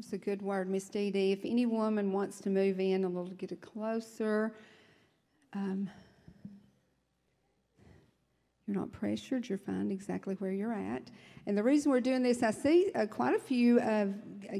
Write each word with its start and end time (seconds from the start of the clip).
It's 0.00 0.14
a 0.14 0.18
good 0.18 0.40
word, 0.40 0.70
Miss 0.70 0.88
Dee 0.88 1.10
Dee. 1.10 1.32
If 1.32 1.44
any 1.44 1.66
woman 1.66 2.10
wants 2.10 2.40
to 2.40 2.48
move 2.48 2.80
in 2.80 3.04
a 3.04 3.06
little, 3.06 3.34
get 3.34 3.52
it 3.52 3.60
closer. 3.60 4.54
Um, 5.52 5.90
you're 8.66 8.78
not 8.78 8.90
pressured. 8.92 9.46
You're 9.46 9.58
fine 9.58 9.90
exactly 9.90 10.36
where 10.36 10.52
you're 10.52 10.72
at. 10.72 11.02
And 11.46 11.56
the 11.56 11.62
reason 11.62 11.92
we're 11.92 12.00
doing 12.00 12.22
this, 12.22 12.42
I 12.42 12.50
see 12.50 12.90
uh, 12.94 13.04
quite 13.04 13.34
a 13.34 13.38
few 13.38 13.78
uh, 13.78 14.06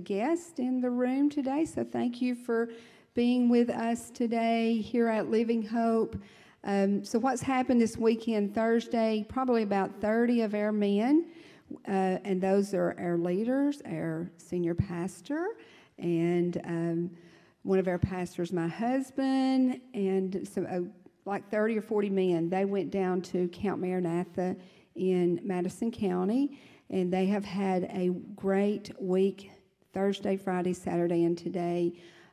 guests 0.04 0.58
in 0.58 0.82
the 0.82 0.90
room 0.90 1.30
today. 1.30 1.64
So 1.64 1.84
thank 1.84 2.20
you 2.20 2.34
for 2.34 2.68
being 3.14 3.48
with 3.48 3.70
us 3.70 4.10
today 4.10 4.76
here 4.76 5.08
at 5.08 5.30
Living 5.30 5.62
Hope. 5.62 6.20
Um, 6.64 7.02
so 7.02 7.18
what's 7.18 7.40
happened 7.40 7.80
this 7.80 7.96
weekend, 7.96 8.54
Thursday? 8.54 9.24
Probably 9.26 9.62
about 9.62 10.02
30 10.02 10.42
of 10.42 10.54
our 10.54 10.70
men, 10.70 11.30
uh, 11.86 12.18
and 12.24 12.40
those 12.40 12.74
are 12.74 12.96
our 12.98 13.16
leaders, 13.16 13.82
our 13.86 14.30
senior 14.36 14.74
pastor, 14.74 15.48
and 15.98 16.60
um, 16.64 17.10
one 17.62 17.78
of 17.78 17.88
our 17.88 17.98
pastors, 17.98 18.52
my 18.52 18.68
husband, 18.68 19.80
and 19.94 20.48
some 20.48 20.66
uh, 20.70 20.80
like 21.24 21.48
30 21.50 21.78
or 21.78 21.82
40 21.82 22.10
men. 22.10 22.48
They 22.48 22.64
went 22.64 22.90
down 22.90 23.22
to 23.22 23.48
Camp 23.48 23.80
Maranatha 23.80 24.56
in 24.94 25.40
Madison 25.42 25.90
County, 25.90 26.58
and 26.88 27.12
they 27.12 27.26
have 27.26 27.44
had 27.44 27.84
a 27.84 28.10
great 28.34 28.90
week 29.00 29.50
Thursday, 29.92 30.36
Friday, 30.36 30.72
Saturday, 30.72 31.24
and 31.24 31.36
today 31.36 31.92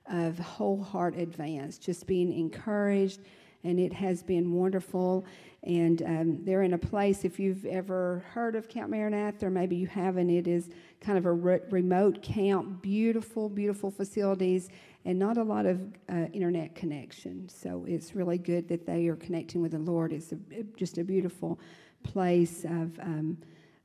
of 0.10 0.40
whole 0.40 0.82
heart 0.82 1.16
advance, 1.18 1.78
just 1.78 2.08
being 2.08 2.32
encouraged, 2.32 3.22
and 3.64 3.80
it 3.80 3.94
has 3.94 4.24
been 4.24 4.54
wonderful. 4.54 5.26
And 5.64 6.02
um, 6.04 6.46
they're 6.46 6.64
in 6.64 6.74
a 6.74 6.78
place, 6.78 7.26
if 7.26 7.40
you've 7.40 7.66
ever 7.66 8.24
heard 8.32 8.56
of 8.56 8.70
Camp 8.70 8.90
Maranatha, 8.90 9.48
or 9.48 9.50
maybe 9.50 9.76
you 9.76 9.88
haven't, 9.88 10.30
it 10.30 10.48
is 10.48 10.70
kind 11.02 11.18
of 11.18 11.26
a 11.26 11.32
re- 11.34 11.60
remote 11.70 12.22
camp, 12.22 12.82
beautiful, 12.82 13.50
beautiful 13.50 13.92
facilities, 13.92 14.70
and 15.04 15.18
not 15.20 15.38
a 15.38 15.44
lot 15.44 15.66
of 15.66 15.82
uh, 16.10 16.28
internet 16.32 16.76
connection. 16.76 17.50
So 17.50 17.86
it's 17.88 18.16
really 18.16 18.38
good 18.38 18.68
that 18.70 18.86
they 18.86 19.08
are 19.08 19.16
connecting 19.16 19.62
with 19.62 19.72
the 19.72 19.80
Lord. 19.80 20.14
It's 20.14 20.32
a, 20.32 20.38
just 20.78 20.98
a 21.00 21.04
beautiful 21.04 21.60
place 22.04 22.64
of, 22.64 22.98
um, 23.00 23.38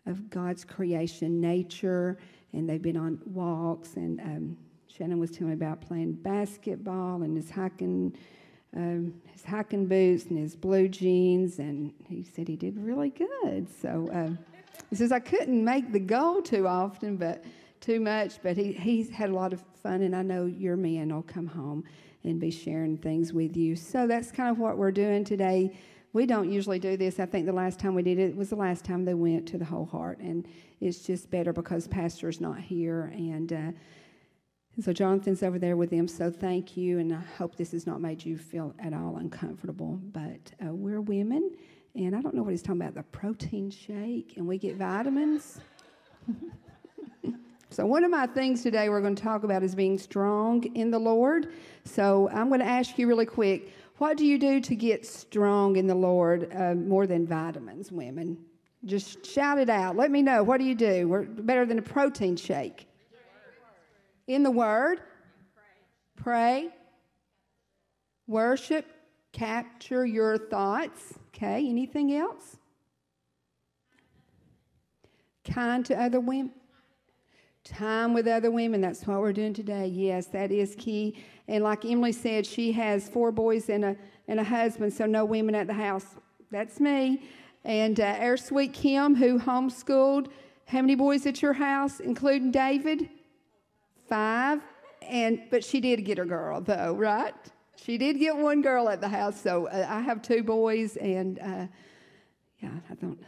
of 0.06 0.30
God's 0.30 0.64
creation, 0.64 1.40
nature, 1.40 2.18
and 2.52 2.68
they've 2.68 2.82
been 2.82 2.96
on 2.96 3.20
walks. 3.24 3.94
And 3.94 4.20
um, 4.20 4.56
Shannon 4.86 5.18
was 5.18 5.30
telling 5.30 5.48
me 5.48 5.54
about 5.54 5.80
playing 5.80 6.12
basketball 6.12 7.22
and 7.22 7.36
his 7.36 7.50
hiking. 7.50 8.14
Um, 8.74 9.14
his 9.26 9.44
hiking 9.44 9.86
boots 9.86 10.24
and 10.26 10.38
his 10.38 10.56
blue 10.56 10.88
jeans, 10.88 11.58
and 11.58 11.92
he 12.08 12.22
said 12.22 12.48
he 12.48 12.56
did 12.56 12.78
really 12.78 13.10
good. 13.10 13.68
So 13.80 14.08
uh, 14.12 14.30
he 14.88 14.96
says 14.96 15.12
I 15.12 15.20
couldn't 15.20 15.62
make 15.62 15.92
the 15.92 16.00
goal 16.00 16.40
too 16.40 16.66
often, 16.66 17.16
but 17.16 17.44
too 17.80 18.00
much, 18.00 18.40
but 18.42 18.56
he, 18.56 18.72
he's 18.72 19.10
had 19.10 19.28
a 19.28 19.34
lot 19.34 19.52
of 19.52 19.62
fun, 19.82 20.02
and 20.02 20.16
I 20.16 20.22
know 20.22 20.46
your 20.46 20.76
man 20.76 21.12
will 21.12 21.22
come 21.22 21.46
home 21.46 21.84
and 22.24 22.40
be 22.40 22.50
sharing 22.50 22.96
things 22.96 23.32
with 23.32 23.56
you. 23.56 23.74
So 23.76 24.06
that's 24.06 24.30
kind 24.30 24.50
of 24.50 24.58
what 24.58 24.78
we're 24.78 24.92
doing 24.92 25.24
today. 25.24 25.76
We 26.12 26.24
don't 26.24 26.50
usually 26.50 26.78
do 26.78 26.96
this. 26.96 27.18
I 27.18 27.26
think 27.26 27.46
the 27.46 27.52
last 27.52 27.78
time 27.78 27.94
we 27.94 28.02
did 28.02 28.18
it 28.18 28.36
was 28.36 28.50
the 28.50 28.56
last 28.56 28.84
time 28.84 29.04
they 29.04 29.14
went 29.14 29.48
to 29.48 29.58
the 29.58 29.64
whole 29.64 29.86
heart, 29.86 30.18
and 30.20 30.46
it's 30.80 31.00
just 31.00 31.30
better 31.30 31.52
because 31.52 31.88
Pastor's 31.88 32.40
not 32.40 32.58
here, 32.58 33.12
and, 33.14 33.52
uh, 33.52 33.72
and 34.76 34.84
so 34.84 34.92
Jonathan's 34.92 35.42
over 35.42 35.58
there 35.58 35.76
with 35.76 35.90
them. 35.90 36.08
So 36.08 36.30
thank 36.30 36.76
you, 36.76 36.98
and 36.98 37.12
I 37.12 37.20
hope 37.36 37.56
this 37.56 37.72
has 37.72 37.86
not 37.86 38.00
made 38.00 38.24
you 38.24 38.38
feel 38.38 38.74
at 38.78 38.92
all 38.94 39.16
uncomfortable. 39.16 40.00
But 40.12 40.52
uh, 40.64 40.72
we're 40.72 41.00
women, 41.00 41.52
and 41.94 42.16
I 42.16 42.20
don't 42.20 42.34
know 42.34 42.42
what 42.42 42.50
he's 42.50 42.62
talking 42.62 42.80
about 42.80 42.94
the 42.94 43.02
protein 43.02 43.70
shake, 43.70 44.34
and 44.36 44.46
we 44.46 44.58
get 44.58 44.76
vitamins. 44.76 45.60
So, 47.72 47.86
one 47.86 48.04
of 48.04 48.10
my 48.10 48.26
things 48.26 48.62
today 48.62 48.90
we're 48.90 49.00
going 49.00 49.14
to 49.14 49.22
talk 49.22 49.44
about 49.44 49.62
is 49.62 49.74
being 49.74 49.96
strong 49.96 50.62
in 50.74 50.90
the 50.90 50.98
Lord. 50.98 51.54
So, 51.86 52.28
I'm 52.28 52.48
going 52.48 52.60
to 52.60 52.66
ask 52.66 52.98
you 52.98 53.08
really 53.08 53.24
quick 53.24 53.72
what 53.96 54.18
do 54.18 54.26
you 54.26 54.36
do 54.36 54.60
to 54.60 54.74
get 54.74 55.06
strong 55.06 55.76
in 55.76 55.86
the 55.86 55.94
Lord 55.94 56.52
uh, 56.54 56.74
more 56.74 57.06
than 57.06 57.26
vitamins, 57.26 57.90
women? 57.90 58.36
Just 58.84 59.24
shout 59.24 59.58
it 59.58 59.70
out. 59.70 59.96
Let 59.96 60.10
me 60.10 60.20
know. 60.20 60.42
What 60.42 60.58
do 60.58 60.64
you 60.64 60.74
do? 60.74 61.08
We're 61.08 61.22
better 61.22 61.64
than 61.64 61.78
a 61.78 61.82
protein 61.82 62.36
shake. 62.36 62.88
In 64.32 64.42
the 64.42 64.50
Word, 64.50 65.00
pray, 66.16 66.70
worship, 68.26 68.86
capture 69.32 70.06
your 70.06 70.38
thoughts. 70.38 71.18
Okay, 71.28 71.68
anything 71.68 72.14
else? 72.14 72.56
Kind 75.44 75.84
to 75.86 76.00
other 76.00 76.18
women 76.18 76.52
time 77.64 78.12
with 78.12 78.26
other 78.26 78.50
women. 78.50 78.80
That's 78.80 79.06
what 79.06 79.20
we're 79.20 79.34
doing 79.34 79.54
today. 79.54 79.86
Yes, 79.86 80.26
that 80.28 80.50
is 80.50 80.74
key. 80.78 81.22
And 81.46 81.62
like 81.62 81.84
Emily 81.84 82.12
said, 82.12 82.46
she 82.46 82.72
has 82.72 83.08
four 83.08 83.30
boys 83.30 83.68
and 83.68 83.84
a 83.84 83.96
and 84.28 84.40
a 84.40 84.44
husband, 84.44 84.94
so 84.94 85.04
no 85.04 85.26
women 85.26 85.54
at 85.54 85.66
the 85.66 85.74
house. 85.74 86.06
That's 86.50 86.80
me. 86.80 87.22
And 87.64 88.00
uh, 88.00 88.16
our 88.20 88.38
sweet 88.38 88.72
Kim, 88.72 89.14
who 89.14 89.38
homeschooled. 89.38 90.28
How 90.66 90.80
many 90.80 90.94
boys 90.94 91.26
at 91.26 91.42
your 91.42 91.52
house, 91.52 92.00
including 92.00 92.50
David? 92.50 93.10
Five. 94.12 94.60
And 95.08 95.40
but 95.50 95.64
she 95.64 95.80
did 95.80 96.04
get 96.04 96.18
a 96.18 96.26
girl 96.26 96.60
though, 96.60 96.94
right? 96.94 97.34
She 97.82 97.96
did 97.96 98.18
get 98.18 98.36
one 98.36 98.60
girl 98.60 98.90
at 98.90 99.00
the 99.00 99.08
house. 99.08 99.40
So 99.40 99.68
uh, 99.68 99.86
I 99.88 100.00
have 100.00 100.20
two 100.20 100.42
boys, 100.42 100.96
and 100.98 101.38
uh, 101.38 101.66
yeah, 102.60 102.70
I 102.90 102.94
don't 103.00 103.18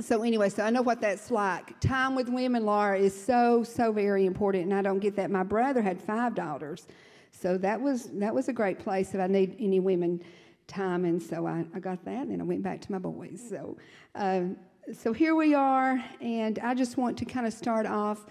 so 0.00 0.22
anyway, 0.22 0.48
so 0.48 0.64
I 0.64 0.70
know 0.70 0.80
what 0.82 1.02
that's 1.02 1.30
like. 1.30 1.78
Time 1.80 2.14
with 2.14 2.28
women, 2.28 2.64
Laura, 2.64 2.98
is 2.98 3.14
so 3.14 3.62
so 3.62 3.92
very 3.92 4.24
important, 4.24 4.64
and 4.64 4.74
I 4.74 4.80
don't 4.80 5.00
get 5.00 5.16
that. 5.16 5.30
My 5.30 5.42
brother 5.42 5.82
had 5.82 6.00
five 6.00 6.34
daughters, 6.34 6.86
so 7.30 7.58
that 7.58 7.78
was 7.78 8.04
that 8.14 8.34
was 8.34 8.48
a 8.48 8.54
great 8.54 8.78
place 8.78 9.14
if 9.14 9.20
I 9.20 9.26
need 9.26 9.54
any 9.60 9.80
women 9.80 10.22
time, 10.66 11.04
and 11.04 11.22
so 11.22 11.46
I, 11.46 11.66
I 11.74 11.78
got 11.78 12.02
that, 12.06 12.22
and 12.22 12.30
then 12.30 12.40
I 12.40 12.44
went 12.44 12.62
back 12.62 12.80
to 12.80 12.92
my 12.92 12.98
boys. 12.98 13.40
So 13.48 13.76
um, 14.14 14.56
so 14.92 15.12
here 15.12 15.34
we 15.34 15.54
are, 15.54 16.02
and 16.22 16.58
I 16.60 16.74
just 16.74 16.96
want 16.96 17.18
to 17.18 17.26
kind 17.26 17.46
of 17.46 17.52
start 17.52 17.84
off. 17.86 18.24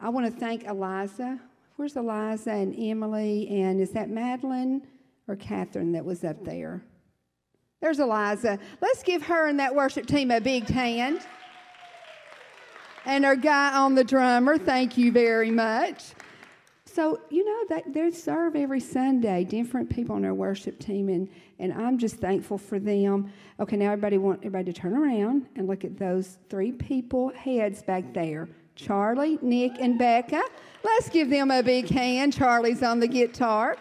I 0.00 0.10
want 0.10 0.32
to 0.32 0.40
thank 0.40 0.64
Eliza. 0.64 1.40
Where's 1.76 1.96
Eliza 1.96 2.50
and 2.50 2.74
Emily, 2.78 3.48
and 3.48 3.80
is 3.80 3.90
that 3.92 4.08
Madeline 4.08 4.82
or 5.26 5.36
Catherine 5.36 5.92
that 5.92 6.04
was 6.04 6.24
up 6.24 6.44
there? 6.44 6.82
There's 7.80 7.98
Eliza. 7.98 8.58
Let's 8.80 9.02
give 9.02 9.22
her 9.24 9.46
and 9.48 9.58
that 9.60 9.74
worship 9.74 10.06
team 10.06 10.30
a 10.30 10.40
big 10.40 10.68
hand. 10.68 11.20
And 13.04 13.24
our 13.24 13.36
guy 13.36 13.76
on 13.76 13.94
the 13.94 14.04
drummer, 14.04 14.58
thank 14.58 14.98
you 14.98 15.12
very 15.12 15.50
much. 15.50 16.04
So, 16.84 17.20
you 17.30 17.44
know, 17.44 17.76
they, 17.76 17.90
they 17.90 18.10
serve 18.10 18.56
every 18.56 18.80
Sunday, 18.80 19.44
different 19.44 19.88
people 19.88 20.16
on 20.16 20.24
our 20.24 20.34
worship 20.34 20.78
team, 20.80 21.08
and, 21.08 21.28
and 21.58 21.72
I'm 21.72 21.98
just 21.98 22.16
thankful 22.16 22.58
for 22.58 22.78
them. 22.78 23.32
Okay, 23.60 23.76
now 23.76 23.92
everybody 23.92 24.18
want 24.18 24.40
everybody 24.40 24.72
to 24.72 24.80
turn 24.80 24.94
around 24.94 25.46
and 25.54 25.68
look 25.68 25.84
at 25.84 25.96
those 25.96 26.38
three 26.48 26.72
people 26.72 27.30
heads 27.34 27.82
back 27.82 28.14
there. 28.14 28.48
Charlie, 28.78 29.38
Nick, 29.42 29.72
and 29.80 29.98
Becca. 29.98 30.42
Let's 30.84 31.08
give 31.10 31.28
them 31.28 31.50
a 31.50 31.62
big 31.62 31.88
hand. 31.90 32.32
Charlie's 32.32 32.82
on 32.82 33.00
the 33.00 33.08
guitar. 33.08 33.76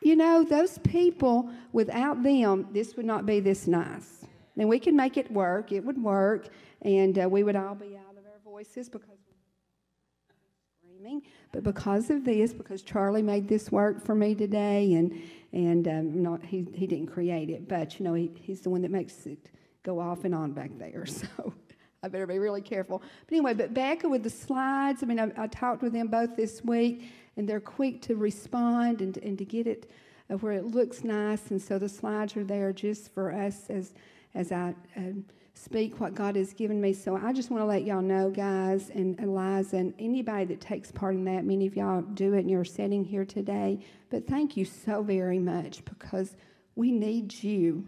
You 0.00 0.16
know, 0.16 0.42
those 0.42 0.78
people, 0.78 1.50
without 1.72 2.22
them, 2.22 2.66
this 2.72 2.96
would 2.96 3.04
not 3.04 3.26
be 3.26 3.38
this 3.38 3.66
nice. 3.66 4.24
And 4.56 4.68
we 4.68 4.78
could 4.78 4.94
make 4.94 5.16
it 5.16 5.30
work, 5.30 5.72
it 5.72 5.84
would 5.84 6.02
work, 6.02 6.48
and 6.82 7.18
uh, 7.18 7.28
we 7.28 7.42
would 7.42 7.56
all 7.56 7.74
be 7.74 7.96
out 7.96 8.16
of 8.16 8.24
our 8.24 8.40
voices 8.42 8.88
because 8.88 9.18
we're 9.28 10.88
screaming. 10.96 11.22
But 11.52 11.62
because 11.62 12.08
of 12.10 12.24
this, 12.24 12.54
because 12.54 12.82
Charlie 12.82 13.22
made 13.22 13.48
this 13.48 13.70
work 13.70 14.04
for 14.04 14.14
me 14.14 14.34
today, 14.34 14.94
and 14.94 15.20
and 15.52 15.88
um, 15.88 16.22
not 16.22 16.44
he 16.44 16.66
he 16.74 16.86
didn't 16.86 17.08
create 17.08 17.50
it, 17.50 17.68
but 17.68 17.98
you 17.98 18.04
know 18.04 18.14
he, 18.14 18.30
he's 18.34 18.60
the 18.60 18.70
one 18.70 18.82
that 18.82 18.90
makes 18.90 19.26
it 19.26 19.50
go 19.82 19.98
off 19.98 20.24
and 20.24 20.34
on 20.34 20.52
back 20.52 20.70
there. 20.78 21.04
So 21.36 21.54
I 22.02 22.08
better 22.08 22.26
be 22.26 22.38
really 22.38 22.62
careful. 22.62 23.02
But 23.26 23.32
anyway, 23.34 23.52
but 23.52 23.74
Becca 23.74 24.08
with 24.08 24.22
the 24.22 24.30
slides. 24.30 25.02
I 25.02 25.06
mean, 25.06 25.20
I, 25.20 25.30
I 25.36 25.46
talked 25.48 25.82
with 25.82 25.92
them 25.92 26.08
both 26.08 26.34
this 26.34 26.64
week 26.64 27.04
and 27.36 27.46
they're 27.46 27.60
quick 27.60 28.00
to 28.02 28.16
respond 28.16 29.02
and, 29.02 29.18
and 29.18 29.36
to 29.36 29.44
get 29.44 29.66
it 29.66 29.90
uh, 30.30 30.36
where 30.38 30.52
it 30.52 30.64
looks 30.64 31.04
nice. 31.04 31.50
And 31.50 31.60
so 31.60 31.78
the 31.78 31.90
slides 31.90 32.36
are 32.38 32.44
there 32.44 32.72
just 32.72 33.12
for 33.12 33.32
us 33.32 33.68
as, 33.68 33.92
as 34.34 34.50
I 34.50 34.74
uh, 34.96 35.12
speak 35.52 36.00
what 36.00 36.14
God 36.14 36.36
has 36.36 36.54
given 36.54 36.80
me. 36.80 36.94
So 36.94 37.16
I 37.16 37.34
just 37.34 37.50
want 37.50 37.60
to 37.60 37.66
let 37.66 37.84
y'all 37.84 38.00
know, 38.00 38.30
guys, 38.30 38.88
and 38.88 39.20
Eliza, 39.20 39.76
and 39.76 39.92
anybody 39.98 40.46
that 40.46 40.60
takes 40.62 40.90
part 40.90 41.14
in 41.14 41.24
that. 41.24 41.44
Many 41.44 41.66
of 41.66 41.76
y'all 41.76 42.00
do 42.00 42.32
it 42.32 42.38
in 42.40 42.48
your 42.48 42.64
setting 42.64 43.04
here 43.04 43.26
today. 43.26 43.84
But 44.08 44.26
thank 44.26 44.56
you 44.56 44.64
so 44.64 45.02
very 45.02 45.38
much 45.38 45.84
because 45.84 46.34
we 46.76 46.92
need 46.92 47.42
you. 47.42 47.84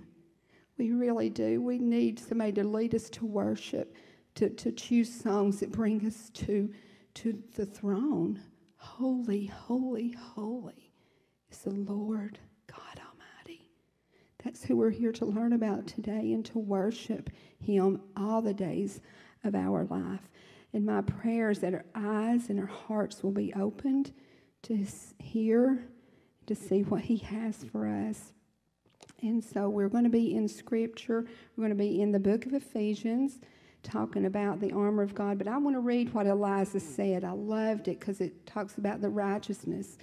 We 0.79 0.91
really 0.91 1.31
do. 1.31 1.63
We 1.63 1.79
need 1.79 2.19
somebody 2.19 2.53
to 2.53 2.65
lead 2.65 2.95
us 2.95 3.09
to 3.11 3.27
worship, 3.27 3.95
to, 4.35 4.51
to 4.51 4.73
choose 4.73 5.13
songs 5.13 5.61
that 5.61 5.73
bring 5.73 6.07
us 6.07 6.31
to, 6.31 6.73
to 7.15 7.43
the 7.57 7.67
throne. 7.67 8.41
Holy, 8.77 9.47
holy, 9.47 10.13
holy 10.13 10.93
is 11.51 11.59
the 11.59 11.71
Lord 11.71 12.39
God 12.67 12.99
Almighty. 12.99 13.69
That's 14.43 14.65
who 14.65 14.77
we're 14.77 14.91
here 14.91 15.13
to 15.13 15.25
learn 15.25 15.53
about 15.53 15.87
today 15.87 16.33
and 16.33 16.45
to 16.47 16.59
worship 16.59 17.31
Him 17.61 18.01
all 18.17 18.43
the 18.43 18.55
days 18.55 19.01
of 19.45 19.55
our 19.55 19.85
life. 19.85 20.29
And 20.73 20.87
my 20.87 21.03
prayer 21.03 21.51
is 21.51 21.61
that 21.61 21.75
our 21.75 21.85
eyes 21.95 22.49
and 22.49 22.59
our 22.59 22.67
hearts 22.67 23.23
will 23.23 23.33
be 23.33 23.53
opened 23.55 24.13
to 24.63 24.87
hear, 25.19 25.85
to 26.47 26.55
see 26.55 26.83
what 26.83 27.03
He 27.03 27.19
has 27.19 27.65
for 27.71 27.87
us. 27.87 28.33
And 29.21 29.45
so 29.45 29.69
we're 29.69 29.89
going 29.89 30.05
to 30.05 30.11
be 30.11 30.35
in 30.35 30.49
Scripture. 30.49 31.27
We're 31.57 31.63
going 31.63 31.77
to 31.77 31.85
be 31.85 32.01
in 32.01 32.11
the 32.11 32.19
book 32.19 32.47
of 32.47 32.55
Ephesians 32.55 33.39
talking 33.83 34.27
about 34.27 34.61
the 34.61 34.73
armor 34.73 35.03
of 35.03 35.15
God. 35.15 35.39
But 35.39 35.49
I 35.49 35.59
want 35.59 35.77
to 35.77 35.81
read 35.81 36.13
what 36.15 36.27
Eliza 36.27 36.81
said. 36.81 37.25
I 37.25 37.33
loved 37.33 37.89
it 37.89 37.99
because 38.01 38.21
it 38.21 38.47
talks 38.47 38.79
about 38.79 39.01
the 39.01 39.09
righteousness 39.09 39.99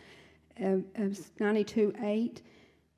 of, 0.57 0.83
of 0.95 1.19
92 1.39 1.93
8. 2.01 2.41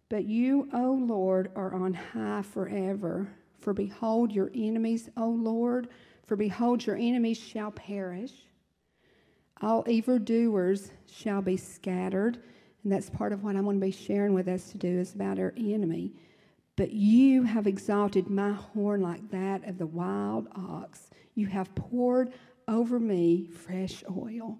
But 0.09 0.25
you, 0.25 0.67
O 0.73 0.91
Lord, 0.91 1.51
are 1.55 1.73
on 1.73 1.93
high 1.93 2.41
forever. 2.41 3.27
For 3.59 3.73
behold, 3.73 4.31
your 4.31 4.51
enemies, 4.55 5.09
O 5.15 5.29
Lord, 5.29 5.87
for 6.25 6.35
behold, 6.35 6.85
your 6.85 6.97
enemies 6.97 7.37
shall 7.37 7.71
perish. 7.71 8.33
All 9.61 9.85
evildoers 9.87 10.91
shall 11.09 11.41
be 11.41 11.57
scattered. 11.57 12.39
And 12.83 12.91
that's 12.91 13.09
part 13.09 13.31
of 13.31 13.43
what 13.43 13.55
I'm 13.55 13.63
going 13.63 13.79
to 13.79 13.85
be 13.85 13.91
sharing 13.91 14.33
with 14.33 14.47
us 14.47 14.71
to 14.71 14.77
do 14.77 14.99
is 14.99 15.13
about 15.13 15.37
our 15.37 15.53
enemy. 15.55 16.13
But 16.81 16.93
you 16.93 17.43
have 17.43 17.67
exalted 17.67 18.27
my 18.27 18.53
horn 18.53 19.03
like 19.03 19.29
that 19.29 19.63
of 19.67 19.77
the 19.77 19.85
wild 19.85 20.47
ox. 20.55 21.11
You 21.35 21.45
have 21.45 21.75
poured 21.75 22.33
over 22.67 22.99
me 22.99 23.45
fresh 23.45 24.03
oil. 24.09 24.59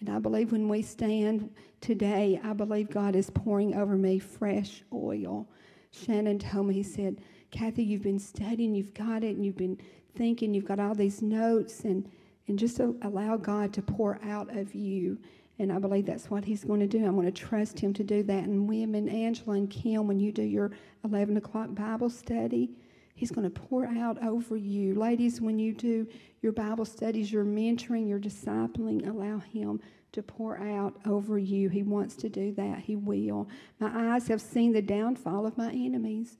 And 0.00 0.08
I 0.08 0.18
believe 0.18 0.50
when 0.50 0.68
we 0.68 0.82
stand 0.82 1.48
today, 1.80 2.40
I 2.42 2.54
believe 2.54 2.90
God 2.90 3.14
is 3.14 3.30
pouring 3.30 3.76
over 3.76 3.94
me 3.94 4.18
fresh 4.18 4.82
oil. 4.92 5.46
Shannon 5.92 6.40
told 6.40 6.66
me, 6.66 6.74
he 6.74 6.82
said, 6.82 7.20
Kathy, 7.52 7.84
you've 7.84 8.02
been 8.02 8.18
studying, 8.18 8.74
you've 8.74 8.92
got 8.92 9.22
it, 9.22 9.36
and 9.36 9.46
you've 9.46 9.56
been 9.56 9.78
thinking, 10.16 10.52
you've 10.52 10.64
got 10.64 10.80
all 10.80 10.96
these 10.96 11.22
notes, 11.22 11.82
and, 11.84 12.10
and 12.48 12.58
just 12.58 12.80
allow 12.80 13.36
God 13.36 13.72
to 13.74 13.82
pour 13.82 14.18
out 14.24 14.56
of 14.56 14.74
you. 14.74 15.20
And 15.60 15.70
I 15.70 15.78
believe 15.78 16.06
that's 16.06 16.30
what 16.30 16.42
he's 16.42 16.64
going 16.64 16.80
to 16.80 16.86
do. 16.86 17.04
I'm 17.04 17.14
going 17.14 17.26
to 17.26 17.30
trust 17.30 17.78
him 17.78 17.92
to 17.92 18.02
do 18.02 18.22
that. 18.22 18.44
And 18.44 18.66
women, 18.66 19.10
Angela 19.10 19.56
and 19.56 19.68
Kim, 19.68 20.08
when 20.08 20.18
you 20.18 20.32
do 20.32 20.42
your 20.42 20.70
11 21.04 21.36
o'clock 21.36 21.74
Bible 21.74 22.08
study, 22.08 22.70
he's 23.14 23.30
going 23.30 23.48
to 23.48 23.60
pour 23.60 23.84
out 23.84 24.16
over 24.24 24.56
you. 24.56 24.94
Ladies, 24.94 25.38
when 25.38 25.58
you 25.58 25.74
do 25.74 26.08
your 26.40 26.52
Bible 26.52 26.86
studies, 26.86 27.30
your 27.30 27.44
mentoring, 27.44 28.08
your 28.08 28.18
discipling, 28.18 29.06
allow 29.06 29.38
him 29.38 29.80
to 30.12 30.22
pour 30.22 30.58
out 30.58 30.96
over 31.04 31.38
you. 31.38 31.68
He 31.68 31.82
wants 31.82 32.16
to 32.16 32.30
do 32.30 32.52
that. 32.52 32.78
He 32.78 32.96
will. 32.96 33.46
My 33.78 34.14
eyes 34.14 34.28
have 34.28 34.40
seen 34.40 34.72
the 34.72 34.80
downfall 34.80 35.44
of 35.44 35.58
my 35.58 35.70
enemies. 35.72 36.38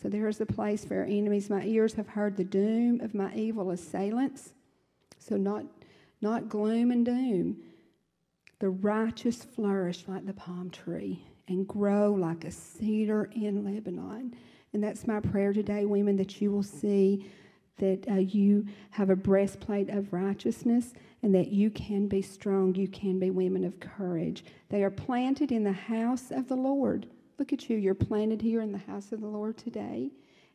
So 0.00 0.08
there 0.08 0.28
is 0.28 0.40
a 0.40 0.46
place 0.46 0.84
for 0.84 0.98
our 0.98 1.06
enemies. 1.06 1.50
My 1.50 1.64
ears 1.64 1.94
have 1.94 2.06
heard 2.06 2.36
the 2.36 2.44
doom 2.44 3.00
of 3.00 3.14
my 3.14 3.34
evil 3.34 3.72
assailants. 3.72 4.52
So 5.18 5.36
not, 5.36 5.64
not 6.20 6.48
gloom 6.48 6.92
and 6.92 7.04
doom 7.04 7.56
the 8.60 8.70
righteous 8.70 9.42
flourish 9.42 10.04
like 10.06 10.26
the 10.26 10.32
palm 10.32 10.70
tree 10.70 11.24
and 11.48 11.66
grow 11.66 12.12
like 12.12 12.44
a 12.44 12.50
cedar 12.50 13.28
in 13.34 13.64
Lebanon. 13.64 14.34
And 14.72 14.84
that's 14.84 15.06
my 15.06 15.18
prayer 15.18 15.52
today, 15.52 15.84
women, 15.86 16.16
that 16.16 16.40
you 16.40 16.52
will 16.52 16.62
see 16.62 17.26
that 17.78 18.06
uh, 18.08 18.14
you 18.16 18.66
have 18.90 19.10
a 19.10 19.16
breastplate 19.16 19.88
of 19.88 20.12
righteousness 20.12 20.92
and 21.22 21.34
that 21.34 21.48
you 21.48 21.70
can 21.70 22.06
be 22.06 22.22
strong. 22.22 22.74
You 22.74 22.86
can 22.86 23.18
be 23.18 23.30
women 23.30 23.64
of 23.64 23.80
courage. 23.80 24.44
They 24.68 24.84
are 24.84 24.90
planted 24.90 25.50
in 25.50 25.64
the 25.64 25.72
house 25.72 26.30
of 26.30 26.46
the 26.46 26.56
Lord. 26.56 27.08
Look 27.38 27.54
at 27.54 27.70
you. 27.70 27.78
You're 27.78 27.94
planted 27.94 28.42
here 28.42 28.60
in 28.60 28.70
the 28.70 28.78
house 28.78 29.12
of 29.12 29.22
the 29.22 29.26
Lord 29.26 29.56
today, 29.56 30.10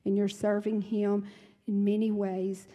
and 0.06 0.16
you're 0.16 0.30
serving 0.30 0.82
Him 0.84 1.26
in 1.68 1.84
many 1.84 2.12
ways. 2.12 2.68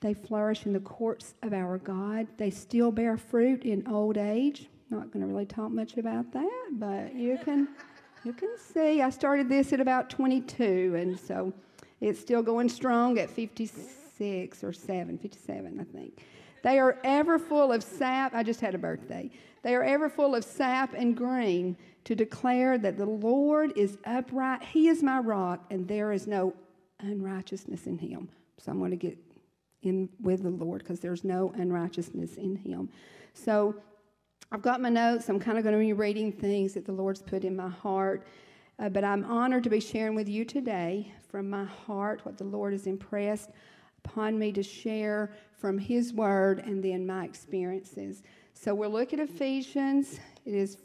They 0.00 0.14
flourish 0.14 0.66
in 0.66 0.72
the 0.72 0.80
courts 0.80 1.34
of 1.44 1.52
our 1.52 1.78
God. 1.78 2.26
They 2.36 2.50
still 2.50 2.90
bear 2.90 3.16
fruit 3.16 3.62
in 3.62 3.86
old 3.86 4.18
age. 4.18 4.68
Not 4.92 5.10
going 5.10 5.22
to 5.22 5.26
really 5.26 5.46
talk 5.46 5.70
much 5.70 5.96
about 5.96 6.30
that, 6.34 6.68
but 6.72 7.14
you 7.14 7.38
can 7.42 7.66
you 8.24 8.34
can 8.34 8.50
see 8.58 9.00
I 9.00 9.08
started 9.08 9.48
this 9.48 9.72
at 9.72 9.80
about 9.80 10.10
22, 10.10 10.94
and 10.98 11.18
so 11.18 11.50
it's 12.02 12.20
still 12.20 12.42
going 12.42 12.68
strong 12.68 13.18
at 13.18 13.30
56 13.30 14.62
or 14.62 14.72
7, 14.74 15.16
57, 15.16 15.80
I 15.80 15.96
think. 15.96 16.22
They 16.62 16.78
are 16.78 16.98
ever 17.04 17.38
full 17.38 17.72
of 17.72 17.82
sap. 17.82 18.34
I 18.34 18.42
just 18.42 18.60
had 18.60 18.74
a 18.74 18.78
birthday. 18.78 19.30
They 19.62 19.74
are 19.74 19.82
ever 19.82 20.10
full 20.10 20.34
of 20.34 20.44
sap 20.44 20.92
and 20.92 21.16
green 21.16 21.74
to 22.04 22.14
declare 22.14 22.76
that 22.76 22.98
the 22.98 23.06
Lord 23.06 23.72
is 23.74 23.96
upright. 24.04 24.62
He 24.62 24.88
is 24.88 25.02
my 25.02 25.20
rock, 25.20 25.64
and 25.70 25.88
there 25.88 26.12
is 26.12 26.26
no 26.26 26.52
unrighteousness 27.00 27.86
in 27.86 27.96
him. 27.96 28.28
So 28.58 28.70
I'm 28.70 28.78
going 28.78 28.90
to 28.90 28.96
get 28.98 29.16
in 29.80 30.10
with 30.20 30.42
the 30.42 30.50
Lord 30.50 30.82
because 30.82 31.00
there's 31.00 31.24
no 31.24 31.50
unrighteousness 31.56 32.36
in 32.36 32.56
him. 32.56 32.90
So 33.32 33.74
I've 34.54 34.60
got 34.60 34.82
my 34.82 34.90
notes. 34.90 35.30
I'm 35.30 35.40
kind 35.40 35.56
of 35.56 35.64
going 35.64 35.74
to 35.74 35.78
be 35.78 35.94
reading 35.94 36.30
things 36.30 36.74
that 36.74 36.84
the 36.84 36.92
Lord's 36.92 37.22
put 37.22 37.42
in 37.42 37.56
my 37.56 37.70
heart. 37.70 38.26
Uh, 38.78 38.90
but 38.90 39.02
I'm 39.02 39.24
honored 39.24 39.64
to 39.64 39.70
be 39.70 39.80
sharing 39.80 40.14
with 40.14 40.28
you 40.28 40.44
today 40.44 41.10
from 41.30 41.48
my 41.48 41.64
heart 41.64 42.20
what 42.24 42.36
the 42.36 42.44
Lord 42.44 42.74
has 42.74 42.86
impressed 42.86 43.48
upon 44.04 44.38
me 44.38 44.52
to 44.52 44.62
share 44.62 45.32
from 45.56 45.78
His 45.78 46.12
Word 46.12 46.58
and 46.58 46.84
then 46.84 47.06
my 47.06 47.24
experiences. 47.24 48.22
So 48.52 48.74
we'll 48.74 48.90
look 48.90 49.14
at 49.14 49.20
Ephesians. 49.20 50.20
It 50.44 50.52
is 50.52 50.76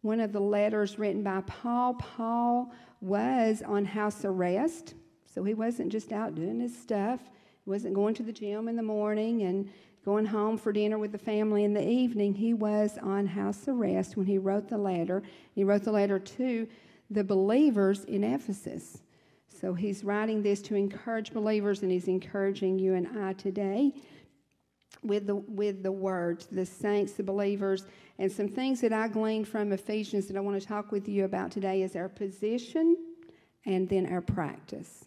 one 0.00 0.18
of 0.18 0.32
the 0.32 0.40
letters 0.40 0.98
written 0.98 1.22
by 1.22 1.42
Paul. 1.42 1.94
Paul 1.94 2.72
was 3.00 3.62
on 3.64 3.84
house 3.84 4.24
arrest, 4.24 4.94
so 5.32 5.44
he 5.44 5.54
wasn't 5.54 5.92
just 5.92 6.10
out 6.10 6.34
doing 6.34 6.58
his 6.58 6.76
stuff. 6.76 7.20
He 7.64 7.70
wasn't 7.70 7.94
going 7.94 8.14
to 8.14 8.24
the 8.24 8.32
gym 8.32 8.66
in 8.66 8.74
the 8.74 8.82
morning 8.82 9.42
and 9.42 9.70
going 10.04 10.26
home 10.26 10.56
for 10.56 10.72
dinner 10.72 10.98
with 10.98 11.12
the 11.12 11.18
family 11.18 11.64
in 11.64 11.74
the 11.74 11.86
evening, 11.86 12.34
he 12.34 12.54
was 12.54 12.98
on 13.02 13.26
house 13.26 13.68
arrest 13.68 14.16
when 14.16 14.26
he 14.26 14.38
wrote 14.38 14.68
the 14.68 14.78
letter. 14.78 15.22
He 15.54 15.64
wrote 15.64 15.82
the 15.82 15.92
letter 15.92 16.18
to 16.18 16.68
the 17.10 17.24
believers 17.24 18.04
in 18.04 18.24
Ephesus. 18.24 19.02
So 19.48 19.74
he's 19.74 20.04
writing 20.04 20.42
this 20.42 20.62
to 20.62 20.76
encourage 20.76 21.32
believers, 21.32 21.82
and 21.82 21.90
he's 21.90 22.08
encouraging 22.08 22.78
you 22.78 22.94
and 22.94 23.08
I 23.18 23.32
today 23.32 23.92
with 25.02 25.26
the 25.26 25.36
with 25.36 25.82
the 25.82 25.92
words, 25.92 26.46
the 26.46 26.66
saints, 26.66 27.12
the 27.12 27.22
believers, 27.22 27.86
and 28.18 28.30
some 28.30 28.48
things 28.48 28.80
that 28.80 28.92
I 28.92 29.08
gleaned 29.08 29.48
from 29.48 29.72
Ephesians 29.72 30.26
that 30.28 30.36
I 30.36 30.40
want 30.40 30.60
to 30.60 30.66
talk 30.66 30.92
with 30.92 31.08
you 31.08 31.24
about 31.24 31.50
today 31.50 31.82
is 31.82 31.96
our 31.96 32.08
position 32.08 32.96
and 33.66 33.88
then 33.88 34.06
our 34.12 34.20
practice. 34.20 35.06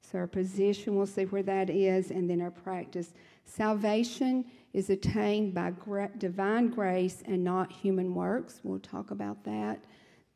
So 0.00 0.18
our 0.18 0.26
position, 0.26 0.96
we'll 0.96 1.06
see 1.06 1.24
where 1.24 1.42
that 1.44 1.70
is, 1.70 2.10
and 2.10 2.28
then 2.28 2.40
our 2.40 2.50
practice. 2.50 3.14
Salvation 3.44 4.44
is 4.72 4.88
attained 4.90 5.54
by 5.54 5.72
divine 6.18 6.68
grace 6.68 7.22
and 7.26 7.44
not 7.44 7.70
human 7.70 8.14
works. 8.14 8.60
We'll 8.62 8.78
talk 8.78 9.10
about 9.10 9.44
that. 9.44 9.84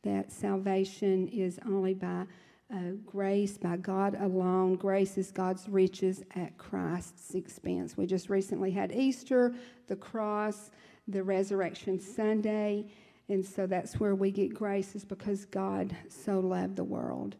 That 0.03 0.31
salvation 0.31 1.29
is 1.29 1.59
only 1.67 1.95
by 1.95 2.27
uh, 2.73 2.93
grace, 3.05 3.57
by 3.57 3.77
God 3.77 4.17
alone. 4.21 4.75
Grace 4.77 5.17
is 5.19 5.31
God's 5.31 5.69
riches 5.69 6.23
at 6.35 6.59
Christ's 6.59 7.35
expense. 7.35 7.97
We 7.97 8.07
just 8.07 8.29
recently 8.29 8.71
had 8.71 8.93
Easter, 8.93 9.55
the 9.87 9.97
cross, 9.97 10.71
the 11.09 11.23
resurrection 11.23 12.01
Sunday. 12.01 12.91
And 13.29 13.45
so 13.45 13.67
that's 13.67 13.99
where 13.99 14.15
we 14.15 14.31
get 14.31 14.55
grace, 14.55 14.95
is 14.95 15.05
because 15.05 15.45
God 15.47 15.97
so 16.09 16.41
loved 16.41 16.77
the 16.77 16.85
world. 16.85 17.37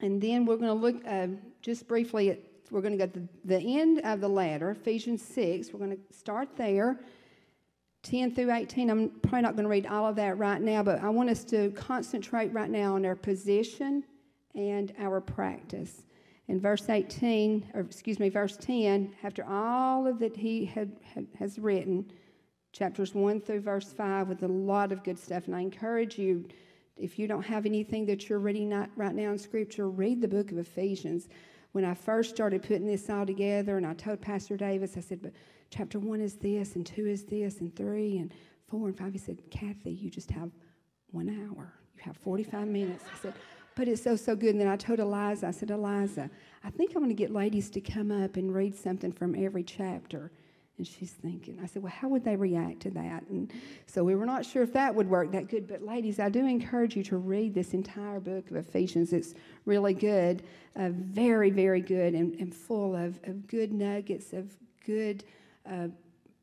And 0.00 0.20
then 0.20 0.46
we're 0.46 0.56
going 0.56 0.68
to 0.68 0.72
look 0.72 1.02
uh, 1.06 1.28
just 1.62 1.86
briefly 1.86 2.30
at 2.30 2.40
we're 2.70 2.80
going 2.80 2.96
to 2.96 3.06
go 3.06 3.12
to 3.12 3.28
the 3.44 3.58
end 3.58 4.00
of 4.04 4.20
the 4.20 4.28
letter, 4.28 4.70
Ephesians 4.70 5.22
6. 5.22 5.72
We're 5.72 5.78
going 5.78 5.96
to 5.96 6.16
start 6.16 6.56
there, 6.56 7.00
10 8.02 8.34
through 8.34 8.52
18. 8.52 8.90
I'm 8.90 9.08
probably 9.22 9.42
not 9.42 9.54
going 9.54 9.64
to 9.64 9.70
read 9.70 9.86
all 9.86 10.06
of 10.06 10.16
that 10.16 10.38
right 10.38 10.60
now, 10.60 10.82
but 10.82 11.02
I 11.02 11.08
want 11.08 11.30
us 11.30 11.44
to 11.44 11.70
concentrate 11.72 12.52
right 12.52 12.70
now 12.70 12.94
on 12.94 13.04
our 13.04 13.16
position 13.16 14.04
and 14.54 14.92
our 14.98 15.20
practice. 15.20 16.04
In 16.48 16.60
verse 16.60 16.88
18, 16.88 17.70
or 17.74 17.82
excuse 17.82 18.18
me, 18.18 18.28
verse 18.28 18.56
10, 18.56 19.14
after 19.22 19.44
all 19.44 20.06
of 20.06 20.18
that 20.18 20.36
he 20.36 20.64
had, 20.64 20.96
had, 21.14 21.26
has 21.38 21.58
written, 21.58 22.10
chapters 22.72 23.14
1 23.14 23.40
through 23.40 23.60
verse 23.60 23.92
5, 23.92 24.28
with 24.28 24.42
a 24.42 24.48
lot 24.48 24.92
of 24.92 25.04
good 25.04 25.18
stuff. 25.18 25.46
And 25.46 25.54
I 25.54 25.60
encourage 25.60 26.18
you, 26.18 26.46
if 26.96 27.18
you 27.18 27.26
don't 27.26 27.42
have 27.42 27.66
anything 27.66 28.04
that 28.06 28.28
you're 28.28 28.38
reading 28.38 28.70
right 28.96 29.14
now 29.14 29.30
in 29.30 29.38
Scripture, 29.38 29.88
read 29.88 30.20
the 30.20 30.28
book 30.28 30.50
of 30.50 30.58
Ephesians 30.58 31.28
when 31.72 31.84
I 31.84 31.94
first 31.94 32.30
started 32.30 32.62
putting 32.62 32.86
this 32.86 33.08
all 33.08 33.26
together, 33.26 33.76
and 33.76 33.86
I 33.86 33.94
told 33.94 34.20
Pastor 34.20 34.56
Davis, 34.56 34.96
I 34.96 35.00
said, 35.00 35.22
but 35.22 35.32
chapter 35.70 35.98
one 35.98 36.20
is 36.20 36.34
this, 36.36 36.74
and 36.74 36.84
two 36.84 37.06
is 37.06 37.24
this, 37.24 37.60
and 37.60 37.74
three, 37.74 38.18
and 38.18 38.32
four, 38.68 38.88
and 38.88 38.96
five. 38.96 39.12
He 39.12 39.18
said, 39.18 39.38
Kathy, 39.50 39.92
you 39.92 40.10
just 40.10 40.30
have 40.30 40.50
one 41.12 41.28
hour. 41.28 41.72
You 41.96 42.02
have 42.02 42.16
45 42.16 42.66
minutes. 42.68 43.04
I 43.12 43.22
said, 43.22 43.34
but 43.76 43.88
it's 43.88 44.02
so, 44.02 44.16
so 44.16 44.34
good. 44.34 44.50
And 44.50 44.60
then 44.60 44.68
I 44.68 44.76
told 44.76 44.98
Eliza, 44.98 45.46
I 45.46 45.50
said, 45.52 45.70
Eliza, 45.70 46.28
I 46.64 46.70
think 46.70 46.90
I'm 46.90 47.02
going 47.02 47.08
to 47.08 47.14
get 47.14 47.30
ladies 47.30 47.70
to 47.70 47.80
come 47.80 48.10
up 48.10 48.36
and 48.36 48.54
read 48.54 48.74
something 48.74 49.12
from 49.12 49.34
every 49.34 49.62
chapter. 49.62 50.32
And 50.80 50.86
she's 50.86 51.10
thinking, 51.10 51.58
I 51.62 51.66
said, 51.66 51.82
well, 51.82 51.92
how 51.92 52.08
would 52.08 52.24
they 52.24 52.36
react 52.36 52.80
to 52.80 52.90
that? 52.92 53.22
And 53.28 53.52
so 53.84 54.02
we 54.02 54.14
were 54.14 54.24
not 54.24 54.46
sure 54.46 54.62
if 54.62 54.72
that 54.72 54.94
would 54.94 55.10
work 55.10 55.30
that 55.32 55.46
good. 55.46 55.68
But 55.68 55.82
ladies, 55.82 56.18
I 56.18 56.30
do 56.30 56.46
encourage 56.46 56.96
you 56.96 57.02
to 57.02 57.18
read 57.18 57.52
this 57.52 57.74
entire 57.74 58.18
book 58.18 58.50
of 58.50 58.56
Ephesians. 58.56 59.12
It's 59.12 59.34
really 59.66 59.92
good, 59.92 60.42
uh, 60.76 60.88
very, 60.92 61.50
very 61.50 61.82
good, 61.82 62.14
and, 62.14 62.32
and 62.40 62.54
full 62.54 62.96
of, 62.96 63.20
of 63.24 63.46
good 63.46 63.74
nuggets, 63.74 64.32
of 64.32 64.56
good 64.86 65.22
uh, 65.70 65.88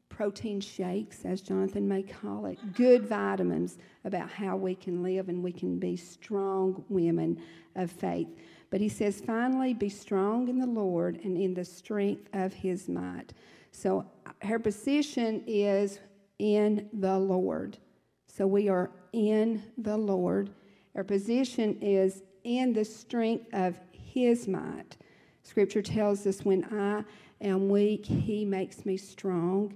protein 0.10 0.62
shakes, 0.62 1.26
as 1.26 1.42
Jonathan 1.42 1.88
may 1.88 2.04
call 2.04 2.46
it, 2.46 2.60
good 2.76 3.08
vitamins 3.08 3.80
about 4.06 4.30
how 4.30 4.56
we 4.56 4.76
can 4.76 5.02
live 5.02 5.30
and 5.30 5.44
we 5.44 5.52
can 5.52 5.80
be 5.80 5.98
strong 5.98 6.86
women 6.90 7.42
of 7.76 7.90
faith. 7.90 8.28
But 8.70 8.82
he 8.82 8.90
says, 8.90 9.20
finally, 9.20 9.74
be 9.74 9.90
strong 9.90 10.48
in 10.48 10.60
the 10.60 10.68
Lord 10.68 11.22
and 11.24 11.36
in 11.36 11.56
the 11.56 11.66
strength 11.66 12.30
of 12.34 12.54
his 12.54 12.88
might. 12.88 13.34
So 13.78 14.06
her 14.42 14.58
position 14.58 15.44
is 15.46 16.00
in 16.40 16.90
the 16.94 17.20
Lord. 17.20 17.78
So 18.26 18.48
we 18.48 18.70
are 18.70 18.90
in 19.14 19.62
the 19.78 19.96
Lord. 19.96 20.50
Our 20.96 21.04
position 21.04 21.78
is 21.80 22.24
in 22.44 22.74
the 22.74 22.84
strength 22.84 23.54
of 23.54 23.80
his 23.92 24.48
might. 24.48 24.98
Scripture 25.44 25.84
tells 25.84 26.26
us 26.26 26.44
when 26.44 26.64
I 26.74 27.04
am 27.40 27.70
weak, 27.70 28.04
he 28.04 28.46
makes 28.46 28.84
me 28.84 28.98
strong, 28.98 29.76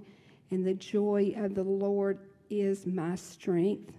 and 0.50 0.66
the 0.66 0.74
joy 0.74 1.34
of 1.36 1.54
the 1.54 1.62
Lord 1.62 2.18
is 2.50 2.86
my 2.86 3.14
strength. 3.14 3.92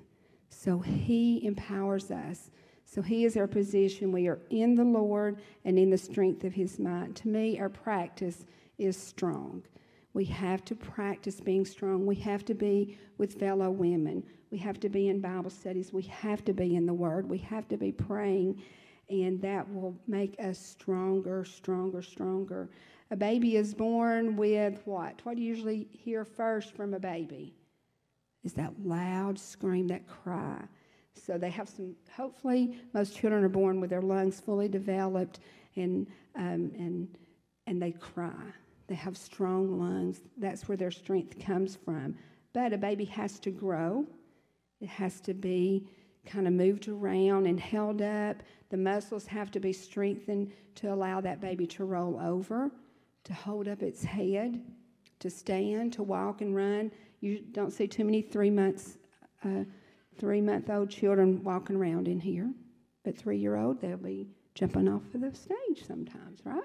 So 0.50 0.80
he 0.80 1.46
empowers 1.46 2.12
us. 2.12 2.52
So 2.84 3.02
he 3.02 3.24
is 3.24 3.38
our 3.38 3.48
position. 3.48 4.12
We 4.12 4.28
are 4.28 4.40
in 4.50 4.76
the 4.76 4.84
Lord 4.84 5.40
and 5.64 5.80
in 5.80 5.90
the 5.90 5.98
strength 5.98 6.44
of 6.44 6.54
his 6.54 6.78
might. 6.78 7.16
To 7.16 7.30
me, 7.30 7.58
our 7.58 7.70
practice 7.70 8.46
is 8.78 8.98
strong. 8.98 9.64
We 10.14 10.26
have 10.26 10.64
to 10.66 10.76
practice 10.76 11.40
being 11.40 11.66
strong. 11.66 12.06
We 12.06 12.16
have 12.16 12.46
to 12.46 12.54
be 12.54 12.98
with 13.18 13.40
fellow 13.40 13.72
women. 13.72 14.24
We 14.52 14.58
have 14.60 14.80
to 14.82 14.90
be 14.90 15.10
in 15.10 15.20
Bible 15.20 15.50
studies. 15.50 15.92
We 15.92 16.04
have 16.04 16.46
to 16.46 16.54
be 16.54 16.76
in 16.76 16.86
the 16.86 16.94
Word. 16.94 17.28
We 17.28 17.40
have 17.40 17.68
to 17.70 17.78
be 17.78 17.92
praying, 17.92 18.62
and 19.10 19.42
that 19.42 19.68
will 19.74 19.98
make 20.08 20.36
us 20.40 20.60
stronger, 20.60 21.44
stronger, 21.44 22.04
stronger. 22.04 22.70
A 23.10 23.16
baby 23.16 23.58
is 23.58 23.74
born 23.74 24.36
with 24.36 24.82
what? 24.86 25.20
What 25.24 25.36
do 25.36 25.42
you 25.42 25.50
usually 25.50 25.88
hear 25.92 26.24
first 26.24 26.76
from 26.76 26.94
a 26.94 27.00
baby? 27.00 27.56
Is 28.44 28.54
that 28.54 28.74
loud 28.84 29.40
scream, 29.40 29.88
that 29.88 30.08
cry. 30.08 30.62
So 31.16 31.38
they 31.38 31.50
have 31.50 31.70
some, 31.70 31.96
hopefully, 32.16 32.78
most 32.94 33.16
children 33.16 33.44
are 33.44 33.50
born 33.50 33.80
with 33.80 33.90
their 33.90 34.02
lungs 34.02 34.40
fully 34.40 34.68
developed 34.68 35.40
and, 35.76 36.08
um, 36.36 36.72
and, 36.76 37.08
and 37.68 37.82
they 37.82 37.92
cry. 37.92 38.52
They 38.88 38.96
have 38.96 39.18
strong 39.18 39.80
lungs. 39.80 40.22
That's 40.38 40.68
where 40.68 40.78
their 40.78 40.92
strength 40.92 41.40
comes 41.40 41.76
from. 41.76 42.16
But 42.54 42.74
a 42.74 42.78
baby 42.78 43.06
has 43.06 43.40
to 43.40 43.52
grow, 43.52 44.06
it 44.80 44.90
has 44.90 45.22
to 45.22 45.34
be 45.34 45.88
kind 46.26 46.48
of 46.48 46.54
moved 46.54 46.88
around 46.88 47.48
and 47.48 47.60
held 47.60 48.02
up. 48.02 48.38
The 48.70 48.78
muscles 48.78 49.26
have 49.28 49.52
to 49.52 49.60
be 49.60 49.74
strengthened 49.74 50.52
to 50.76 50.94
allow 50.94 51.22
that 51.22 51.42
baby 51.42 51.68
to 51.68 51.86
roll 51.86 52.20
over, 52.20 52.72
to 53.26 53.34
hold 53.34 53.68
up 53.68 53.82
its 53.82 54.04
head, 54.04 54.62
to 55.20 55.30
stand, 55.30 55.94
to 55.94 56.04
walk 56.04 56.42
and 56.42 56.56
run. 56.56 56.92
You 57.22 57.40
don't 57.52 57.72
see 57.72 57.88
too 57.88 58.04
many 58.04 58.22
three 58.22 58.50
months, 58.50 58.98
uh, 59.44 59.64
three 60.18 60.42
month 60.42 60.70
old 60.70 60.90
children 60.90 61.44
walking 61.44 61.76
around 61.76 62.08
in 62.08 62.20
here, 62.20 62.52
but 63.04 63.18
three 63.18 63.38
year 63.38 63.56
old 63.56 63.82
they'll 63.82 63.98
be 63.98 64.28
jumping 64.56 64.88
off 64.88 65.04
of 65.14 65.22
the 65.22 65.34
stage 65.34 65.86
sometimes, 65.88 66.40
right? 66.46 66.64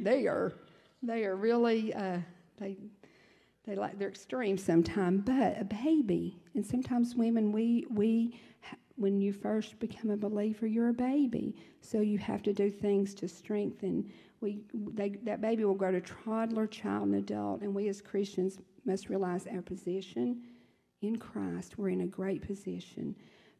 They 0.00 0.26
are 0.26 0.52
they 1.02 1.24
are 1.24 1.36
really 1.36 1.94
uh, 1.94 2.18
they 2.58 2.76
they 3.64 3.74
like 3.76 3.98
they're 3.98 4.08
extreme 4.08 4.58
sometimes. 4.58 5.22
But 5.24 5.60
a 5.60 5.64
baby, 5.64 6.40
and 6.54 6.64
sometimes 6.64 7.14
women, 7.14 7.52
we 7.52 7.86
we 7.90 8.40
when 8.96 9.20
you 9.20 9.32
first 9.32 9.78
become 9.78 10.10
a 10.10 10.16
believer, 10.16 10.66
you're 10.66 10.88
a 10.88 10.94
baby, 10.94 11.54
so 11.80 12.00
you 12.00 12.18
have 12.18 12.42
to 12.42 12.52
do 12.52 12.70
things 12.70 13.14
to 13.14 13.28
strengthen. 13.28 14.10
We 14.40 14.60
they, 14.72 15.10
that 15.24 15.40
baby 15.40 15.64
will 15.64 15.74
grow 15.74 15.92
to 15.92 16.00
toddler, 16.00 16.66
child, 16.66 17.08
and 17.08 17.14
adult, 17.16 17.62
and 17.62 17.74
we 17.74 17.88
as 17.88 18.00
Christians 18.00 18.58
must 18.84 19.08
realize 19.08 19.46
our 19.46 19.62
position 19.62 20.42
in 21.02 21.16
Christ. 21.16 21.78
We're 21.78 21.90
in 21.90 22.00
a 22.00 22.06
great 22.06 22.42
position 22.42 23.14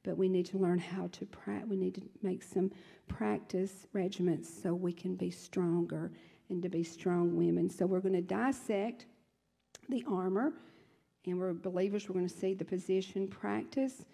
but 0.04 0.16
we 0.16 0.28
need 0.28 0.46
to 0.46 0.56
learn 0.56 0.78
how 0.78 1.08
to 1.08 1.26
practice. 1.26 1.68
We 1.68 1.76
need 1.76 1.94
to 1.96 2.02
make 2.22 2.42
some 2.42 2.70
practice 3.08 3.86
regiments 3.92 4.48
so 4.62 4.72
we 4.72 4.92
can 4.92 5.16
be 5.16 5.30
stronger 5.30 6.10
and 6.50 6.62
to 6.62 6.68
be 6.68 6.82
strong 6.82 7.36
women. 7.36 7.68
So 7.68 7.86
we're 7.86 8.00
going 8.00 8.14
to 8.14 8.20
dissect 8.20 9.06
the 9.88 10.04
armor, 10.08 10.52
and 11.26 11.38
we're 11.38 11.52
believers. 11.52 12.08
We're 12.08 12.14
going 12.14 12.28
to 12.28 12.34
see 12.34 12.54
the 12.54 12.64
position 12.64 13.28
practice. 13.28 14.04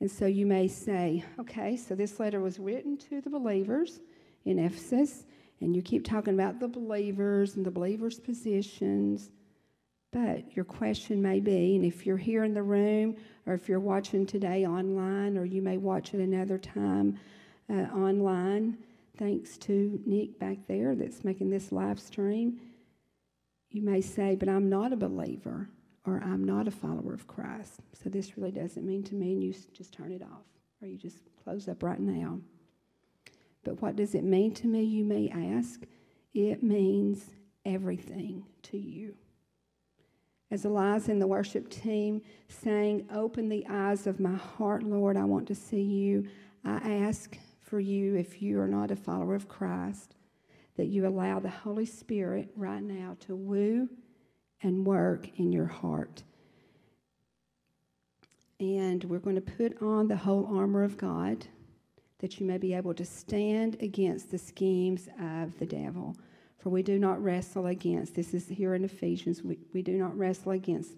And 0.00 0.10
so 0.10 0.26
you 0.26 0.46
may 0.46 0.68
say, 0.68 1.24
okay, 1.40 1.76
so 1.76 1.94
this 1.94 2.20
letter 2.20 2.40
was 2.40 2.58
written 2.58 2.96
to 2.98 3.20
the 3.20 3.30
believers 3.30 4.00
in 4.44 4.58
Ephesus, 4.58 5.24
and 5.60 5.74
you 5.74 5.82
keep 5.82 6.04
talking 6.04 6.34
about 6.34 6.60
the 6.60 6.68
believers 6.68 7.56
and 7.56 7.66
the 7.66 7.70
believers' 7.70 8.20
positions. 8.20 9.30
But 10.12 10.56
your 10.56 10.64
question 10.64 11.20
may 11.20 11.40
be, 11.40 11.76
and 11.76 11.84
if 11.84 12.06
you're 12.06 12.16
here 12.16 12.44
in 12.44 12.54
the 12.54 12.62
room, 12.62 13.16
or 13.46 13.54
if 13.54 13.68
you're 13.68 13.80
watching 13.80 14.24
today 14.24 14.64
online, 14.64 15.36
or 15.36 15.44
you 15.44 15.60
may 15.60 15.76
watch 15.76 16.14
it 16.14 16.20
another 16.20 16.58
time 16.58 17.18
uh, 17.68 17.88
online, 17.94 18.78
thanks 19.18 19.58
to 19.58 20.00
Nick 20.06 20.38
back 20.38 20.58
there 20.66 20.94
that's 20.94 21.24
making 21.24 21.50
this 21.50 21.72
live 21.72 22.00
stream. 22.00 22.60
You 23.70 23.82
may 23.82 24.00
say, 24.00 24.36
but 24.36 24.48
I'm 24.48 24.68
not 24.70 24.92
a 24.92 24.96
believer 24.96 25.68
or 26.06 26.22
I'm 26.24 26.44
not 26.44 26.68
a 26.68 26.70
follower 26.70 27.12
of 27.12 27.26
Christ. 27.26 27.80
So 27.92 28.08
this 28.08 28.38
really 28.38 28.52
doesn't 28.52 28.86
mean 28.86 29.02
to 29.04 29.14
me, 29.14 29.32
and 29.32 29.42
you 29.42 29.54
just 29.72 29.92
turn 29.92 30.12
it 30.12 30.22
off 30.22 30.44
or 30.80 30.88
you 30.88 30.96
just 30.96 31.18
close 31.44 31.68
up 31.68 31.82
right 31.82 32.00
now. 32.00 32.38
But 33.64 33.82
what 33.82 33.96
does 33.96 34.14
it 34.14 34.24
mean 34.24 34.54
to 34.54 34.66
me, 34.66 34.84
you 34.84 35.04
may 35.04 35.28
ask? 35.28 35.82
It 36.32 36.62
means 36.62 37.26
everything 37.66 38.44
to 38.62 38.78
you. 38.78 39.14
As 40.50 40.64
Eliza 40.64 41.10
and 41.10 41.20
the 41.20 41.26
worship 41.26 41.68
team 41.68 42.22
sang, 42.48 43.06
Open 43.12 43.48
the 43.48 43.66
eyes 43.68 44.06
of 44.06 44.20
my 44.20 44.36
heart, 44.36 44.82
Lord, 44.82 45.16
I 45.16 45.24
want 45.24 45.46
to 45.48 45.54
see 45.54 45.82
you. 45.82 46.26
I 46.64 46.76
ask 46.76 47.36
for 47.68 47.80
you 47.80 48.16
if 48.16 48.40
you 48.40 48.60
are 48.60 48.68
not 48.68 48.90
a 48.90 48.96
follower 48.96 49.34
of 49.34 49.48
Christ, 49.48 50.16
that 50.76 50.86
you 50.86 51.06
allow 51.06 51.38
the 51.38 51.50
Holy 51.50 51.84
Spirit 51.84 52.50
right 52.56 52.82
now 52.82 53.16
to 53.20 53.36
woo 53.36 53.88
and 54.62 54.86
work 54.86 55.28
in 55.38 55.52
your 55.52 55.66
heart. 55.66 56.22
And 58.58 59.04
we're 59.04 59.18
going 59.18 59.36
to 59.36 59.42
put 59.42 59.80
on 59.82 60.08
the 60.08 60.16
whole 60.16 60.46
armor 60.46 60.82
of 60.82 60.96
God 60.96 61.46
that 62.18 62.40
you 62.40 62.46
may 62.46 62.58
be 62.58 62.74
able 62.74 62.94
to 62.94 63.04
stand 63.04 63.76
against 63.80 64.30
the 64.30 64.38
schemes 64.38 65.08
of 65.20 65.56
the 65.58 65.66
devil. 65.66 66.16
For 66.58 66.70
we 66.70 66.82
do 66.82 66.98
not 66.98 67.22
wrestle 67.22 67.66
against, 67.66 68.14
this 68.14 68.34
is 68.34 68.48
here 68.48 68.74
in 68.74 68.84
Ephesians, 68.84 69.42
we, 69.42 69.58
we 69.72 69.82
do 69.82 69.92
not 69.92 70.16
wrestle 70.18 70.52
against 70.52 70.94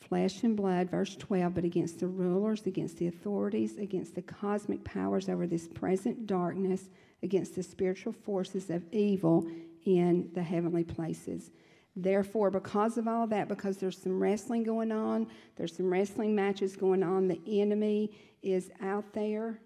flesh 0.00 0.42
and 0.42 0.56
blood, 0.56 0.90
verse 0.90 1.16
12, 1.16 1.54
but 1.54 1.64
against 1.64 2.00
the 2.00 2.06
rulers, 2.06 2.66
against 2.66 2.98
the 2.98 3.08
authorities, 3.08 3.76
against 3.78 4.14
the 4.14 4.22
cosmic 4.22 4.82
powers 4.84 5.28
over 5.28 5.46
this 5.46 5.68
present 5.68 6.26
darkness, 6.26 6.88
against 7.22 7.54
the 7.54 7.62
spiritual 7.62 8.12
forces 8.12 8.70
of 8.70 8.82
evil 8.92 9.46
in 9.84 10.30
the 10.34 10.42
heavenly 10.42 10.84
places. 10.84 11.50
Therefore, 11.96 12.50
because 12.50 12.96
of 12.96 13.08
all 13.08 13.26
that, 13.26 13.48
because 13.48 13.78
there's 13.78 14.00
some 14.00 14.20
wrestling 14.20 14.62
going 14.62 14.92
on, 14.92 15.26
there's 15.56 15.76
some 15.76 15.90
wrestling 15.90 16.34
matches 16.34 16.76
going 16.76 17.02
on, 17.02 17.26
the 17.26 17.40
enemy 17.46 18.12
is 18.42 18.70
out 18.80 19.12
there. 19.12 19.58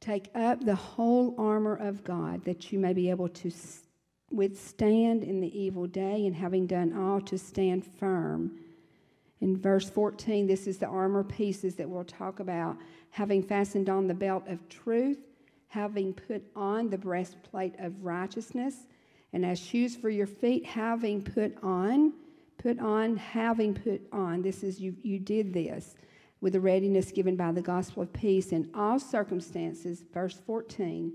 Take 0.00 0.30
up 0.34 0.64
the 0.64 0.74
whole 0.74 1.34
armor 1.38 1.76
of 1.76 2.04
God 2.04 2.44
that 2.44 2.72
you 2.72 2.78
may 2.78 2.94
be 2.94 3.10
able 3.10 3.28
to 3.28 3.50
withstand 4.30 5.24
in 5.24 5.40
the 5.40 5.58
evil 5.58 5.86
day, 5.86 6.26
and 6.26 6.34
having 6.34 6.66
done 6.66 6.94
all, 6.94 7.20
to 7.22 7.38
stand 7.38 7.84
firm. 7.84 8.58
In 9.40 9.56
verse 9.56 9.88
14, 9.88 10.46
this 10.46 10.66
is 10.66 10.78
the 10.78 10.86
armor 10.86 11.22
pieces 11.22 11.76
that 11.76 11.88
we'll 11.88 12.04
talk 12.04 12.40
about. 12.40 12.76
Having 13.10 13.44
fastened 13.44 13.88
on 13.88 14.06
the 14.06 14.14
belt 14.14 14.44
of 14.48 14.68
truth, 14.68 15.18
having 15.68 16.12
put 16.12 16.42
on 16.56 16.90
the 16.90 16.98
breastplate 16.98 17.74
of 17.78 18.04
righteousness, 18.04 18.86
and 19.32 19.44
as 19.44 19.58
shoes 19.58 19.94
for 19.94 20.10
your 20.10 20.26
feet, 20.26 20.64
having 20.64 21.22
put 21.22 21.56
on, 21.62 22.12
put 22.56 22.78
on, 22.80 23.16
having 23.16 23.74
put 23.74 24.00
on. 24.12 24.42
This 24.42 24.62
is 24.62 24.80
you, 24.80 24.96
you 25.02 25.18
did 25.18 25.52
this 25.52 25.94
with 26.40 26.54
the 26.54 26.60
readiness 26.60 27.12
given 27.12 27.36
by 27.36 27.52
the 27.52 27.62
gospel 27.62 28.02
of 28.02 28.12
peace 28.12 28.52
in 28.52 28.70
all 28.74 28.98
circumstances. 28.98 30.02
Verse 30.12 30.40
14, 30.46 31.12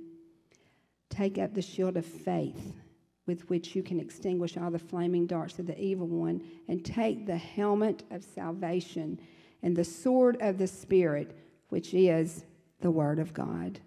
take 1.10 1.38
up 1.38 1.54
the 1.54 1.62
shield 1.62 1.98
of 1.98 2.06
faith 2.06 2.83
with 3.26 3.50
which 3.50 3.76
you 3.76 3.84
can 3.84 4.00
extinguish 4.00 4.58
all 4.58 4.72
the 4.72 4.80
flaming 4.80 5.26
darts 5.26 5.60
of 5.60 5.68
the 5.68 5.80
evil 5.80 6.08
one, 6.08 6.42
and 6.68 6.84
take 6.84 7.26
the 7.26 7.38
helmet 7.38 8.04
of 8.12 8.24
salvation 8.24 9.20
and 9.62 9.76
the 9.76 9.84
sword 9.84 10.38
of 10.42 10.58
the 10.58 10.68
Spirit, 10.68 11.38
which 11.70 11.94
is 11.94 12.44
the 12.82 12.92
Word 12.92 13.20
of 13.20 13.34
God. 13.34 13.80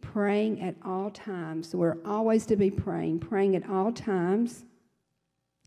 Praying 0.00 0.60
at 0.60 0.76
all 0.84 1.10
times. 1.10 1.74
We're 1.74 1.98
always 2.04 2.46
to 2.46 2.56
be 2.56 2.70
praying, 2.70 3.20
praying 3.20 3.56
at 3.56 3.68
all 3.68 3.90
times 3.90 4.64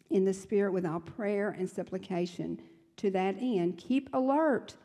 in 0.10 0.24
the 0.24 0.34
Spirit 0.34 0.72
with 0.72 0.86
all 0.86 1.02
prayer 1.02 1.50
and 1.50 1.70
supplication. 1.70 2.62
To 2.98 3.12
that 3.12 3.36
end, 3.42 3.78
keep 3.78 4.10
alert 4.14 4.76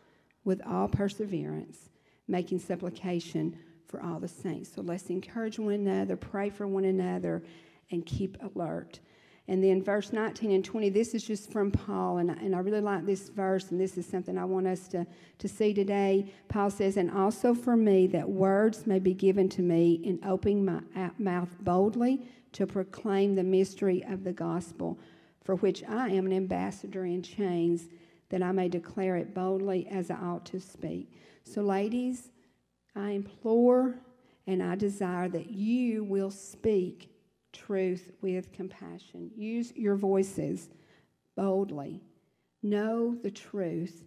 with 0.44 0.60
all 0.66 0.88
perseverance, 0.88 1.90
making 2.26 2.58
supplication 2.58 3.56
for 3.92 4.02
all 4.02 4.18
the 4.18 4.26
saints. 4.26 4.72
So 4.74 4.80
let's 4.80 5.10
encourage 5.10 5.58
one 5.58 5.74
another, 5.74 6.16
pray 6.16 6.48
for 6.48 6.66
one 6.66 6.86
another, 6.86 7.42
and 7.90 8.04
keep 8.04 8.38
alert. 8.42 8.98
And 9.48 9.62
then 9.62 9.82
verse 9.82 10.12
19 10.12 10.50
and 10.50 10.64
20, 10.64 10.88
this 10.88 11.14
is 11.14 11.24
just 11.24 11.52
from 11.52 11.70
Paul, 11.70 12.18
and 12.18 12.30
I, 12.30 12.34
and 12.34 12.56
I 12.56 12.60
really 12.60 12.80
like 12.80 13.04
this 13.04 13.28
verse, 13.28 13.70
and 13.70 13.78
this 13.78 13.98
is 13.98 14.06
something 14.06 14.38
I 14.38 14.46
want 14.46 14.66
us 14.66 14.88
to, 14.88 15.06
to 15.38 15.48
see 15.48 15.74
today. 15.74 16.32
Paul 16.48 16.70
says, 16.70 16.96
And 16.96 17.10
also 17.10 17.52
for 17.52 17.76
me, 17.76 18.06
that 18.08 18.28
words 18.28 18.86
may 18.86 18.98
be 18.98 19.12
given 19.12 19.48
to 19.50 19.62
me 19.62 20.00
in 20.04 20.18
opening 20.24 20.64
my 20.64 20.80
mouth 21.18 21.50
boldly 21.60 22.26
to 22.52 22.66
proclaim 22.66 23.34
the 23.34 23.42
mystery 23.42 24.02
of 24.08 24.24
the 24.24 24.32
gospel, 24.32 24.98
for 25.44 25.56
which 25.56 25.84
I 25.84 26.08
am 26.08 26.24
an 26.24 26.32
ambassador 26.32 27.04
in 27.04 27.22
chains, 27.22 27.88
that 28.30 28.42
I 28.42 28.52
may 28.52 28.68
declare 28.68 29.16
it 29.16 29.34
boldly 29.34 29.86
as 29.88 30.10
I 30.10 30.14
ought 30.14 30.46
to 30.46 30.60
speak. 30.60 31.12
So, 31.44 31.60
ladies, 31.60 32.30
I 32.94 33.10
implore 33.10 33.94
and 34.46 34.62
I 34.62 34.74
desire 34.74 35.28
that 35.28 35.50
you 35.50 36.04
will 36.04 36.30
speak 36.30 37.10
truth 37.52 38.10
with 38.20 38.52
compassion. 38.52 39.30
Use 39.36 39.72
your 39.76 39.96
voices 39.96 40.68
boldly. 41.36 42.00
Know 42.62 43.14
the 43.14 43.30
truth 43.30 44.04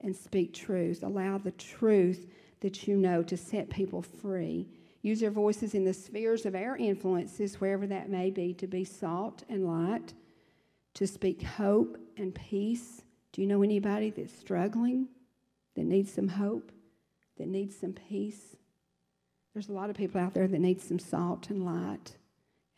and 0.00 0.14
speak 0.14 0.52
truth. 0.52 1.02
Allow 1.02 1.38
the 1.38 1.52
truth 1.52 2.26
that 2.60 2.86
you 2.86 2.96
know 2.96 3.22
to 3.22 3.36
set 3.36 3.70
people 3.70 4.02
free. 4.02 4.68
Use 5.02 5.20
your 5.20 5.30
voices 5.32 5.74
in 5.74 5.84
the 5.84 5.92
spheres 5.92 6.46
of 6.46 6.54
our 6.54 6.76
influences, 6.76 7.60
wherever 7.60 7.86
that 7.88 8.08
may 8.08 8.30
be, 8.30 8.54
to 8.54 8.68
be 8.68 8.84
salt 8.84 9.42
and 9.48 9.66
light, 9.66 10.14
to 10.94 11.06
speak 11.06 11.42
hope 11.42 11.98
and 12.16 12.34
peace. 12.34 13.02
Do 13.32 13.40
you 13.40 13.48
know 13.48 13.62
anybody 13.62 14.10
that's 14.10 14.36
struggling, 14.36 15.08
that 15.74 15.84
needs 15.84 16.12
some 16.12 16.28
hope, 16.28 16.70
that 17.42 17.48
needs 17.48 17.76
some 17.76 17.92
peace? 17.92 18.56
There's 19.52 19.68
a 19.68 19.72
lot 19.72 19.90
of 19.90 19.96
people 19.96 20.20
out 20.20 20.32
there 20.32 20.46
that 20.46 20.60
need 20.60 20.80
some 20.80 21.00
salt 21.00 21.50
and 21.50 21.64
light 21.66 22.16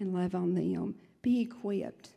and 0.00 0.14
love 0.14 0.35
on 0.35 0.54
them. 0.54 0.94
Be 1.21 1.42
equipped. 1.42 2.14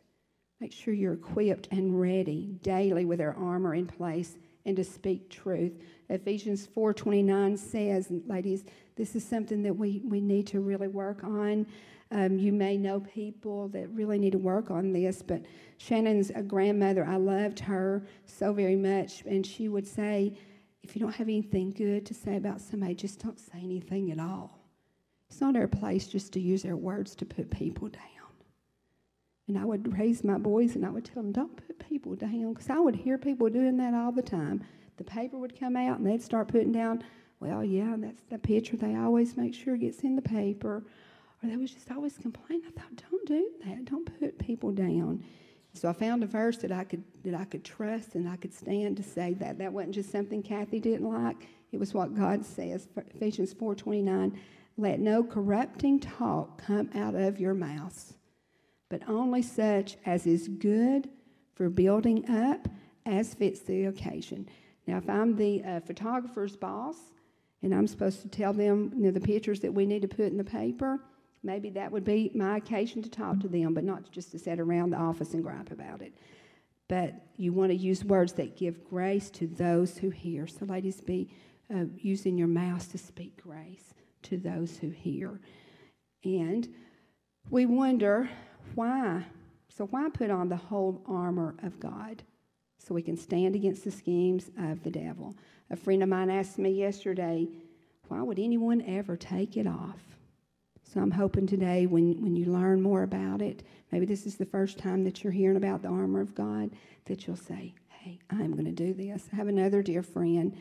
Make 0.60 0.72
sure 0.72 0.94
you're 0.94 1.12
equipped 1.12 1.68
and 1.70 2.00
ready 2.00 2.58
daily 2.62 3.04
with 3.04 3.20
our 3.20 3.34
armor 3.34 3.74
in 3.74 3.86
place 3.86 4.38
and 4.64 4.76
to 4.78 4.82
speak 4.82 5.28
truth. 5.28 5.72
Ephesians 6.08 6.66
4:29 6.74 7.58
says, 7.58 8.08
ladies, 8.26 8.64
this 8.96 9.14
is 9.14 9.24
something 9.24 9.62
that 9.62 9.76
we, 9.76 10.00
we 10.06 10.22
need 10.22 10.46
to 10.46 10.60
really 10.60 10.88
work 10.88 11.22
on. 11.22 11.66
Um, 12.10 12.38
you 12.38 12.52
may 12.54 12.78
know 12.78 13.00
people 13.00 13.68
that 13.68 13.90
really 13.90 14.18
need 14.18 14.32
to 14.32 14.38
work 14.38 14.70
on 14.70 14.94
this, 14.94 15.20
but 15.20 15.42
Shannon's 15.76 16.30
a 16.30 16.42
grandmother. 16.42 17.04
I 17.04 17.16
loved 17.16 17.60
her 17.60 18.02
so 18.24 18.54
very 18.54 18.76
much, 18.76 19.22
and 19.26 19.46
she 19.46 19.68
would 19.68 19.86
say, 19.86 20.32
if 20.82 20.94
you 20.94 21.00
don't 21.00 21.14
have 21.14 21.28
anything 21.28 21.70
good 21.70 22.06
to 22.06 22.14
say 22.14 22.36
about 22.36 22.60
somebody, 22.60 22.94
just 22.94 23.22
don't 23.22 23.38
say 23.38 23.58
anything 23.62 24.10
at 24.10 24.20
all. 24.20 24.58
It's 25.28 25.40
not 25.40 25.56
our 25.56 25.68
place 25.68 26.06
just 26.06 26.32
to 26.32 26.40
use 26.40 26.64
our 26.64 26.76
words 26.76 27.14
to 27.16 27.26
put 27.26 27.50
people 27.50 27.88
down. 27.88 28.02
And 29.46 29.58
I 29.58 29.64
would 29.64 29.98
raise 29.98 30.24
my 30.24 30.38
boys 30.38 30.74
and 30.74 30.84
I 30.84 30.90
would 30.90 31.04
tell 31.04 31.22
them, 31.22 31.32
don't 31.32 31.56
put 31.66 31.78
people 31.88 32.14
down, 32.14 32.52
because 32.52 32.70
I 32.70 32.78
would 32.78 32.96
hear 32.96 33.18
people 33.18 33.48
doing 33.48 33.76
that 33.78 33.94
all 33.94 34.12
the 34.12 34.22
time. 34.22 34.62
The 34.98 35.04
paper 35.04 35.38
would 35.38 35.58
come 35.58 35.76
out 35.76 35.98
and 35.98 36.06
they'd 36.06 36.22
start 36.22 36.48
putting 36.48 36.72
down, 36.72 37.02
well, 37.40 37.64
yeah, 37.64 37.94
that's 37.98 38.22
the 38.30 38.38
picture 38.38 38.76
they 38.76 38.96
always 38.96 39.36
make 39.36 39.54
sure 39.54 39.76
gets 39.76 40.00
in 40.00 40.16
the 40.16 40.22
paper. 40.22 40.84
Or 41.42 41.48
they 41.48 41.56
would 41.56 41.68
just 41.68 41.90
always 41.90 42.18
complain. 42.18 42.62
I 42.66 42.70
thought, 42.70 43.02
don't 43.10 43.26
do 43.26 43.50
that. 43.64 43.84
Don't 43.84 44.18
put 44.18 44.38
people 44.38 44.72
down. 44.72 45.24
So 45.74 45.88
I 45.88 45.92
found 45.92 46.22
a 46.22 46.26
verse 46.26 46.56
that 46.58 46.72
I 46.72 46.84
could 46.84 47.04
that 47.24 47.34
I 47.34 47.44
could 47.44 47.64
trust 47.64 48.14
and 48.14 48.28
I 48.28 48.36
could 48.36 48.52
stand 48.52 48.96
to 48.96 49.02
say 49.02 49.34
that. 49.34 49.58
That 49.58 49.72
wasn't 49.72 49.94
just 49.94 50.10
something 50.10 50.42
Kathy 50.42 50.80
didn't 50.80 51.08
like. 51.08 51.48
It 51.70 51.78
was 51.78 51.94
what 51.94 52.14
God 52.14 52.44
says. 52.44 52.88
Ephesians 53.14 53.54
4:29. 53.54 54.38
Let 54.76 55.00
no 55.00 55.24
corrupting 55.24 56.00
talk 56.00 56.62
come 56.62 56.88
out 56.94 57.16
of 57.16 57.40
your 57.40 57.54
mouths, 57.54 58.14
but 58.88 59.02
only 59.08 59.42
such 59.42 59.96
as 60.06 60.26
is 60.26 60.46
good 60.46 61.10
for 61.54 61.68
building 61.68 62.28
up 62.30 62.68
as 63.04 63.34
fits 63.34 63.60
the 63.60 63.86
occasion. 63.86 64.48
Now, 64.86 64.98
if 64.98 65.10
I'm 65.10 65.34
the 65.34 65.62
uh, 65.64 65.80
photographer's 65.80 66.56
boss 66.56 66.96
and 67.62 67.74
I'm 67.74 67.88
supposed 67.88 68.22
to 68.22 68.28
tell 68.28 68.52
them 68.52 68.92
you 68.96 69.04
know, 69.04 69.10
the 69.10 69.20
pictures 69.20 69.60
that 69.60 69.74
we 69.74 69.84
need 69.84 70.02
to 70.02 70.08
put 70.08 70.26
in 70.26 70.36
the 70.36 70.44
paper, 70.44 71.00
maybe 71.42 71.70
that 71.70 71.90
would 71.92 72.04
be 72.04 72.30
my 72.34 72.56
occasion 72.56 73.02
to 73.02 73.10
talk 73.10 73.40
to 73.40 73.48
them, 73.48 73.74
but 73.74 73.84
not 73.84 74.10
just 74.10 74.32
to 74.32 74.38
sit 74.38 74.60
around 74.60 74.90
the 74.90 74.96
office 74.96 75.34
and 75.34 75.42
gripe 75.42 75.70
about 75.70 76.02
it. 76.02 76.14
But 76.88 77.14
you 77.36 77.52
want 77.52 77.70
to 77.70 77.76
use 77.76 78.04
words 78.04 78.32
that 78.34 78.56
give 78.56 78.88
grace 78.88 79.30
to 79.30 79.46
those 79.46 79.98
who 79.98 80.10
hear. 80.10 80.46
So, 80.46 80.64
ladies, 80.64 81.00
be 81.00 81.28
uh, 81.74 81.84
using 81.98 82.38
your 82.38 82.48
mouth 82.48 82.90
to 82.92 82.98
speak 82.98 83.42
grace 83.42 83.94
to 84.22 84.38
those 84.38 84.78
who 84.78 84.88
hear. 84.88 85.40
And 86.24 86.68
we 87.50 87.66
wonder 87.66 88.28
why. 88.74 89.24
So, 89.68 89.86
why 89.86 90.08
put 90.08 90.30
on 90.30 90.48
the 90.48 90.56
whole 90.56 91.02
armor 91.06 91.54
of 91.62 91.78
God? 91.78 92.22
So 92.78 92.94
we 92.94 93.02
can 93.02 93.16
stand 93.16 93.54
against 93.54 93.84
the 93.84 93.90
schemes 93.90 94.50
of 94.58 94.82
the 94.82 94.90
devil. 94.90 95.34
A 95.70 95.76
friend 95.76 96.02
of 96.02 96.08
mine 96.08 96.30
asked 96.30 96.58
me 96.58 96.70
yesterday, 96.70 97.48
why 98.08 98.22
would 98.22 98.38
anyone 98.38 98.82
ever 98.82 99.16
take 99.16 99.56
it 99.56 99.66
off? 99.66 100.17
So 100.92 101.00
I'm 101.00 101.10
hoping 101.10 101.46
today 101.46 101.86
when, 101.86 102.22
when 102.22 102.34
you 102.34 102.46
learn 102.46 102.80
more 102.80 103.02
about 103.02 103.42
it, 103.42 103.62
maybe 103.92 104.06
this 104.06 104.26
is 104.26 104.36
the 104.36 104.46
first 104.46 104.78
time 104.78 105.04
that 105.04 105.22
you're 105.22 105.32
hearing 105.32 105.56
about 105.56 105.82
the 105.82 105.88
armor 105.88 106.20
of 106.20 106.34
God, 106.34 106.70
that 107.04 107.26
you'll 107.26 107.36
say, 107.36 107.74
hey, 107.88 108.18
I'm 108.30 108.52
going 108.52 108.64
to 108.64 108.72
do 108.72 108.94
this. 108.94 109.28
I 109.32 109.36
have 109.36 109.48
another 109.48 109.82
dear 109.82 110.02
friend 110.02 110.56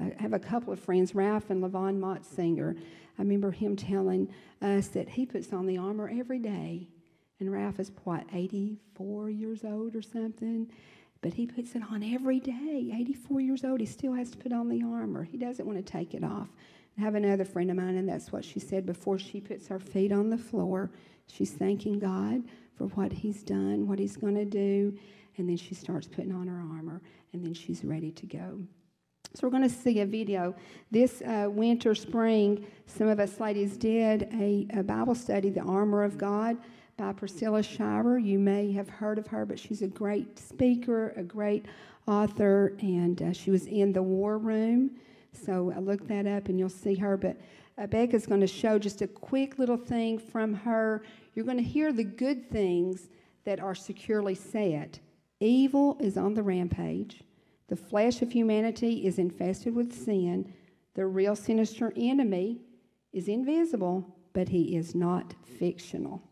uh, 0.00 0.06
I 0.18 0.22
have 0.22 0.32
a 0.32 0.38
couple 0.38 0.72
of 0.72 0.80
friends, 0.80 1.14
Ralph 1.14 1.50
and 1.50 1.62
Levon 1.62 1.98
Motzinger. 1.98 2.76
I 2.76 3.22
remember 3.22 3.50
him 3.50 3.76
telling 3.76 4.32
us 4.60 4.88
that 4.88 5.08
he 5.08 5.26
puts 5.26 5.52
on 5.52 5.66
the 5.66 5.78
armor 5.78 6.10
every 6.12 6.38
day. 6.38 6.88
And 7.40 7.52
Ralph 7.52 7.80
is, 7.80 7.90
what, 8.04 8.24
84 8.32 9.30
years 9.30 9.64
old 9.64 9.96
or 9.96 10.02
something? 10.02 10.70
But 11.20 11.34
he 11.34 11.46
puts 11.46 11.74
it 11.74 11.82
on 11.90 12.02
every 12.02 12.40
day. 12.40 12.92
84 12.94 13.40
years 13.40 13.64
old, 13.64 13.80
he 13.80 13.86
still 13.86 14.14
has 14.14 14.30
to 14.30 14.38
put 14.38 14.52
on 14.52 14.68
the 14.68 14.82
armor. 14.82 15.24
He 15.24 15.36
doesn't 15.36 15.66
want 15.66 15.84
to 15.84 15.92
take 15.92 16.14
it 16.14 16.24
off. 16.24 16.48
I 16.98 17.00
have 17.00 17.14
another 17.14 17.44
friend 17.44 17.70
of 17.70 17.76
mine, 17.76 17.96
and 17.96 18.08
that's 18.08 18.32
what 18.32 18.44
she 18.44 18.60
said 18.60 18.84
before 18.84 19.18
she 19.18 19.40
puts 19.40 19.68
her 19.68 19.78
feet 19.78 20.12
on 20.12 20.30
the 20.30 20.38
floor. 20.38 20.90
She's 21.26 21.52
thanking 21.52 21.98
God 21.98 22.42
for 22.76 22.84
what 22.88 23.12
He's 23.12 23.42
done, 23.42 23.88
what 23.88 23.98
He's 23.98 24.16
going 24.16 24.34
to 24.34 24.44
do, 24.44 24.96
and 25.38 25.48
then 25.48 25.56
she 25.56 25.74
starts 25.74 26.06
putting 26.06 26.32
on 26.32 26.46
her 26.46 26.60
armor, 26.76 27.00
and 27.32 27.44
then 27.44 27.54
she's 27.54 27.84
ready 27.84 28.10
to 28.12 28.26
go. 28.26 28.60
So 29.34 29.46
we're 29.46 29.50
going 29.50 29.62
to 29.62 29.74
see 29.74 30.00
a 30.00 30.06
video. 30.06 30.54
This 30.90 31.22
uh, 31.22 31.48
winter, 31.50 31.94
spring, 31.94 32.66
some 32.86 33.08
of 33.08 33.18
us 33.18 33.40
ladies 33.40 33.78
did 33.78 34.28
a, 34.34 34.66
a, 34.74 34.82
Bible 34.82 35.14
study, 35.14 35.48
The 35.48 35.62
Armor 35.62 36.04
of 36.04 36.18
God, 36.18 36.58
by 36.98 37.14
Priscilla 37.14 37.62
Shirer. 37.62 38.18
You 38.18 38.38
may 38.38 38.72
have 38.72 38.90
heard 38.90 39.18
of 39.18 39.26
her, 39.28 39.46
but 39.46 39.58
she's 39.58 39.80
a 39.80 39.86
great 39.86 40.38
speaker, 40.38 41.14
a 41.16 41.22
great 41.22 41.64
author, 42.06 42.74
and 42.80 43.22
uh, 43.22 43.32
she 43.32 43.50
was 43.50 43.64
in 43.66 43.94
the 43.94 44.02
War 44.02 44.36
Room. 44.36 44.90
So 45.32 45.72
I 45.74 45.78
looked 45.78 46.08
that 46.08 46.26
up, 46.26 46.48
and 46.48 46.58
you'll 46.58 46.68
see 46.68 46.94
her. 46.96 47.16
But 47.16 47.36
uh, 47.78 47.86
Becca's 47.86 48.26
going 48.26 48.40
to 48.40 48.46
show 48.46 48.78
just 48.78 49.02
a 49.02 49.06
quick 49.06 49.58
little 49.58 49.76
thing 49.76 50.18
from 50.18 50.54
her. 50.54 51.02
You're 51.34 51.46
going 51.46 51.56
to 51.56 51.62
hear 51.62 51.92
the 51.92 52.04
good 52.04 52.50
things 52.50 53.08
that 53.44 53.60
are 53.60 53.74
securely 53.74 54.34
set. 54.34 55.00
Evil 55.40 55.96
is 56.00 56.16
on 56.16 56.34
the 56.34 56.42
rampage. 56.42 57.22
The 57.68 57.76
flesh 57.76 58.22
of 58.22 58.30
humanity 58.30 59.06
is 59.06 59.18
infested 59.18 59.74
with 59.74 59.92
sin. 59.92 60.52
The 60.94 61.06
real 61.06 61.34
sinister 61.34 61.92
enemy 61.96 62.60
is 63.12 63.28
invisible, 63.28 64.14
but 64.34 64.48
he 64.48 64.76
is 64.76 64.94
not 64.94 65.34
fictional. 65.58 66.22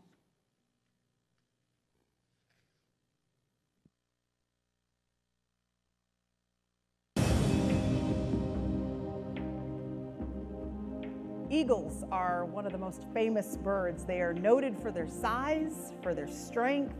Eagles 11.51 12.05
are 12.13 12.45
one 12.45 12.65
of 12.65 12.71
the 12.71 12.77
most 12.77 13.03
famous 13.13 13.57
birds. 13.57 14.05
They 14.05 14.21
are 14.21 14.33
noted 14.33 14.79
for 14.79 14.89
their 14.89 15.09
size, 15.09 15.91
for 16.01 16.15
their 16.15 16.29
strength, 16.29 16.95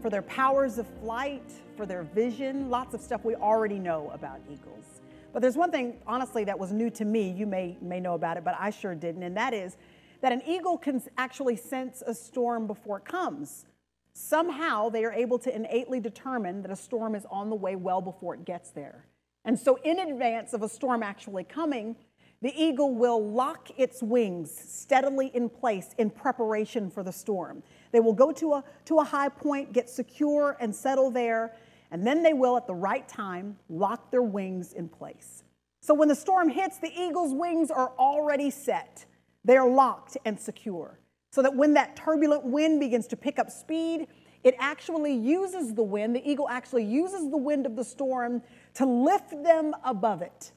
for 0.00 0.08
their 0.08 0.22
powers 0.22 0.78
of 0.78 0.86
flight, 1.02 1.52
for 1.76 1.84
their 1.84 2.02
vision, 2.02 2.70
lots 2.70 2.94
of 2.94 3.02
stuff 3.02 3.22
we 3.22 3.34
already 3.34 3.78
know 3.78 4.10
about 4.14 4.40
eagles. 4.50 5.02
But 5.34 5.42
there's 5.42 5.58
one 5.58 5.70
thing, 5.70 5.98
honestly, 6.06 6.42
that 6.44 6.58
was 6.58 6.72
new 6.72 6.88
to 6.88 7.04
me. 7.04 7.32
You 7.32 7.46
may, 7.46 7.76
may 7.82 8.00
know 8.00 8.14
about 8.14 8.38
it, 8.38 8.44
but 8.44 8.56
I 8.58 8.70
sure 8.70 8.94
didn't, 8.94 9.24
and 9.24 9.36
that 9.36 9.52
is 9.52 9.76
that 10.22 10.32
an 10.32 10.40
eagle 10.46 10.78
can 10.78 11.02
actually 11.18 11.56
sense 11.56 12.02
a 12.06 12.14
storm 12.14 12.66
before 12.66 12.96
it 12.96 13.04
comes. 13.04 13.66
Somehow 14.14 14.88
they 14.88 15.04
are 15.04 15.12
able 15.12 15.38
to 15.40 15.54
innately 15.54 16.00
determine 16.00 16.62
that 16.62 16.70
a 16.70 16.76
storm 16.76 17.14
is 17.14 17.26
on 17.30 17.50
the 17.50 17.56
way 17.56 17.76
well 17.76 18.00
before 18.00 18.32
it 18.36 18.46
gets 18.46 18.70
there. 18.70 19.04
And 19.44 19.58
so, 19.58 19.78
in 19.84 19.98
advance 19.98 20.54
of 20.54 20.62
a 20.62 20.68
storm 20.68 21.02
actually 21.02 21.44
coming, 21.44 21.96
the 22.42 22.52
eagle 22.60 22.92
will 22.92 23.24
lock 23.24 23.70
its 23.78 24.02
wings 24.02 24.52
steadily 24.52 25.30
in 25.32 25.48
place 25.48 25.94
in 25.96 26.10
preparation 26.10 26.90
for 26.90 27.04
the 27.04 27.12
storm. 27.12 27.62
They 27.92 28.00
will 28.00 28.12
go 28.12 28.32
to 28.32 28.54
a, 28.54 28.64
to 28.86 28.98
a 28.98 29.04
high 29.04 29.28
point, 29.28 29.72
get 29.72 29.88
secure, 29.88 30.56
and 30.58 30.74
settle 30.74 31.10
there, 31.10 31.54
and 31.92 32.04
then 32.04 32.22
they 32.22 32.32
will, 32.32 32.56
at 32.56 32.66
the 32.66 32.74
right 32.74 33.06
time, 33.06 33.56
lock 33.68 34.10
their 34.10 34.22
wings 34.22 34.72
in 34.72 34.88
place. 34.88 35.44
So 35.82 35.94
when 35.94 36.08
the 36.08 36.14
storm 36.14 36.48
hits, 36.48 36.78
the 36.78 36.92
eagle's 36.92 37.32
wings 37.32 37.70
are 37.70 37.92
already 37.98 38.50
set. 38.50 39.04
They 39.44 39.56
are 39.56 39.68
locked 39.68 40.16
and 40.24 40.38
secure. 40.38 40.98
So 41.32 41.42
that 41.42 41.54
when 41.54 41.74
that 41.74 41.96
turbulent 41.96 42.44
wind 42.44 42.80
begins 42.80 43.06
to 43.08 43.16
pick 43.16 43.38
up 43.38 43.50
speed, 43.50 44.08
it 44.42 44.54
actually 44.58 45.14
uses 45.14 45.74
the 45.74 45.82
wind, 45.82 46.16
the 46.16 46.28
eagle 46.28 46.48
actually 46.48 46.84
uses 46.84 47.30
the 47.30 47.36
wind 47.36 47.66
of 47.66 47.76
the 47.76 47.84
storm 47.84 48.42
to 48.74 48.84
lift 48.84 49.30
them 49.42 49.74
above 49.84 50.22
it. 50.22 50.52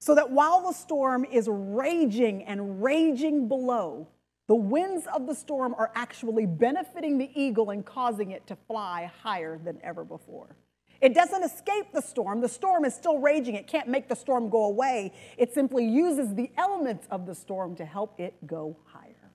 So 0.00 0.14
that 0.14 0.30
while 0.30 0.62
the 0.62 0.72
storm 0.72 1.24
is 1.24 1.48
raging 1.50 2.44
and 2.44 2.82
raging 2.82 3.48
below, 3.48 4.08
the 4.46 4.54
winds 4.54 5.06
of 5.14 5.26
the 5.26 5.34
storm 5.34 5.74
are 5.76 5.90
actually 5.94 6.46
benefiting 6.46 7.18
the 7.18 7.30
eagle 7.34 7.70
and 7.70 7.84
causing 7.84 8.30
it 8.30 8.46
to 8.46 8.56
fly 8.56 9.10
higher 9.22 9.58
than 9.58 9.78
ever 9.82 10.04
before. 10.04 10.56
It 11.00 11.14
doesn't 11.14 11.44
escape 11.44 11.92
the 11.92 12.00
storm. 12.00 12.40
The 12.40 12.48
storm 12.48 12.84
is 12.84 12.94
still 12.94 13.18
raging. 13.18 13.54
It 13.54 13.66
can't 13.66 13.88
make 13.88 14.08
the 14.08 14.16
storm 14.16 14.48
go 14.48 14.64
away. 14.64 15.12
It 15.36 15.52
simply 15.52 15.86
uses 15.86 16.34
the 16.34 16.50
elements 16.56 17.06
of 17.10 17.26
the 17.26 17.34
storm 17.34 17.76
to 17.76 17.84
help 17.84 18.18
it 18.18 18.34
go 18.46 18.76
higher. 18.84 19.32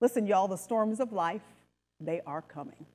Listen, 0.00 0.26
y'all, 0.26 0.48
the 0.48 0.56
storms 0.56 0.98
of 0.98 1.12
life, 1.12 1.42
they 2.00 2.20
are 2.26 2.42
coming. 2.42 2.86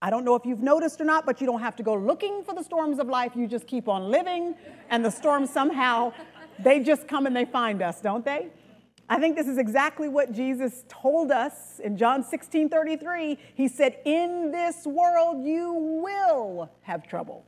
I 0.00 0.10
don't 0.10 0.24
know 0.24 0.36
if 0.36 0.46
you've 0.46 0.62
noticed 0.62 1.00
or 1.00 1.04
not, 1.04 1.26
but 1.26 1.40
you 1.40 1.46
don't 1.46 1.60
have 1.60 1.74
to 1.76 1.82
go 1.82 1.94
looking 1.94 2.44
for 2.44 2.54
the 2.54 2.62
storms 2.62 2.98
of 3.00 3.08
life. 3.08 3.32
You 3.34 3.48
just 3.48 3.66
keep 3.66 3.88
on 3.88 4.10
living, 4.10 4.54
and 4.90 5.04
the 5.04 5.10
storms 5.10 5.50
somehow, 5.50 6.12
they 6.62 6.80
just 6.80 7.08
come 7.08 7.26
and 7.26 7.34
they 7.34 7.44
find 7.44 7.82
us, 7.82 8.00
don't 8.00 8.24
they? 8.24 8.48
I 9.08 9.18
think 9.18 9.36
this 9.36 9.48
is 9.48 9.58
exactly 9.58 10.08
what 10.08 10.32
Jesus 10.32 10.84
told 10.88 11.32
us 11.32 11.80
in 11.82 11.96
John 11.96 12.22
16 12.22 12.68
33. 12.68 13.38
He 13.54 13.66
said, 13.66 13.98
In 14.04 14.52
this 14.52 14.86
world 14.86 15.44
you 15.44 15.72
will 15.72 16.70
have 16.82 17.08
trouble. 17.08 17.46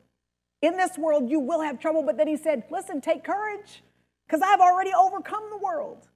In 0.62 0.76
this 0.76 0.96
world 0.96 1.30
you 1.30 1.38
will 1.38 1.60
have 1.60 1.78
trouble. 1.78 2.02
But 2.02 2.16
then 2.16 2.26
he 2.26 2.36
said, 2.36 2.64
Listen, 2.70 3.00
take 3.00 3.22
courage, 3.22 3.82
because 4.26 4.40
I've 4.42 4.60
already 4.60 4.92
overcome 4.92 5.44
the 5.50 5.58
world. 5.58 6.08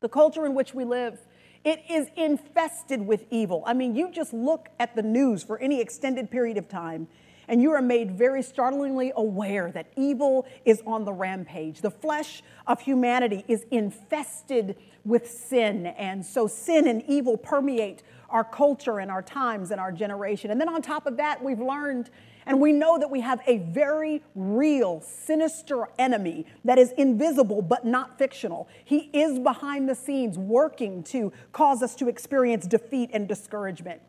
The 0.00 0.08
culture 0.08 0.46
in 0.46 0.54
which 0.54 0.74
we 0.74 0.84
live, 0.84 1.18
it 1.66 1.82
is 1.90 2.06
infested 2.14 3.04
with 3.04 3.24
evil. 3.28 3.64
I 3.66 3.74
mean, 3.74 3.96
you 3.96 4.12
just 4.12 4.32
look 4.32 4.68
at 4.78 4.94
the 4.94 5.02
news 5.02 5.42
for 5.42 5.58
any 5.58 5.80
extended 5.80 6.30
period 6.30 6.58
of 6.58 6.68
time, 6.68 7.08
and 7.48 7.60
you 7.60 7.72
are 7.72 7.82
made 7.82 8.12
very 8.12 8.40
startlingly 8.40 9.12
aware 9.16 9.72
that 9.72 9.88
evil 9.96 10.46
is 10.64 10.80
on 10.86 11.04
the 11.04 11.12
rampage. 11.12 11.80
The 11.80 11.90
flesh 11.90 12.44
of 12.68 12.80
humanity 12.80 13.44
is 13.48 13.66
infested 13.72 14.76
with 15.04 15.28
sin, 15.28 15.86
and 15.86 16.24
so 16.24 16.46
sin 16.46 16.86
and 16.86 17.02
evil 17.08 17.36
permeate 17.36 18.04
our 18.30 18.44
culture 18.44 19.00
and 19.00 19.10
our 19.10 19.22
times 19.22 19.72
and 19.72 19.80
our 19.80 19.90
generation. 19.90 20.52
And 20.52 20.60
then 20.60 20.68
on 20.68 20.82
top 20.82 21.04
of 21.04 21.16
that, 21.16 21.42
we've 21.42 21.60
learned 21.60 22.10
and 22.46 22.60
we 22.60 22.72
know 22.72 22.96
that 22.98 23.10
we 23.10 23.20
have 23.20 23.40
a 23.46 23.58
very 23.58 24.22
real, 24.34 25.00
sinister 25.00 25.88
enemy 25.98 26.46
that 26.64 26.78
is 26.78 26.92
invisible 26.92 27.60
but 27.60 27.84
not 27.84 28.16
fictional. 28.18 28.68
He 28.84 29.10
is 29.12 29.40
behind 29.40 29.88
the 29.88 29.94
scenes 29.94 30.38
working 30.38 31.02
to 31.04 31.32
cause 31.52 31.82
us 31.82 31.96
to 31.96 32.08
experience 32.08 32.66
defeat 32.66 33.10
and 33.12 33.26
discouragement. 33.26 34.00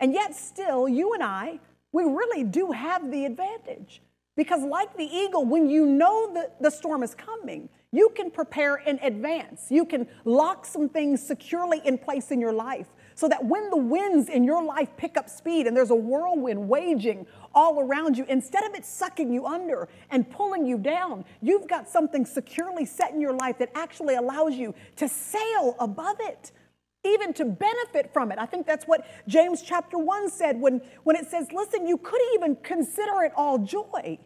And 0.00 0.12
yet, 0.12 0.34
still, 0.34 0.88
you 0.88 1.14
and 1.14 1.22
I, 1.22 1.60
we 1.92 2.02
really 2.02 2.44
do 2.44 2.72
have 2.72 3.10
the 3.10 3.24
advantage. 3.24 4.02
Because, 4.36 4.62
like 4.62 4.94
the 4.98 5.04
eagle, 5.04 5.46
when 5.46 5.70
you 5.70 5.86
know 5.86 6.34
that 6.34 6.60
the 6.60 6.70
storm 6.70 7.02
is 7.02 7.14
coming, 7.14 7.70
you 7.92 8.10
can 8.14 8.30
prepare 8.30 8.76
in 8.76 8.98
advance. 9.02 9.68
You 9.70 9.86
can 9.86 10.06
lock 10.26 10.66
some 10.66 10.90
things 10.90 11.26
securely 11.26 11.80
in 11.86 11.96
place 11.96 12.30
in 12.30 12.40
your 12.40 12.52
life 12.52 12.88
so 13.16 13.28
that 13.28 13.44
when 13.44 13.70
the 13.70 13.76
winds 13.76 14.28
in 14.28 14.44
your 14.44 14.62
life 14.62 14.90
pick 14.98 15.16
up 15.16 15.28
speed 15.28 15.66
and 15.66 15.74
there's 15.74 15.90
a 15.90 15.94
whirlwind 15.96 16.68
waging 16.68 17.26
all 17.54 17.80
around 17.80 18.16
you, 18.16 18.26
instead 18.28 18.62
of 18.64 18.74
it 18.74 18.84
sucking 18.84 19.32
you 19.32 19.46
under 19.46 19.88
and 20.10 20.30
pulling 20.30 20.66
you 20.66 20.76
down, 20.76 21.24
you've 21.40 21.66
got 21.66 21.88
something 21.88 22.26
securely 22.26 22.84
set 22.84 23.12
in 23.12 23.20
your 23.20 23.32
life 23.32 23.56
that 23.58 23.70
actually 23.74 24.16
allows 24.16 24.54
you 24.54 24.74
to 24.96 25.08
sail 25.08 25.74
above 25.80 26.18
it 26.20 26.52
even 27.04 27.32
to 27.32 27.44
benefit 27.44 28.12
from 28.12 28.32
it. 28.32 28.38
I 28.38 28.46
think 28.46 28.66
that's 28.66 28.84
what 28.84 29.06
James 29.28 29.62
chapter 29.62 29.96
1 29.96 30.28
said 30.28 30.60
when, 30.60 30.82
when 31.04 31.16
it 31.16 31.30
says, 31.30 31.52
listen, 31.52 31.86
you 31.86 31.96
could 31.96 32.20
even 32.34 32.56
consider 32.56 33.22
it 33.22 33.32
all 33.36 33.58
joy. 33.58 34.18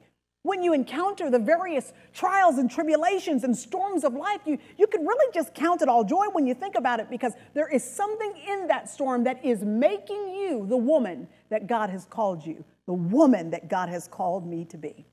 When 0.43 0.63
you 0.63 0.73
encounter 0.73 1.31
the 1.31 1.39
various 1.39 1.93
trials 2.15 2.57
and 2.57 2.71
tribulations 2.71 3.45
and 3.45 3.55
storms 3.55 4.05
of 4.05 4.15
life, 4.15 4.41
you, 4.47 4.59
you 4.79 4.87
could 4.87 5.03
really 5.03 5.31
just 5.35 5.55
count 5.55 5.83
it 5.83 5.89
all 5.89 6.03
joy 6.03 6.27
when 6.33 6.47
you 6.47 6.55
think 6.55 6.77
about 6.77 6.99
it 6.99 7.11
because 7.11 7.35
there 7.53 7.69
is 7.69 7.85
something 7.85 8.33
in 8.49 8.67
that 8.69 8.89
storm 8.89 9.25
that 9.25 9.45
is 9.45 9.63
making 9.63 10.31
you 10.31 10.67
the 10.67 10.77
woman 10.77 11.29
that 11.51 11.67
God 11.67 11.91
has 11.91 12.07
called 12.07 12.47
you, 12.47 12.65
the 12.87 12.95
woman 12.95 13.51
that 13.51 13.69
God 13.69 13.91
has 13.91 14.09
called 14.09 14.47
me 14.47 14.65
to 14.67 14.79
be. 14.79 15.05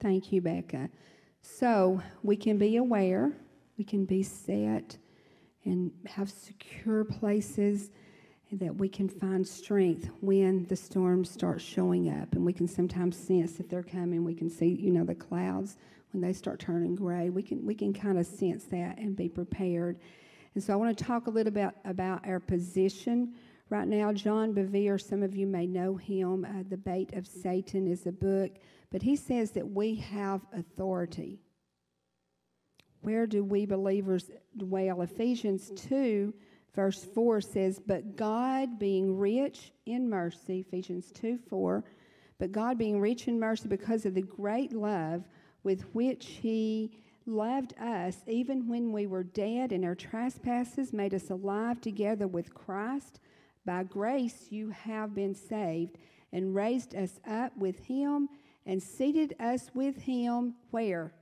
Thank 0.00 0.32
you, 0.32 0.40
Becca. 0.40 0.90
So 1.42 2.02
we 2.24 2.36
can 2.36 2.58
be 2.58 2.76
aware, 2.76 3.32
we 3.78 3.84
can 3.84 4.04
be 4.04 4.24
set, 4.24 4.96
and 5.64 5.92
have 6.06 6.28
secure 6.28 7.04
places 7.04 7.90
that 8.52 8.74
we 8.74 8.88
can 8.88 9.08
find 9.08 9.46
strength 9.46 10.08
when 10.20 10.66
the 10.66 10.76
storms 10.76 11.30
start 11.30 11.60
showing 11.60 12.10
up. 12.10 12.32
And 12.32 12.44
we 12.44 12.52
can 12.52 12.68
sometimes 12.68 13.16
sense 13.16 13.52
that 13.52 13.68
they're 13.68 13.82
coming. 13.82 14.24
We 14.24 14.34
can 14.34 14.50
see 14.50 14.68
you 14.68 14.90
know 14.90 15.04
the 15.04 15.14
clouds 15.14 15.76
when 16.12 16.20
they 16.20 16.32
start 16.32 16.58
turning 16.58 16.94
gray. 16.94 17.30
We 17.30 17.42
can 17.42 17.64
we 17.64 17.74
can 17.74 17.92
kind 17.92 18.18
of 18.18 18.26
sense 18.26 18.64
that 18.64 18.98
and 18.98 19.16
be 19.16 19.28
prepared. 19.28 19.98
And 20.54 20.62
so 20.62 20.74
i 20.74 20.76
want 20.76 20.96
to 20.96 21.04
talk 21.04 21.26
a 21.26 21.30
little 21.30 21.52
bit 21.52 21.70
about 21.84 22.26
our 22.26 22.40
position 22.40 23.34
right 23.70 23.88
now. 23.88 24.12
John 24.12 24.52
bevere 24.52 25.00
some 25.00 25.22
of 25.22 25.34
you 25.34 25.46
may 25.46 25.66
know 25.66 25.96
him. 25.96 26.44
Uh, 26.44 26.62
the 26.68 26.76
bait 26.76 27.14
of 27.14 27.26
satan 27.26 27.86
is 27.86 28.06
a 28.06 28.12
book 28.12 28.52
but 28.92 29.02
he 29.02 29.16
says 29.16 29.52
that 29.52 29.70
we 29.70 29.94
have 29.94 30.42
authority. 30.52 31.40
Where 33.00 33.26
do 33.26 33.42
we 33.42 33.64
believers 33.64 34.30
dwell? 34.56 35.00
Ephesians 35.00 35.72
2 35.88 36.32
Verse 36.74 37.04
4 37.04 37.40
says, 37.40 37.80
But 37.84 38.16
God 38.16 38.78
being 38.78 39.18
rich 39.18 39.72
in 39.84 40.08
mercy, 40.08 40.60
Ephesians 40.60 41.12
2 41.12 41.38
4, 41.48 41.84
but 42.38 42.52
God 42.52 42.78
being 42.78 43.00
rich 43.00 43.28
in 43.28 43.38
mercy 43.38 43.68
because 43.68 44.06
of 44.06 44.14
the 44.14 44.22
great 44.22 44.72
love 44.72 45.24
with 45.62 45.82
which 45.94 46.26
He 46.40 46.98
loved 47.26 47.74
us, 47.78 48.16
even 48.26 48.68
when 48.68 48.90
we 48.92 49.06
were 49.06 49.22
dead 49.22 49.70
in 49.70 49.84
our 49.84 49.94
trespasses, 49.94 50.92
made 50.92 51.14
us 51.14 51.30
alive 51.30 51.80
together 51.80 52.26
with 52.26 52.54
Christ. 52.54 53.20
By 53.64 53.84
grace 53.84 54.46
you 54.50 54.70
have 54.70 55.14
been 55.14 55.34
saved, 55.34 55.98
and 56.32 56.54
raised 56.54 56.94
us 56.94 57.20
up 57.28 57.56
with 57.56 57.84
Him, 57.84 58.28
and 58.64 58.82
seated 58.82 59.34
us 59.38 59.70
with 59.74 59.98
Him 59.98 60.54
where? 60.70 61.12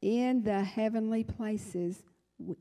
In 0.00 0.42
the 0.42 0.62
heavenly 0.62 1.24
places 1.24 2.02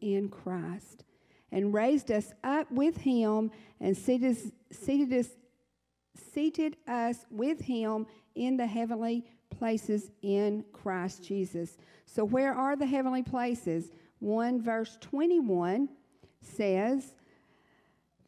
in 0.01 0.29
Christ 0.29 1.03
and 1.51 1.73
raised 1.73 2.11
us 2.11 2.31
up 2.43 2.71
with 2.71 2.97
him 2.97 3.51
and 3.79 3.95
seated, 3.95 4.37
seated, 4.71 5.13
us, 5.13 5.29
seated 6.33 6.77
us 6.87 7.25
with 7.29 7.59
him 7.61 8.05
in 8.35 8.57
the 8.57 8.65
heavenly 8.65 9.25
places 9.49 10.11
in 10.21 10.63
Christ 10.71 11.23
Jesus. 11.23 11.77
So, 12.05 12.23
where 12.23 12.53
are 12.53 12.75
the 12.75 12.85
heavenly 12.85 13.23
places? 13.23 13.91
1 14.19 14.61
verse 14.61 14.97
21 15.01 15.89
says, 16.41 17.13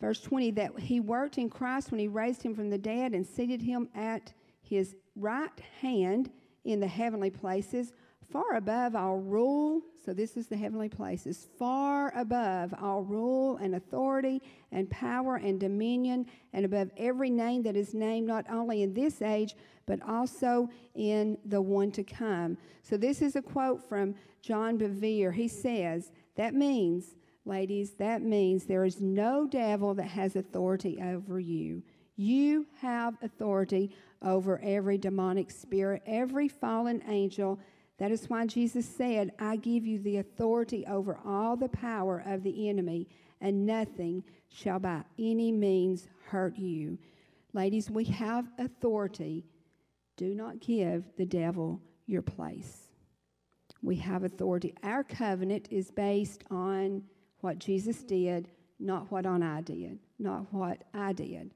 verse 0.02 0.22
20, 0.22 0.52
that 0.52 0.80
he 0.80 1.00
worked 1.00 1.38
in 1.38 1.50
Christ 1.50 1.92
when 1.92 2.00
he 2.00 2.08
raised 2.08 2.42
him 2.42 2.56
from 2.56 2.70
the 2.70 2.78
dead 2.78 3.14
and 3.14 3.26
seated 3.26 3.62
him 3.62 3.88
at 3.96 4.34
his 4.62 4.96
right 5.16 5.52
hand 5.82 6.32
in 6.66 6.80
the 6.80 6.88
heavenly 6.88 7.30
places 7.30 7.94
far 8.32 8.56
above 8.56 8.96
our 8.96 9.18
rule. 9.20 9.82
So, 10.04 10.14
this 10.14 10.36
is 10.38 10.48
the 10.48 10.58
heavenly 10.58 10.90
places, 10.90 11.48
far 11.58 12.14
above 12.18 12.74
our 12.78 13.02
rule 13.02 13.58
and 13.58 13.76
authority 13.76 14.42
and 14.72 14.90
power 14.90 15.38
and 15.38 15.60
dominion, 15.60 16.26
and 16.52 16.66
above 16.66 16.92
every 16.98 17.30
name 17.30 17.64
that 17.64 17.76
is 17.76 17.94
named, 17.94 18.28
not 18.28 18.46
only 18.50 18.84
in 18.84 18.94
this 18.94 19.22
age, 19.22 19.56
but 19.86 20.02
also 20.08 20.70
in 20.96 21.38
the 21.46 21.62
one 21.62 21.92
to 21.92 22.04
come. 22.04 22.58
So, 22.82 22.98
this 22.98 23.22
is 23.22 23.36
a 23.36 23.42
quote 23.42 23.88
from 23.88 24.16
John 24.42 24.78
Bevere. 24.78 25.34
He 25.34 25.48
says, 25.48 26.12
That 26.36 26.54
means, 26.54 27.16
ladies, 27.46 27.92
that 27.94 28.22
means 28.22 28.66
there 28.66 28.86
is 28.86 29.02
no 29.02 29.48
devil 29.48 29.94
that 29.96 30.08
has 30.08 30.36
authority 30.36 31.00
over 31.02 31.40
you. 31.40 31.84
You 32.16 32.68
have 32.80 33.16
authority 33.22 33.96
over 34.22 34.60
every 34.64 34.98
demonic 34.98 35.50
spirit, 35.52 36.04
every 36.06 36.48
fallen 36.48 37.02
angel 37.08 37.60
that 38.00 38.12
is 38.12 38.30
why 38.30 38.46
Jesus 38.48 38.86
said, 38.86 39.32
I 39.40 39.56
give 39.56 39.86
you 39.86 40.00
the 40.00 40.18
authority 40.18 40.86
over 40.88 41.20
all 41.26 41.56
the 41.56 41.70
power 41.70 42.24
of 42.26 42.44
the 42.44 42.70
enemy, 42.70 43.08
and 43.40 43.66
nothing 43.66 44.24
shall 44.50 44.80
by 44.80 45.04
any 45.20 45.52
means 45.52 46.08
hurt 46.26 46.58
you. 46.58 46.98
Ladies, 47.54 47.92
we 47.92 48.06
have 48.06 48.48
authority. 48.58 49.46
Do 50.18 50.34
not 50.34 50.60
give 50.60 51.06
the 51.18 51.26
devil 51.26 51.80
your 52.08 52.22
place. 52.22 52.90
We 53.82 53.96
have 53.98 54.24
authority. 54.24 54.74
Our 54.82 55.04
covenant 55.04 55.68
is 55.70 55.92
based 55.92 56.44
on 56.50 57.04
what 57.42 57.60
Jesus 57.60 58.04
did, 58.04 58.48
not 58.80 59.12
what 59.12 59.26
on 59.26 59.44
I 59.44 59.62
did, 59.62 60.00
not 60.18 60.52
what 60.52 60.84
I 60.94 61.14
did. 61.14 61.52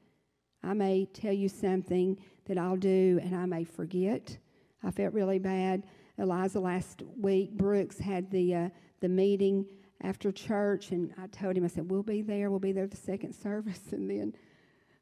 I 0.64 0.74
may 0.74 1.06
tell 1.06 1.34
you 1.34 1.50
something 1.50 2.18
that 2.46 2.58
I'll 2.58 2.76
do 2.76 3.20
and 3.24 3.36
I 3.36 3.46
may 3.46 3.64
forget. 3.64 4.38
I 4.84 4.92
felt 4.92 5.14
really 5.14 5.40
bad 5.40 5.84
Eliza 6.18 6.60
last 6.60 7.04
week. 7.18 7.52
Brooks 7.52 8.00
had 8.00 8.32
the 8.32 8.56
uh, 8.56 8.70
the 9.00 9.10
meeting 9.10 9.66
after 10.02 10.32
church, 10.32 10.92
and 10.92 11.14
I 11.18 11.28
told 11.28 11.58
him, 11.58 11.66
I 11.66 11.68
said, 11.68 11.90
We'll 11.90 12.04
be 12.04 12.22
there. 12.22 12.50
We'll 12.50 12.60
be 12.60 12.72
there 12.72 12.88
the 12.88 12.98
second 12.98 13.34
service. 13.44 13.92
And 13.92 14.10
then 14.10 14.34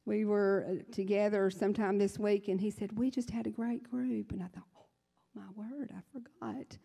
we 0.06 0.25
were 0.25 0.65
uh, 0.69 0.93
together 0.93 1.49
sometime 1.49 1.97
this 1.97 2.19
week, 2.19 2.47
and 2.47 2.60
he 2.60 2.69
said, 2.69 2.97
We 2.97 3.10
just 3.12 3.30
had 3.30 3.47
a 3.47 3.51
great 3.51 3.89
group. 3.89 4.32
And 4.32 4.41
I 4.41 4.47
thought, 4.47 4.63
Oh, 4.78 4.86
my 5.34 5.47
word, 5.56 5.91
I 5.95 6.01
forgot. 6.12 6.78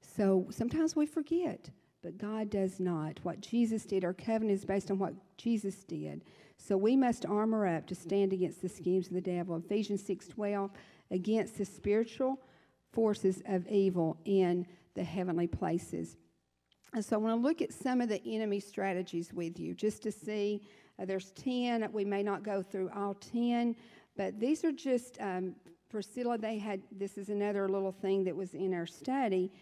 So 0.00 0.46
sometimes 0.50 0.96
we 0.96 1.06
forget, 1.06 1.68
but 2.02 2.16
God 2.16 2.48
does 2.50 2.80
not. 2.80 3.20
What 3.22 3.40
Jesus 3.40 3.84
did, 3.84 4.04
our 4.04 4.14
covenant 4.14 4.58
is 4.58 4.64
based 4.64 4.90
on 4.90 4.98
what 4.98 5.14
Jesus 5.36 5.84
did. 5.84 6.22
So 6.56 6.76
we 6.76 6.96
must 6.96 7.26
armor 7.26 7.66
up 7.66 7.86
to 7.88 7.94
stand 7.94 8.32
against 8.32 8.62
the 8.62 8.68
schemes 8.68 9.08
of 9.08 9.14
the 9.14 9.20
devil. 9.20 9.56
Ephesians 9.56 10.02
6:12 10.02 10.70
against 11.10 11.58
the 11.58 11.64
spiritual 11.64 12.40
forces 12.92 13.42
of 13.46 13.66
evil 13.68 14.16
in 14.24 14.66
the 14.94 15.04
heavenly 15.04 15.46
places. 15.46 16.16
And 16.92 17.04
so 17.04 17.16
I 17.16 17.18
want 17.18 17.40
to 17.40 17.46
look 17.46 17.62
at 17.62 17.72
some 17.72 18.00
of 18.00 18.08
the 18.08 18.20
enemy 18.26 18.58
strategies 18.60 19.32
with 19.32 19.60
you 19.60 19.74
just 19.74 20.02
to 20.02 20.12
see. 20.12 20.62
Uh, 21.00 21.04
there's 21.04 21.30
10. 21.32 21.88
We 21.92 22.04
may 22.04 22.22
not 22.22 22.42
go 22.42 22.62
through 22.62 22.90
all 22.94 23.14
10, 23.14 23.76
but 24.16 24.38
these 24.40 24.64
are 24.64 24.72
just, 24.72 25.20
um, 25.20 25.54
Priscilla, 25.88 26.36
they 26.36 26.58
had, 26.58 26.82
this 26.90 27.16
is 27.16 27.28
another 27.28 27.68
little 27.68 27.92
thing 27.92 28.24
that 28.24 28.34
was 28.34 28.54
in 28.54 28.74
our 28.74 28.86
study, 28.86 29.52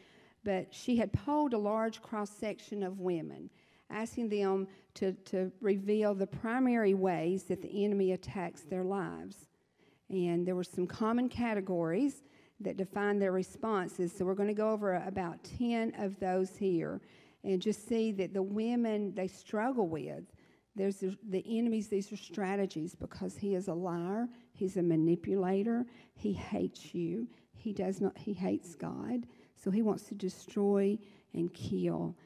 but 0.43 0.73
she 0.73 0.97
had 0.97 1.13
polled 1.13 1.53
a 1.53 1.59
large 1.59 2.01
cross 2.01 2.31
section 2.31 2.83
of 2.83 3.01
women, 3.01 3.51
asking 3.91 4.31
them 4.31 4.67
to, 4.95 5.13
to 5.27 5.53
reveal 5.61 6.15
the 6.15 6.27
primary 6.27 6.95
ways 6.95 7.45
that 7.45 7.61
the 7.61 7.85
enemy 7.85 8.13
attacks 8.13 8.63
their 8.63 8.85
lives. 8.85 9.49
And 10.09 10.47
there 10.47 10.57
were 10.57 10.65
some 10.65 10.87
common 10.87 11.29
categories 11.29 12.23
that 12.61 12.77
define 12.77 13.19
their 13.19 13.33
responses. 13.33 14.13
So 14.13 14.25
we're 14.25 14.35
going 14.35 14.49
to 14.49 14.55
go 14.55 14.71
over 14.71 14.95
about 15.07 15.43
10 15.59 15.95
of 15.99 16.19
those 16.19 16.57
here 16.57 17.01
and 17.45 17.63
just 17.63 17.89
see 17.89 18.13
that 18.13 18.35
the 18.35 18.43
women 18.43 19.15
they 19.15 19.29
struggle 19.29 19.89
with. 19.89 20.25
There's 20.75 20.99
the, 20.99 21.17
the 21.29 21.59
enemies, 21.59 21.89
these 21.89 22.13
are 22.13 22.17
strategies 22.17 22.95
because 22.95 23.37
he 23.37 23.55
is 23.55 23.69
a 23.69 23.75
liar, 23.75 24.29
he's 24.53 24.77
a 24.77 24.83
manipulator, 24.83 25.87
he 26.15 26.33
hates 26.33 26.95
you, 26.95 27.27
he 27.53 27.73
does 27.73 28.01
not 28.01 28.17
he 28.17 28.33
hates 28.33 28.75
God, 28.75 29.27
so 29.57 29.71
he 29.71 29.83
wants 29.83 30.05
to 30.05 30.15
destroy 30.15 30.97
and 31.35 31.53
kill. 31.53 32.17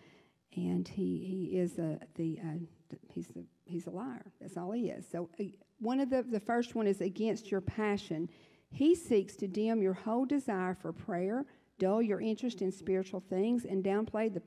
And 0.55 0.87
he, 0.87 1.49
he 1.51 1.59
is 1.59 1.79
a 1.79 1.99
the 2.17 2.39
uh, 2.43 2.97
he's 3.09 3.31
a, 3.31 3.41
he's 3.65 3.87
a 3.87 3.91
liar. 3.91 4.27
That's 4.41 4.59
all 4.59 4.73
he 4.73 4.91
is. 4.91 5.07
So 5.11 5.31
uh, 5.41 5.45
one 5.79 6.01
of 6.01 6.11
the 6.11 6.23
the 6.23 6.41
first 6.41 6.75
one 6.75 6.87
is 6.87 7.01
against 7.01 7.51
your 7.51 7.63
passion. 7.63 8.29
He 8.73 8.95
seeks 8.95 9.37
to 9.37 9.47
dim 9.47 9.83
your 9.83 9.93
whole 9.93 10.25
desire 10.25 10.75
for 10.75 10.93
prayer, 10.93 11.45
dull 11.79 12.01
your 12.01 12.21
interest 12.21 12.63
in 12.63 12.73
spiritual 12.73 13.21
things, 13.21 13.67
and 13.67 13.85
downplay 13.85 14.33
the 14.33 14.43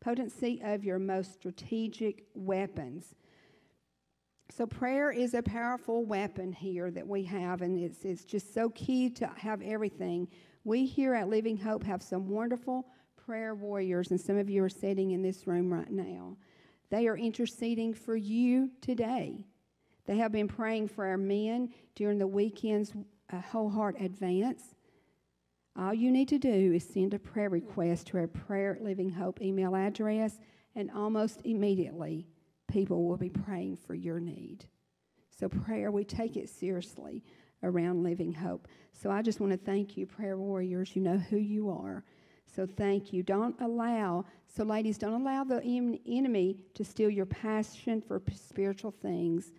potency 0.00 0.60
of 0.64 0.84
your 0.84 0.98
most 0.98 1.34
strategic 1.34 2.24
weapons. 2.34 3.14
So, 4.50 4.66
prayer 4.66 5.12
is 5.12 5.34
a 5.34 5.42
powerful 5.42 6.04
weapon 6.04 6.52
here 6.52 6.90
that 6.90 7.06
we 7.06 7.22
have, 7.24 7.62
and 7.62 7.78
it's, 7.78 8.04
it's 8.04 8.24
just 8.24 8.52
so 8.52 8.70
key 8.70 9.08
to 9.10 9.30
have 9.36 9.62
everything. 9.62 10.26
We 10.64 10.84
here 10.84 11.14
at 11.14 11.28
Living 11.28 11.56
Hope 11.56 11.84
have 11.84 12.02
some 12.02 12.28
wonderful 12.28 12.88
prayer 13.16 13.54
warriors, 13.54 14.10
and 14.10 14.20
some 14.20 14.36
of 14.36 14.50
you 14.50 14.64
are 14.64 14.68
sitting 14.68 15.12
in 15.12 15.22
this 15.22 15.46
room 15.46 15.72
right 15.72 15.90
now. 15.90 16.36
They 16.90 17.06
are 17.06 17.16
interceding 17.16 17.94
for 17.94 18.16
you 18.16 18.70
today. 18.80 19.44
They 20.06 20.16
have 20.16 20.32
been 20.32 20.48
praying 20.48 20.88
for 20.88 21.06
our 21.06 21.16
men 21.16 21.72
during 21.94 22.18
the 22.18 22.26
weekend's 22.26 22.92
uh, 23.32 23.40
whole 23.40 23.70
heart 23.70 23.96
advance. 24.00 24.74
All 25.78 25.94
you 25.94 26.10
need 26.10 26.28
to 26.28 26.38
do 26.38 26.72
is 26.74 26.84
send 26.84 27.14
a 27.14 27.18
prayer 27.18 27.48
request 27.48 28.08
to 28.08 28.18
our 28.18 28.26
Prayer 28.26 28.76
at 28.76 28.82
Living 28.82 29.10
Hope 29.10 29.40
email 29.40 29.76
address, 29.76 30.40
and 30.74 30.90
almost 30.90 31.40
immediately, 31.44 32.26
people 32.66 33.06
will 33.06 33.16
be 33.16 33.30
praying 33.30 33.76
for 33.76 33.94
your 33.94 34.20
need. 34.20 34.64
So, 35.30 35.48
prayer, 35.48 35.90
we 35.90 36.04
take 36.04 36.36
it 36.36 36.48
seriously 36.48 37.22
around 37.62 38.02
Living 38.02 38.32
Hope. 38.32 38.68
So, 38.92 39.10
I 39.10 39.22
just 39.22 39.40
want 39.40 39.52
to 39.52 39.58
thank 39.58 39.96
you, 39.96 40.06
prayer 40.06 40.36
warriors. 40.36 40.94
You 40.94 41.02
know 41.02 41.18
who 41.18 41.38
you 41.38 41.70
are. 41.70 42.04
So, 42.46 42.66
thank 42.66 43.12
you. 43.12 43.22
Don't 43.22 43.56
allow, 43.60 44.24
so, 44.48 44.64
ladies, 44.64 44.98
don't 44.98 45.22
allow 45.22 45.44
the 45.44 45.62
enemy 46.06 46.58
to 46.74 46.84
steal 46.84 47.10
your 47.10 47.26
passion 47.26 48.02
for 48.02 48.20
spiritual 48.34 48.90
things 48.90 49.52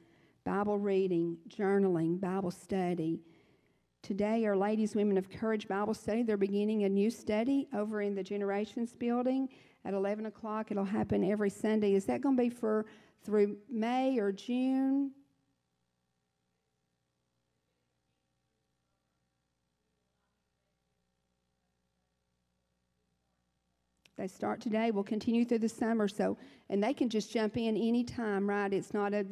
Bible 0.43 0.77
reading, 0.77 1.37
journaling, 1.47 2.19
Bible 2.19 2.51
study 2.51 3.21
Today, 4.03 4.43
our 4.45 4.57
Ladies, 4.57 4.95
Women 4.95 5.15
of 5.15 5.29
Courage 5.29 5.67
Bible 5.67 5.93
Study, 5.93 6.23
they're 6.23 6.35
beginning 6.35 6.85
a 6.85 6.89
new 6.89 7.11
study 7.11 7.67
over 7.71 8.01
in 8.01 8.15
the 8.15 8.23
Generations 8.23 8.95
Building 8.95 9.47
at 9.85 9.93
11 9.93 10.25
o'clock. 10.25 10.71
It'll 10.71 10.83
happen 10.83 11.23
every 11.23 11.51
Sunday. 11.51 11.93
Is 11.93 12.05
that 12.05 12.19
going 12.21 12.35
to 12.35 12.41
be 12.41 12.49
for 12.49 12.87
through 13.23 13.57
May 13.69 14.17
or 14.17 14.31
June? 14.31 15.11
They 24.21 24.27
start 24.27 24.61
today. 24.61 24.91
We'll 24.91 25.03
continue 25.03 25.43
through 25.43 25.59
the 25.59 25.69
summer. 25.69 26.07
So, 26.07 26.37
and 26.69 26.83
they 26.83 26.93
can 26.93 27.09
just 27.09 27.31
jump 27.31 27.57
in 27.57 27.75
anytime, 27.75 28.47
right? 28.47 28.71
It's 28.71 28.93
not 28.93 29.15
a 29.15 29.23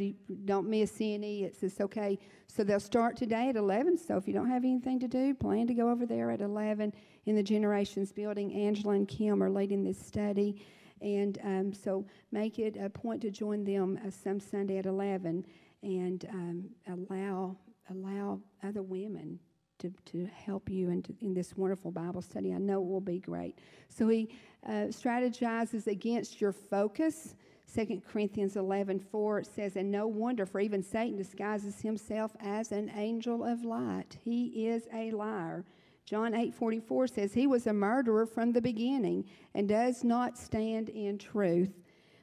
don't 0.46 0.68
miss 0.68 0.96
any. 1.00 1.44
It's 1.44 1.60
just 1.60 1.80
okay. 1.80 2.18
So 2.48 2.64
they'll 2.64 2.80
start 2.80 3.16
today 3.16 3.50
at 3.50 3.56
11. 3.56 4.00
So 4.00 4.18
if 4.18 4.28
you 4.28 4.34
don't 4.34 4.50
have 4.50 4.64
anything 4.64 5.00
to 5.02 5.08
do, 5.08 5.36
plan 5.36 5.68
to 5.68 5.76
go 5.76 5.92
over 5.92 6.08
there 6.08 6.32
at 6.32 6.42
11 6.42 6.92
in 7.28 7.36
the 7.36 7.44
Generations 7.44 8.12
Building. 8.12 8.52
Angela 8.52 8.96
and 8.96 9.08
Kim 9.08 9.44
are 9.44 9.52
leading 9.52 9.84
this 9.84 10.04
study. 10.04 10.66
And 11.02 11.38
um, 11.44 11.72
so 11.72 12.04
make 12.32 12.58
it 12.58 12.76
a 12.76 12.90
point 12.90 13.22
to 13.22 13.30
join 13.30 13.64
them 13.64 14.00
uh, 14.04 14.10
some 14.10 14.40
Sunday 14.40 14.80
at 14.80 14.88
11 14.88 15.46
and 15.84 16.26
um, 16.34 16.66
allow, 16.88 17.56
allow 17.92 18.40
other 18.64 18.82
women 18.82 19.40
to, 19.80 19.92
to 20.06 20.26
help 20.26 20.70
you 20.70 20.90
in, 20.90 21.04
in 21.22 21.34
this 21.34 21.56
wonderful 21.58 21.92
Bible 21.92 22.22
study. 22.22 22.54
I 22.54 22.58
know 22.58 22.82
it 22.82 22.88
will 22.88 23.02
be 23.02 23.20
great. 23.20 23.58
So 23.90 24.08
he 24.08 24.30
uh, 24.66 24.92
strategizes 24.92 25.88
against 25.88 26.40
your 26.40 26.52
focus. 26.52 27.36
2 27.74 28.02
Corinthians 28.12 28.56
11 28.56 29.00
4 29.00 29.40
it 29.40 29.48
says, 29.48 29.76
And 29.76 29.92
no 29.92 30.08
wonder, 30.08 30.46
for 30.46 30.60
even 30.60 30.84
Satan 30.84 31.18
disguises 31.18 31.82
himself 31.82 32.36
as 32.42 32.72
an 32.72 32.92
angel 32.96 33.44
of 33.44 33.64
light. 33.64 34.18
He 34.24 34.68
is 34.68 34.88
a 34.94 35.12
liar. 35.12 35.66
John 36.06 36.34
8 36.34 36.54
44 36.54 37.08
says, 37.08 37.34
He 37.34 37.48
was 37.48 37.68
a 37.68 37.74
murderer 37.74 38.26
from 38.26 38.52
the 38.52 38.62
beginning 38.62 39.26
and 39.54 39.70
does 39.70 40.04
not 40.04 40.38
stand 40.38 40.90
in 40.90 41.18
truth 41.18 41.72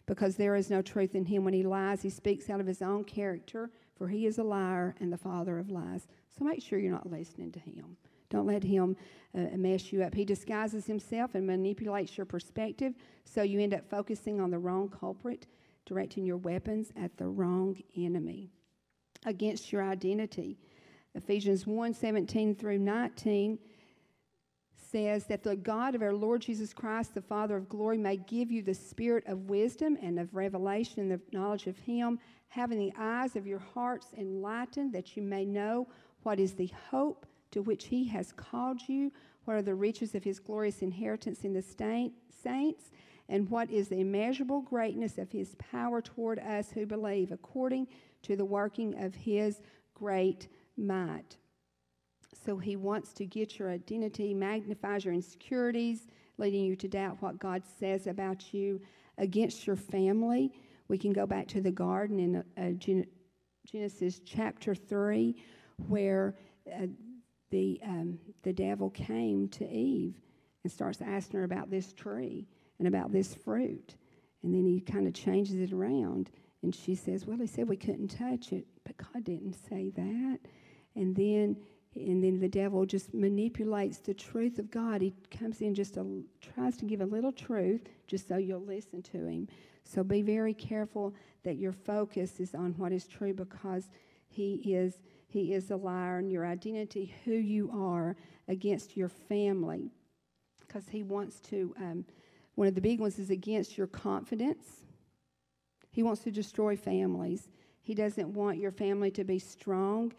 because 0.06 0.36
there 0.36 0.56
is 0.56 0.70
no 0.70 0.82
truth 0.82 1.14
in 1.14 1.24
him. 1.24 1.44
When 1.44 1.54
he 1.54 1.62
lies, 1.62 2.02
he 2.02 2.10
speaks 2.10 2.50
out 2.50 2.60
of 2.60 2.66
his 2.66 2.82
own 2.82 3.04
character, 3.04 3.70
for 3.96 4.08
he 4.08 4.26
is 4.26 4.38
a 4.38 4.42
liar 4.44 4.94
and 5.00 5.12
the 5.12 5.16
father 5.16 5.58
of 5.58 5.70
lies. 5.70 6.08
So 6.38 6.44
make 6.44 6.62
sure 6.62 6.78
you're 6.78 6.92
not 6.92 7.10
listening 7.10 7.52
to 7.52 7.60
him. 7.60 7.96
Don't 8.28 8.46
let 8.46 8.62
him 8.62 8.96
uh, 9.36 9.56
mess 9.56 9.92
you 9.92 10.02
up. 10.02 10.14
He 10.14 10.24
disguises 10.24 10.86
himself 10.86 11.34
and 11.34 11.46
manipulates 11.46 12.16
your 12.16 12.26
perspective, 12.26 12.94
so 13.24 13.42
you 13.42 13.60
end 13.60 13.74
up 13.74 13.88
focusing 13.88 14.40
on 14.40 14.50
the 14.50 14.58
wrong 14.58 14.88
culprit, 14.88 15.46
directing 15.84 16.26
your 16.26 16.36
weapons 16.36 16.92
at 16.96 17.16
the 17.16 17.26
wrong 17.26 17.76
enemy. 17.96 18.50
Against 19.24 19.72
your 19.72 19.82
identity. 19.82 20.58
Ephesians 21.14 21.66
1 21.66 21.94
17 21.94 22.54
through 22.54 22.78
19 22.78 23.58
says 24.90 25.26
that 25.26 25.42
the 25.42 25.56
God 25.56 25.94
of 25.94 26.02
our 26.02 26.14
Lord 26.14 26.42
Jesus 26.42 26.72
Christ, 26.72 27.14
the 27.14 27.22
Father 27.22 27.56
of 27.56 27.68
glory, 27.68 27.98
may 27.98 28.16
give 28.16 28.50
you 28.50 28.62
the 28.62 28.74
spirit 28.74 29.24
of 29.26 29.48
wisdom 29.48 29.96
and 30.00 30.18
of 30.18 30.34
revelation 30.34 31.00
and 31.00 31.10
the 31.10 31.36
knowledge 31.36 31.66
of 31.66 31.78
Him, 31.78 32.18
having 32.48 32.78
the 32.78 32.92
eyes 32.98 33.36
of 33.36 33.46
your 33.46 33.58
hearts 33.58 34.08
enlightened, 34.16 34.92
that 34.92 35.16
you 35.16 35.22
may 35.22 35.44
know 35.44 35.88
what 36.26 36.40
is 36.40 36.54
the 36.54 36.72
hope 36.90 37.24
to 37.52 37.62
which 37.62 37.84
he 37.84 38.08
has 38.08 38.32
called 38.32 38.80
you? 38.88 39.12
What 39.44 39.58
are 39.58 39.62
the 39.62 39.76
riches 39.76 40.16
of 40.16 40.24
his 40.24 40.40
glorious 40.40 40.82
inheritance 40.82 41.44
in 41.44 41.52
the 41.52 41.62
saints? 41.62 42.90
And 43.28 43.48
what 43.48 43.70
is 43.70 43.86
the 43.86 44.00
immeasurable 44.00 44.62
greatness 44.62 45.18
of 45.18 45.30
his 45.30 45.54
power 45.54 46.00
toward 46.00 46.40
us 46.40 46.72
who 46.72 46.84
believe, 46.84 47.30
according 47.30 47.86
to 48.22 48.34
the 48.34 48.44
working 48.44 49.00
of 49.04 49.14
his 49.14 49.60
great 49.94 50.48
might? 50.76 51.36
So 52.44 52.58
he 52.58 52.74
wants 52.74 53.12
to 53.12 53.24
get 53.24 53.60
your 53.60 53.70
identity, 53.70 54.34
magnifies 54.34 55.04
your 55.04 55.14
insecurities, 55.14 56.08
leading 56.38 56.64
you 56.64 56.74
to 56.74 56.88
doubt 56.88 57.22
what 57.22 57.38
God 57.38 57.62
says 57.78 58.08
about 58.08 58.52
you 58.52 58.80
against 59.16 59.64
your 59.64 59.76
family. 59.76 60.52
We 60.88 60.98
can 60.98 61.12
go 61.12 61.24
back 61.24 61.46
to 61.48 61.60
the 61.60 61.70
garden 61.70 62.18
in 62.18 62.44
uh, 62.58 62.96
Genesis 63.64 64.20
chapter 64.24 64.74
3 64.74 65.36
where 65.88 66.34
uh, 66.72 66.86
the, 67.50 67.80
um, 67.84 68.18
the 68.42 68.52
devil 68.52 68.90
came 68.90 69.48
to 69.48 69.68
Eve 69.68 70.14
and 70.62 70.72
starts 70.72 71.00
asking 71.00 71.38
her 71.38 71.44
about 71.44 71.70
this 71.70 71.92
tree 71.92 72.46
and 72.78 72.88
about 72.88 73.12
this 73.12 73.34
fruit. 73.34 73.94
And 74.42 74.54
then 74.54 74.64
he 74.64 74.80
kind 74.80 75.06
of 75.06 75.14
changes 75.14 75.54
it 75.54 75.72
around. 75.72 76.30
And 76.62 76.74
she 76.74 76.94
says, 76.94 77.26
Well, 77.26 77.38
he 77.38 77.46
said 77.46 77.68
we 77.68 77.76
couldn't 77.76 78.08
touch 78.08 78.52
it, 78.52 78.66
but 78.84 78.96
God 78.96 79.24
didn't 79.24 79.54
say 79.54 79.90
that. 79.90 80.38
And 80.94 81.14
then 81.14 81.56
and 81.96 82.22
then 82.22 82.38
the 82.38 82.48
devil 82.48 82.84
just 82.84 83.14
manipulates 83.14 83.98
the 83.98 84.12
truth 84.12 84.58
of 84.58 84.70
God. 84.70 85.00
He 85.00 85.14
comes 85.30 85.62
in 85.62 85.74
just 85.74 85.96
a, 85.96 86.04
tries 86.42 86.76
to 86.78 86.84
give 86.84 87.00
a 87.00 87.06
little 87.06 87.32
truth 87.32 87.82
just 88.06 88.28
so 88.28 88.36
you'll 88.36 88.60
listen 88.60 89.02
to 89.02 89.26
him. 89.26 89.48
So 89.84 90.04
be 90.04 90.20
very 90.20 90.52
careful 90.52 91.14
that 91.42 91.56
your 91.56 91.72
focus 91.72 92.38
is 92.38 92.54
on 92.54 92.74
what 92.76 92.92
is 92.92 93.06
true 93.06 93.32
because 93.32 93.88
he 94.28 94.56
is 94.74 94.98
he 95.26 95.52
is 95.52 95.70
a 95.70 95.76
liar 95.76 96.18
and 96.18 96.30
your 96.30 96.46
identity, 96.46 97.14
who 97.24 97.32
you 97.32 97.70
are 97.72 98.16
against 98.48 98.96
your 98.96 99.08
family, 99.08 99.90
because 100.60 100.88
he 100.88 101.02
wants 101.02 101.40
to. 101.40 101.74
Um, 101.78 102.04
one 102.54 102.68
of 102.68 102.74
the 102.74 102.80
big 102.80 103.00
ones 103.00 103.18
is 103.18 103.30
against 103.30 103.76
your 103.76 103.86
confidence. 103.86 104.82
He 105.90 106.02
wants 106.02 106.22
to 106.22 106.30
destroy 106.30 106.74
families. 106.76 107.48
He 107.82 107.94
doesn't 107.94 108.32
want 108.32 108.58
your 108.58 108.70
family 108.70 109.10
to 109.12 109.24
be 109.24 109.38
strong. 109.38 110.12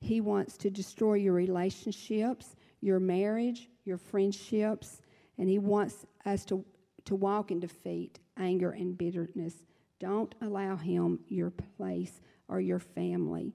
He 0.00 0.20
wants 0.20 0.56
to 0.58 0.70
destroy 0.70 1.14
your 1.14 1.32
relationships, 1.32 2.56
your 2.80 3.00
marriage, 3.00 3.70
your 3.84 3.96
friendships, 3.96 5.00
and 5.38 5.48
he 5.48 5.58
wants 5.58 6.04
us 6.26 6.44
to, 6.46 6.64
to 7.04 7.14
walk 7.14 7.50
in 7.50 7.60
defeat, 7.60 8.18
anger, 8.36 8.72
and 8.72 8.98
bitterness. 8.98 9.54
Don't 10.00 10.34
allow 10.42 10.76
him 10.76 11.20
your 11.28 11.50
place 11.50 12.20
or 12.48 12.60
your 12.60 12.78
family. 12.78 13.54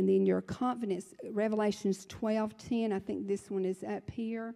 And 0.00 0.08
then 0.08 0.24
your 0.24 0.40
confidence, 0.40 1.12
Revelations 1.30 2.06
12 2.06 2.56
10, 2.56 2.90
I 2.90 2.98
think 2.98 3.28
this 3.28 3.50
one 3.50 3.66
is 3.66 3.84
up 3.84 4.10
here 4.10 4.54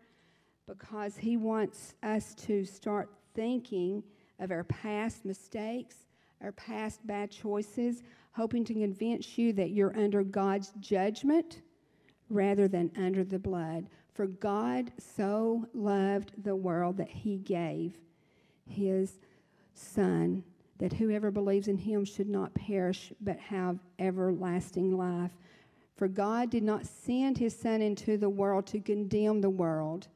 because 0.66 1.18
he 1.18 1.36
wants 1.36 1.92
us 2.02 2.34
to 2.46 2.64
start 2.64 3.10
thinking 3.34 4.02
of 4.40 4.50
our 4.50 4.64
past 4.64 5.26
mistakes, 5.26 5.96
our 6.40 6.52
past 6.52 7.06
bad 7.06 7.30
choices, 7.30 8.02
hoping 8.32 8.64
to 8.64 8.72
convince 8.72 9.36
you 9.36 9.52
that 9.52 9.72
you're 9.72 9.94
under 9.98 10.22
God's 10.22 10.72
judgment 10.80 11.60
rather 12.30 12.66
than 12.66 12.90
under 12.96 13.22
the 13.22 13.38
blood. 13.38 13.90
For 14.14 14.26
God 14.26 14.92
so 14.96 15.68
loved 15.74 16.42
the 16.42 16.56
world 16.56 16.96
that 16.96 17.10
he 17.10 17.36
gave 17.36 17.98
his 18.66 19.18
Son, 19.74 20.42
that 20.78 20.92
whoever 20.92 21.30
believes 21.30 21.68
in 21.68 21.78
him 21.78 22.04
should 22.04 22.28
not 22.28 22.54
perish 22.54 23.12
but 23.20 23.38
have 23.38 23.78
everlasting 23.98 24.96
life. 24.96 25.32
For 25.96 26.08
God 26.08 26.50
did 26.50 26.64
not 26.64 26.86
send 26.86 27.38
his 27.38 27.58
Son 27.58 27.80
into 27.80 28.16
the 28.16 28.28
world 28.28 28.66
to 28.68 28.80
condemn 28.80 29.40
the 29.40 29.50
world 29.50 30.08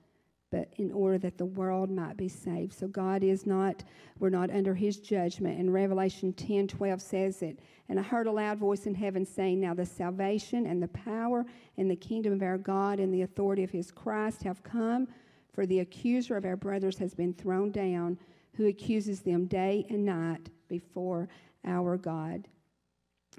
but 0.50 0.72
in 0.76 0.90
order 0.92 1.18
that 1.18 1.36
the 1.36 1.44
world 1.44 1.90
might 1.90 2.16
be 2.16 2.28
saved. 2.28 2.72
So 2.72 2.88
God 2.88 3.22
is 3.22 3.46
not, 3.46 3.84
we're 4.18 4.30
not 4.30 4.50
under 4.50 4.74
his 4.74 4.96
judgment. 4.98 5.58
And 5.58 5.72
Revelation 5.72 6.32
10 6.32 6.68
12 6.68 7.02
says 7.02 7.42
it. 7.42 7.58
And 7.88 7.98
I 7.98 8.02
heard 8.02 8.26
a 8.26 8.32
loud 8.32 8.58
voice 8.58 8.86
in 8.86 8.94
heaven 8.94 9.24
saying, 9.26 9.60
Now 9.60 9.74
the 9.74 9.84
salvation 9.84 10.66
and 10.66 10.82
the 10.82 10.88
power 10.88 11.44
and 11.76 11.90
the 11.90 11.96
kingdom 11.96 12.32
of 12.32 12.42
our 12.42 12.58
God 12.58 12.98
and 12.98 13.12
the 13.12 13.22
authority 13.22 13.62
of 13.62 13.70
his 13.70 13.90
Christ 13.90 14.42
have 14.42 14.62
come, 14.62 15.08
for 15.52 15.66
the 15.66 15.80
accuser 15.80 16.36
of 16.36 16.44
our 16.44 16.56
brothers 16.56 16.98
has 16.98 17.14
been 17.14 17.34
thrown 17.34 17.70
down, 17.70 18.18
who 18.58 18.66
accuses 18.66 19.20
them 19.20 19.46
day 19.46 19.86
and 19.88 20.04
night 20.04 20.50
before 20.68 21.28
our 21.64 21.96
God. 21.96 22.48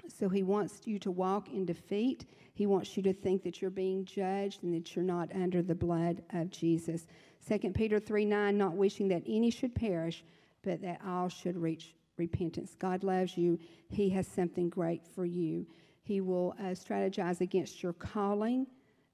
So 0.08 0.30
he 0.30 0.42
wants 0.42 0.80
you 0.86 0.98
to 1.00 1.10
walk 1.10 1.50
in 1.50 1.66
defeat. 1.66 2.24
He 2.54 2.64
wants 2.64 2.96
you 2.96 3.02
to 3.02 3.12
think 3.12 3.42
that 3.44 3.60
you're 3.60 3.70
being 3.70 4.06
judged 4.06 4.62
and 4.62 4.74
that 4.74 4.96
you're 4.96 5.04
not 5.04 5.28
under 5.34 5.60
the 5.60 5.74
blood 5.74 6.22
of 6.32 6.50
Jesus. 6.50 7.06
2 7.46 7.58
Peter 7.74 8.00
3 8.00 8.24
9, 8.24 8.56
not 8.56 8.72
wishing 8.72 9.08
that 9.08 9.22
any 9.26 9.50
should 9.50 9.74
perish, 9.74 10.24
but 10.62 10.80
that 10.80 11.02
all 11.06 11.28
should 11.28 11.58
reach 11.58 11.94
repentance. 12.16 12.74
God 12.78 13.04
loves 13.04 13.36
you. 13.36 13.58
He 13.90 14.08
has 14.10 14.26
something 14.26 14.70
great 14.70 15.06
for 15.06 15.26
you. 15.26 15.66
He 16.02 16.22
will 16.22 16.54
uh, 16.58 16.74
strategize 16.74 17.42
against 17.42 17.82
your 17.82 17.92
calling, 17.92 18.66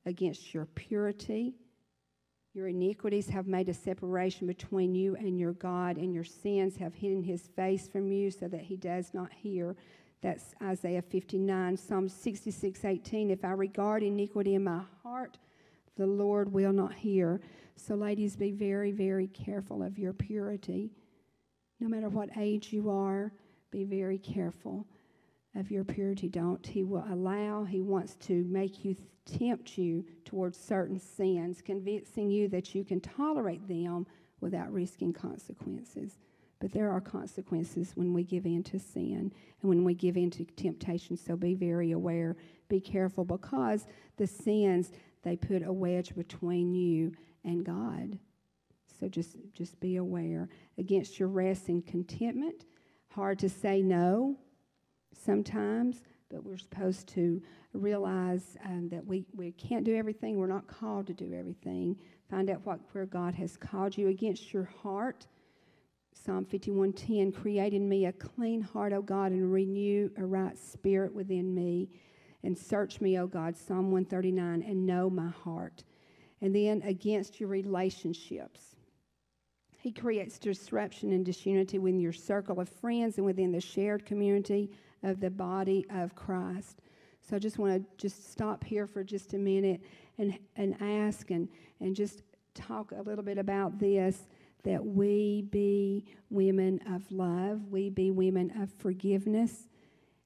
against 0.07 0.55
your 0.55 0.67
purity. 0.67 1.57
Your 2.57 2.69
iniquities 2.69 3.29
have 3.29 3.47
made 3.47 3.69
a 3.69 3.75
separation 3.75 4.47
between 4.47 4.95
you 4.95 5.15
and 5.17 5.39
your 5.39 5.53
God, 5.53 5.99
and 5.99 6.15
your 6.15 6.25
sins 6.25 6.75
have 6.79 6.95
hidden 6.95 7.23
his 7.23 7.49
face 7.49 7.87
from 7.87 8.11
you 8.11 8.31
so 8.31 8.49
that 8.49 8.63
he 8.63 8.79
does 8.79 9.13
not 9.13 9.31
hear. 9.31 9.77
That's 10.23 10.55
Isaiah 10.63 11.03
59, 11.03 11.77
Psalm 11.77 12.09
66, 12.09 12.83
18. 12.83 13.31
If 13.31 13.45
I 13.45 13.51
regard 13.51 14.03
iniquity 14.03 14.55
in 14.55 14.65
my 14.65 14.81
heart, 15.03 15.37
the 15.99 16.07
Lord 16.07 16.51
will 16.51 16.73
not 16.73 16.95
hear. 16.95 17.43
So, 17.77 17.95
ladies, 17.95 18.37
be 18.37 18.53
very, 18.53 18.91
very 18.91 19.27
careful 19.27 19.83
of 19.83 19.99
your 19.99 20.15
purity. 20.15 20.93
No 21.79 21.89
matter 21.89 22.09
what 22.09 22.31
age 22.39 22.73
you 22.73 22.89
are, 22.89 23.33
be 23.71 23.85
very 23.85 24.17
careful 24.17 24.87
of 25.57 25.71
your 25.71 25.85
purity. 25.85 26.29
Don't. 26.29 26.65
He 26.67 26.85
will 26.85 27.05
allow, 27.11 27.65
he 27.65 27.81
wants 27.81 28.15
to 28.27 28.45
make 28.45 28.85
you, 28.85 28.97
tempt 29.27 29.77
you 29.77 30.05
towards 30.25 30.57
certain 30.57 31.01
sins, 31.01 31.61
convincing 31.61 32.31
you 32.31 32.49
that 32.49 32.75
you 32.75 32.85
can 32.85 33.01
tolerate 33.01 33.67
them 33.67 34.07
without 34.41 34.73
risking 34.73 35.13
consequences. 35.13 36.19
But 36.61 36.73
there 36.73 36.91
are 36.91 37.01
consequences 37.01 37.93
when 37.97 38.15
we 38.15 38.23
give 38.23 38.47
in 38.47 38.63
to 38.65 38.79
sin 38.79 39.33
and 39.61 39.69
when 39.69 39.85
we 39.85 39.95
give 39.95 40.17
in 40.17 40.31
to 40.33 40.45
temptation. 40.45 41.17
So 41.17 41.37
be 41.37 41.55
very 41.55 41.93
aware, 41.93 42.37
be 42.69 42.81
careful, 42.81 43.25
because 43.25 43.87
the 44.17 44.27
sins, 44.27 44.93
they 45.23 45.37
put 45.37 45.67
a 45.67 45.73
wedge 45.73 46.15
between 46.15 46.75
you 46.75 47.13
and 47.45 47.65
God. 47.65 48.19
So 48.99 49.09
just, 49.09 49.37
just 49.53 49.79
be 49.81 49.97
aware. 49.97 50.49
Against 50.79 51.19
your 51.19 51.29
rest 51.29 51.69
and 51.69 51.85
contentment, 51.85 52.65
hard 53.09 53.39
to 53.41 53.49
say 53.49 53.83
no 53.83 54.39
sometimes, 55.25 56.03
but 56.31 56.45
we're 56.45 56.59
supposed 56.59 57.09
to 57.09 57.41
realize 57.73 58.57
um, 58.65 58.89
that 58.89 59.05
we, 59.05 59.25
we 59.35 59.53
can't 59.53 59.85
do 59.85 59.97
everything. 59.97 60.39
We're 60.39 60.47
not 60.47 60.67
called 60.67 61.07
to 61.09 61.15
do 61.15 61.33
everything. 61.33 61.97
Find 62.31 62.51
out 62.51 62.65
what, 62.65 62.81
where 62.93 63.07
God 63.07 63.35
has 63.35 63.57
called 63.57 63.97
you. 63.97 64.09
Against 64.09 64.53
your 64.53 64.65
heart, 64.83 65.27
Psalm 66.13 66.45
51:10, 66.47 67.35
create 67.35 67.75
in 67.75 67.89
me 67.89 68.07
a 68.07 68.13
clean 68.13 68.61
heart, 68.61 68.93
O 68.93 69.03
God, 69.03 69.33
and 69.33 69.53
renew 69.53 70.11
a 70.17 70.25
right 70.25 70.57
spirit 70.57 71.15
within 71.15 71.55
me. 71.55 71.91
And 72.43 72.57
search 72.57 73.01
me, 73.01 73.19
O 73.19 73.27
God, 73.27 73.57
Psalm 73.57 73.91
139, 73.91 74.63
and 74.63 74.87
know 74.87 75.11
my 75.11 75.29
heart. 75.29 75.85
And 76.41 76.55
then 76.55 76.83
against 76.83 77.41
your 77.41 77.49
relationships. 77.49 78.77
He 79.79 79.93
creates 79.93 80.39
disruption 80.39 81.13
and 81.13 81.25
disunity 81.25 81.79
within 81.79 82.01
your 82.01 82.13
circle 82.13 82.61
of 82.61 82.69
friends 82.69 83.19
and 83.19 83.27
within 83.27 83.53
the 83.53 83.61
shared 83.61 84.05
community 84.05 84.71
of 85.07 85.21
the 85.21 85.31
body 85.31 85.87
of 85.91 86.15
Christ. 86.15 86.81
So 87.23 87.37
I 87.37 87.39
just 87.39 87.59
want 87.59 87.75
to 87.75 87.97
just 87.97 88.31
stop 88.31 88.63
here 88.63 88.87
for 88.87 89.03
just 89.03 89.35
a 89.35 89.39
minute 89.39 89.81
and, 90.19 90.39
and 90.57 90.77
ask 90.81 91.31
and, 91.31 91.49
and 91.81 91.95
just 91.95 92.23
talk 92.55 92.93
a 92.93 93.03
little 93.03 93.25
bit 93.25 93.39
about 93.39 93.79
this 93.79 94.27
that 94.65 94.85
we 94.85 95.43
be 95.51 96.05
women 96.29 96.81
of 96.93 97.11
love, 97.13 97.61
we 97.71 97.89
be 97.89 98.11
women 98.11 98.53
of 98.61 98.69
forgiveness, 98.73 99.69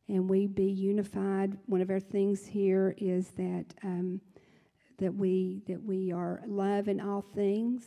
and 0.08 0.28
we 0.30 0.46
be 0.46 0.64
unified. 0.64 1.56
One 1.66 1.82
of 1.82 1.90
our 1.90 2.00
things 2.00 2.46
here 2.46 2.94
is 2.96 3.28
that 3.36 3.66
um, 3.84 4.20
that 4.96 5.14
we 5.14 5.60
that 5.66 5.82
we 5.82 6.10
are 6.10 6.40
love 6.46 6.88
in 6.88 7.00
all 7.00 7.20
things, 7.20 7.84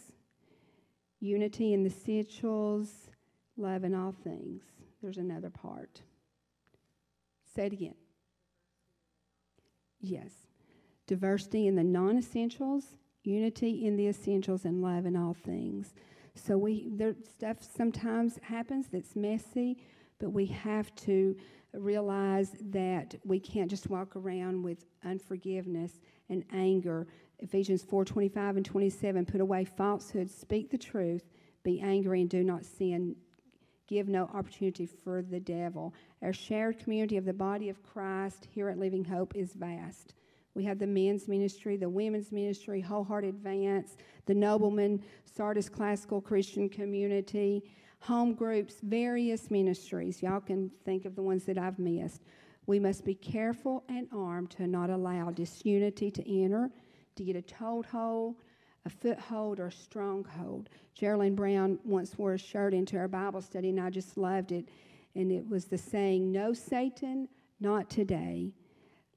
unity 1.19 1.73
in 1.73 1.83
the 1.83 1.89
essentials, 1.89 3.09
love 3.57 3.83
in 3.83 3.95
all 3.95 4.13
things. 4.23 4.61
There's 5.01 5.17
another 5.17 5.49
part. 5.49 6.01
Say 7.55 7.67
it 7.67 7.73
again. 7.73 7.95
Yes. 9.99 10.31
Diversity 11.07 11.67
in 11.67 11.75
the 11.75 11.83
non 11.83 12.17
essentials, 12.17 12.83
unity 13.23 13.85
in 13.85 13.95
the 13.95 14.07
essentials, 14.07 14.65
and 14.65 14.81
love 14.81 15.05
in 15.05 15.15
all 15.15 15.33
things. 15.33 15.93
So 16.35 16.57
we 16.57 16.89
there 16.91 17.15
stuff 17.23 17.57
sometimes 17.61 18.39
happens 18.41 18.87
that's 18.91 19.15
messy, 19.15 19.77
but 20.19 20.31
we 20.31 20.45
have 20.47 20.93
to 20.95 21.35
realize 21.73 22.55
that 22.69 23.15
we 23.23 23.39
can't 23.39 23.69
just 23.69 23.89
walk 23.89 24.15
around 24.15 24.63
with 24.63 24.85
unforgiveness 25.03 25.99
and 26.29 26.43
anger. 26.53 27.07
Ephesians 27.39 27.83
4:25 27.83 28.57
and 28.57 28.65
27 28.65 29.25
put 29.25 29.41
away 29.41 29.65
falsehood, 29.65 30.29
speak 30.29 30.69
the 30.69 30.77
truth, 30.77 31.29
be 31.63 31.79
angry 31.81 32.21
and 32.21 32.29
do 32.29 32.43
not 32.43 32.65
sin. 32.65 33.15
Give 33.87 34.07
no 34.07 34.29
opportunity 34.33 34.85
for 34.85 35.21
the 35.21 35.39
devil. 35.39 35.93
Our 36.21 36.33
shared 36.33 36.79
community 36.79 37.17
of 37.17 37.25
the 37.25 37.33
body 37.33 37.69
of 37.69 37.83
Christ 37.83 38.47
here 38.49 38.69
at 38.69 38.77
Living 38.77 39.03
Hope 39.03 39.35
is 39.35 39.53
vast. 39.53 40.13
We 40.55 40.63
have 40.65 40.79
the 40.79 40.87
men's 40.87 41.27
ministry, 41.27 41.77
the 41.77 41.89
women's 41.89 42.31
ministry, 42.31 42.79
Wholehearted 42.79 43.33
Advance, 43.33 43.97
the 44.25 44.35
Nobleman, 44.35 45.03
Sardis 45.25 45.67
Classical 45.67 46.21
Christian 46.21 46.69
Community, 46.69 47.63
home 47.99 48.35
groups, 48.35 48.75
various 48.83 49.49
ministries. 49.49 50.21
Y'all 50.21 50.39
can 50.39 50.69
think 50.85 51.05
of 51.05 51.15
the 51.15 51.21
ones 51.21 51.43
that 51.45 51.57
I've 51.57 51.79
missed. 51.79 52.21
We 52.67 52.79
must 52.79 53.03
be 53.03 53.15
careful 53.15 53.83
and 53.89 54.07
armed 54.13 54.51
to 54.51 54.67
not 54.67 54.89
allow 54.89 55.31
disunity 55.31 56.11
to 56.11 56.43
enter, 56.43 56.69
to 57.15 57.23
get 57.23 57.35
a 57.35 57.41
toehold, 57.41 58.35
a 58.85 58.89
foothold, 58.89 59.59
or 59.59 59.71
stronghold. 59.71 60.69
Geraldine 60.93 61.35
Brown 61.35 61.79
once 61.83 62.17
wore 62.17 62.33
a 62.33 62.37
shirt 62.37 62.73
into 62.73 62.97
our 62.97 63.07
Bible 63.07 63.41
study, 63.41 63.69
and 63.69 63.79
I 63.79 63.89
just 63.89 64.17
loved 64.17 64.51
it. 64.51 64.67
And 65.15 65.31
it 65.31 65.47
was 65.47 65.65
the 65.65 65.77
saying, 65.77 66.31
No, 66.31 66.53
Satan, 66.53 67.27
not 67.59 67.89
today. 67.89 68.51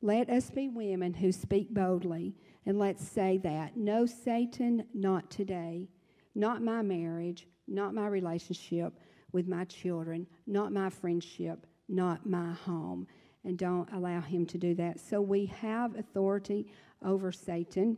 Let 0.03 0.31
us 0.31 0.51
be 0.51 0.69
women 0.69 1.15
who 1.15 1.33
speak 1.33 1.73
boldly, 1.73 2.35
and 2.65 2.79
let's 2.79 3.07
say 3.07 3.39
that. 3.39 3.77
No, 3.77 4.07
Satan, 4.07 4.87
not 4.95 5.31
today. 5.31 5.89
Not 6.35 6.63
my 6.63 6.83
marriage, 6.83 7.49
not 7.67 7.95
my 7.95 8.07
relationship 8.07 8.93
with 9.33 9.49
my 9.49 9.65
children, 9.65 10.27
not 10.47 10.71
my 10.71 10.91
friendship, 10.91 11.67
not 11.89 12.27
my 12.27 12.53
home. 12.53 13.07
And 13.45 13.57
don't 13.57 13.91
allow 13.93 14.21
him 14.21 14.45
to 14.47 14.59
do 14.59 14.75
that. 14.75 15.01
So 15.01 15.21
we 15.21 15.47
have 15.47 15.97
authority 15.97 16.67
over 17.05 17.33
Satan. 17.33 17.97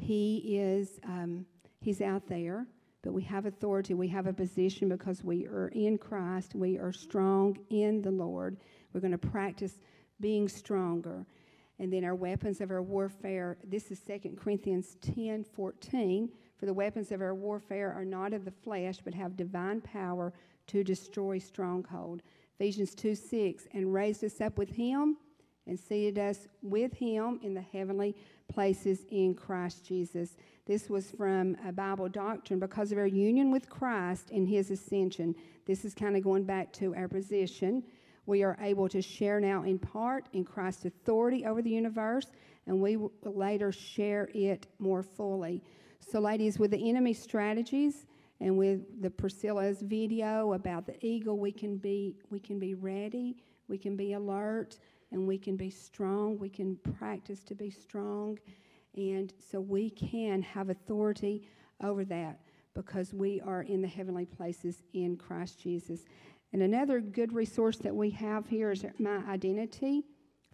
He 0.00 0.58
is, 0.58 0.98
um, 1.04 1.44
he's 1.80 2.00
out 2.00 2.26
there, 2.26 2.66
but 3.02 3.12
we 3.12 3.22
have 3.22 3.46
authority. 3.46 3.94
We 3.94 4.08
have 4.08 4.26
a 4.26 4.32
position 4.32 4.88
because 4.88 5.22
we 5.22 5.46
are 5.46 5.68
in 5.68 5.98
Christ. 5.98 6.54
We 6.54 6.78
are 6.78 6.92
strong 6.92 7.58
in 7.68 8.00
the 8.02 8.10
Lord. 8.10 8.56
We're 8.92 9.00
going 9.00 9.12
to 9.12 9.18
practice 9.18 9.78
being 10.20 10.48
stronger. 10.48 11.26
And 11.78 11.92
then 11.92 12.04
our 12.04 12.14
weapons 12.14 12.60
of 12.60 12.70
our 12.70 12.82
warfare, 12.82 13.56
this 13.64 13.90
is 13.90 14.00
2 14.00 14.36
Corinthians 14.36 14.96
10 15.00 15.44
14. 15.44 16.28
For 16.58 16.66
the 16.66 16.74
weapons 16.74 17.10
of 17.10 17.22
our 17.22 17.34
warfare 17.34 17.92
are 17.92 18.04
not 18.04 18.34
of 18.34 18.44
the 18.44 18.50
flesh, 18.50 18.98
but 19.02 19.14
have 19.14 19.36
divine 19.36 19.80
power 19.80 20.32
to 20.66 20.84
destroy 20.84 21.38
stronghold. 21.38 22.22
Ephesians 22.58 22.94
2 22.94 23.14
6. 23.14 23.66
And 23.72 23.92
raised 23.92 24.24
us 24.24 24.40
up 24.40 24.58
with 24.58 24.70
him 24.70 25.16
and 25.66 25.78
seated 25.78 26.18
us 26.18 26.48
with 26.62 26.92
him 26.92 27.38
in 27.42 27.54
the 27.54 27.60
heavenly 27.60 28.14
places 28.52 29.04
in 29.10 29.34
Christ 29.34 29.86
Jesus. 29.86 30.36
This 30.66 30.88
was 30.88 31.10
from 31.10 31.56
a 31.66 31.72
Bible 31.72 32.08
doctrine 32.08 32.58
because 32.58 32.92
of 32.92 32.98
our 32.98 33.06
union 33.06 33.50
with 33.50 33.70
Christ 33.70 34.30
in 34.30 34.46
his 34.46 34.70
ascension. 34.70 35.34
This 35.66 35.84
is 35.84 35.94
kind 35.94 36.16
of 36.16 36.22
going 36.22 36.44
back 36.44 36.72
to 36.74 36.94
our 36.94 37.08
position 37.08 37.82
we 38.30 38.44
are 38.44 38.56
able 38.60 38.88
to 38.88 39.02
share 39.02 39.40
now 39.40 39.64
in 39.64 39.78
part 39.78 40.28
in 40.32 40.44
Christ's 40.44 40.84
authority 40.84 41.44
over 41.44 41.62
the 41.62 41.70
universe, 41.70 42.26
and 42.66 42.80
we 42.80 42.96
will 42.96 43.12
later 43.24 43.72
share 43.72 44.28
it 44.32 44.68
more 44.78 45.02
fully. 45.02 45.62
So, 45.98 46.20
ladies, 46.20 46.58
with 46.58 46.70
the 46.70 46.88
enemy 46.88 47.12
strategies 47.12 48.06
and 48.40 48.56
with 48.56 49.02
the 49.02 49.10
Priscilla's 49.10 49.82
video 49.82 50.54
about 50.54 50.86
the 50.86 50.96
eagle, 51.04 51.38
we 51.38 51.52
can 51.52 51.76
be 51.76 52.16
we 52.30 52.40
can 52.40 52.58
be 52.58 52.74
ready, 52.74 53.36
we 53.68 53.76
can 53.76 53.96
be 53.96 54.14
alert, 54.14 54.78
and 55.12 55.26
we 55.26 55.38
can 55.38 55.56
be 55.56 55.70
strong. 55.70 56.38
We 56.38 56.48
can 56.48 56.76
practice 56.98 57.42
to 57.44 57.54
be 57.54 57.70
strong, 57.70 58.38
and 58.96 59.32
so 59.50 59.60
we 59.60 59.90
can 59.90 60.42
have 60.42 60.70
authority 60.70 61.48
over 61.82 62.04
that 62.06 62.40
because 62.74 63.12
we 63.12 63.40
are 63.42 63.62
in 63.62 63.82
the 63.82 63.88
heavenly 63.88 64.26
places 64.26 64.82
in 64.94 65.16
Christ 65.16 65.60
Jesus. 65.60 66.04
And 66.52 66.62
another 66.62 67.00
good 67.00 67.32
resource 67.32 67.76
that 67.78 67.94
we 67.94 68.10
have 68.10 68.46
here 68.46 68.70
is 68.70 68.84
My 68.98 69.18
Identity 69.28 70.04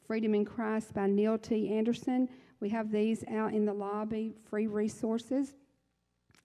Freedom 0.07 0.35
in 0.35 0.45
Christ 0.45 0.95
by 0.95 1.09
Neil 1.09 1.37
T. 1.37 1.73
Anderson. 1.73 2.29
We 2.61 2.69
have 2.69 2.93
these 2.93 3.25
out 3.29 3.53
in 3.53 3.65
the 3.65 3.73
lobby, 3.73 4.35
free 4.49 4.69
resources. 4.69 5.55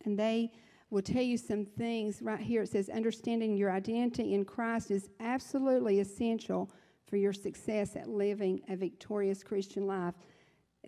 And 0.04 0.18
they 0.18 0.52
will 0.92 1.02
tell 1.02 1.24
you 1.24 1.38
some 1.38 1.66
things 1.66 2.22
right 2.22 2.40
here. 2.40 2.62
It 2.64 2.70
says, 2.70 2.90
Understanding 2.90 3.58
your 3.58 3.72
identity 3.72 4.36
in 4.36 4.46
Christ 4.46 4.92
is 4.92 5.10
absolutely 5.20 6.02
essential 6.02 6.70
for 7.08 7.18
your 7.18 7.34
success 7.34 7.96
at 7.96 8.08
living 8.08 8.62
a 8.70 8.76
victorious 8.76 9.42
Christian 9.42 9.88
life. 9.88 10.14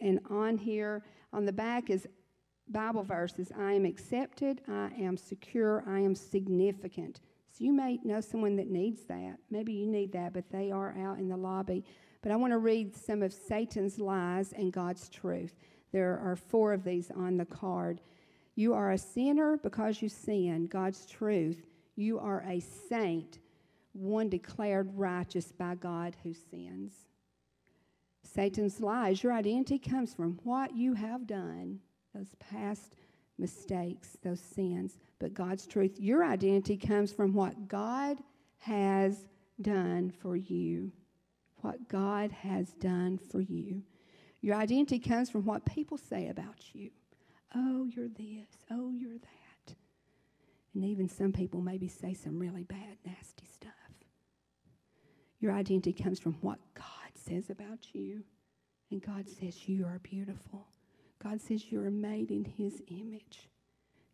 And 0.01 0.19
on 0.29 0.57
here, 0.57 1.03
on 1.31 1.45
the 1.45 1.53
back, 1.53 1.89
is 1.89 2.07
Bible 2.69 3.03
verses 3.03 3.51
I 3.57 3.73
am 3.73 3.85
accepted, 3.85 4.61
I 4.67 4.89
am 4.99 5.17
secure, 5.17 5.83
I 5.87 5.99
am 5.99 6.15
significant. 6.15 7.21
So 7.49 7.63
you 7.63 7.73
may 7.73 7.99
know 8.03 8.19
someone 8.19 8.55
that 8.57 8.69
needs 8.69 9.03
that. 9.05 9.37
Maybe 9.51 9.73
you 9.73 9.85
need 9.85 10.11
that, 10.13 10.33
but 10.33 10.49
they 10.49 10.71
are 10.71 10.95
out 10.97 11.19
in 11.19 11.29
the 11.29 11.37
lobby. 11.37 11.85
But 12.21 12.31
I 12.31 12.35
want 12.35 12.51
to 12.51 12.57
read 12.57 12.95
some 12.95 13.21
of 13.21 13.31
Satan's 13.33 13.99
lies 13.99 14.53
and 14.53 14.73
God's 14.73 15.07
truth. 15.09 15.55
There 15.91 16.19
are 16.19 16.35
four 16.35 16.73
of 16.73 16.83
these 16.83 17.11
on 17.11 17.37
the 17.37 17.45
card. 17.45 18.01
You 18.55 18.73
are 18.73 18.91
a 18.91 18.97
sinner 18.97 19.57
because 19.57 20.01
you 20.01 20.09
sin, 20.09 20.67
God's 20.67 21.05
truth. 21.05 21.65
You 21.95 22.19
are 22.19 22.43
a 22.47 22.59
saint, 22.59 23.39
one 23.93 24.29
declared 24.29 24.89
righteous 24.95 25.51
by 25.51 25.75
God 25.75 26.15
who 26.23 26.33
sins. 26.33 26.93
Satan's 28.23 28.79
lies. 28.79 29.23
Your 29.23 29.33
identity 29.33 29.77
comes 29.77 30.13
from 30.13 30.39
what 30.43 30.75
you 30.75 30.93
have 30.93 31.27
done, 31.27 31.79
those 32.15 32.35
past 32.39 32.95
mistakes, 33.37 34.17
those 34.23 34.39
sins 34.39 34.97
but 35.19 35.33
God's 35.33 35.65
truth. 35.65 35.99
Your 35.99 36.23
identity 36.25 36.77
comes 36.77 37.11
from 37.11 37.33
what 37.33 37.67
God 37.67 38.17
has 38.57 39.25
done 39.61 40.11
for 40.21 40.35
you. 40.35 40.91
What 41.61 41.87
God 41.87 42.31
has 42.31 42.73
done 42.73 43.17
for 43.17 43.39
you. 43.39 43.83
Your 44.41 44.55
identity 44.57 44.99
comes 44.99 45.29
from 45.29 45.45
what 45.45 45.65
people 45.65 45.97
say 45.97 46.27
about 46.27 46.73
you. 46.73 46.89
Oh, 47.55 47.85
you're 47.85 48.09
this. 48.09 48.49
Oh, 48.71 48.91
you're 48.91 49.17
that. 49.17 49.75
And 50.73 50.83
even 50.83 51.07
some 51.07 51.31
people 51.31 51.61
maybe 51.61 51.87
say 51.87 52.13
some 52.13 52.39
really 52.39 52.63
bad, 52.63 52.97
nasty 53.05 53.45
stuff. 53.45 53.71
Your 55.39 55.51
identity 55.51 55.93
comes 55.93 56.19
from 56.19 56.33
what 56.41 56.59
God 56.73 56.85
says 57.15 57.49
about 57.49 57.93
you. 57.93 58.23
And 58.91 59.01
God 59.01 59.27
says 59.27 59.67
you 59.67 59.85
are 59.85 59.99
beautiful. 59.99 60.67
God 61.21 61.41
says 61.41 61.71
you 61.71 61.81
are 61.81 61.91
made 61.91 62.31
in 62.31 62.45
His 62.45 62.81
image. 62.87 63.49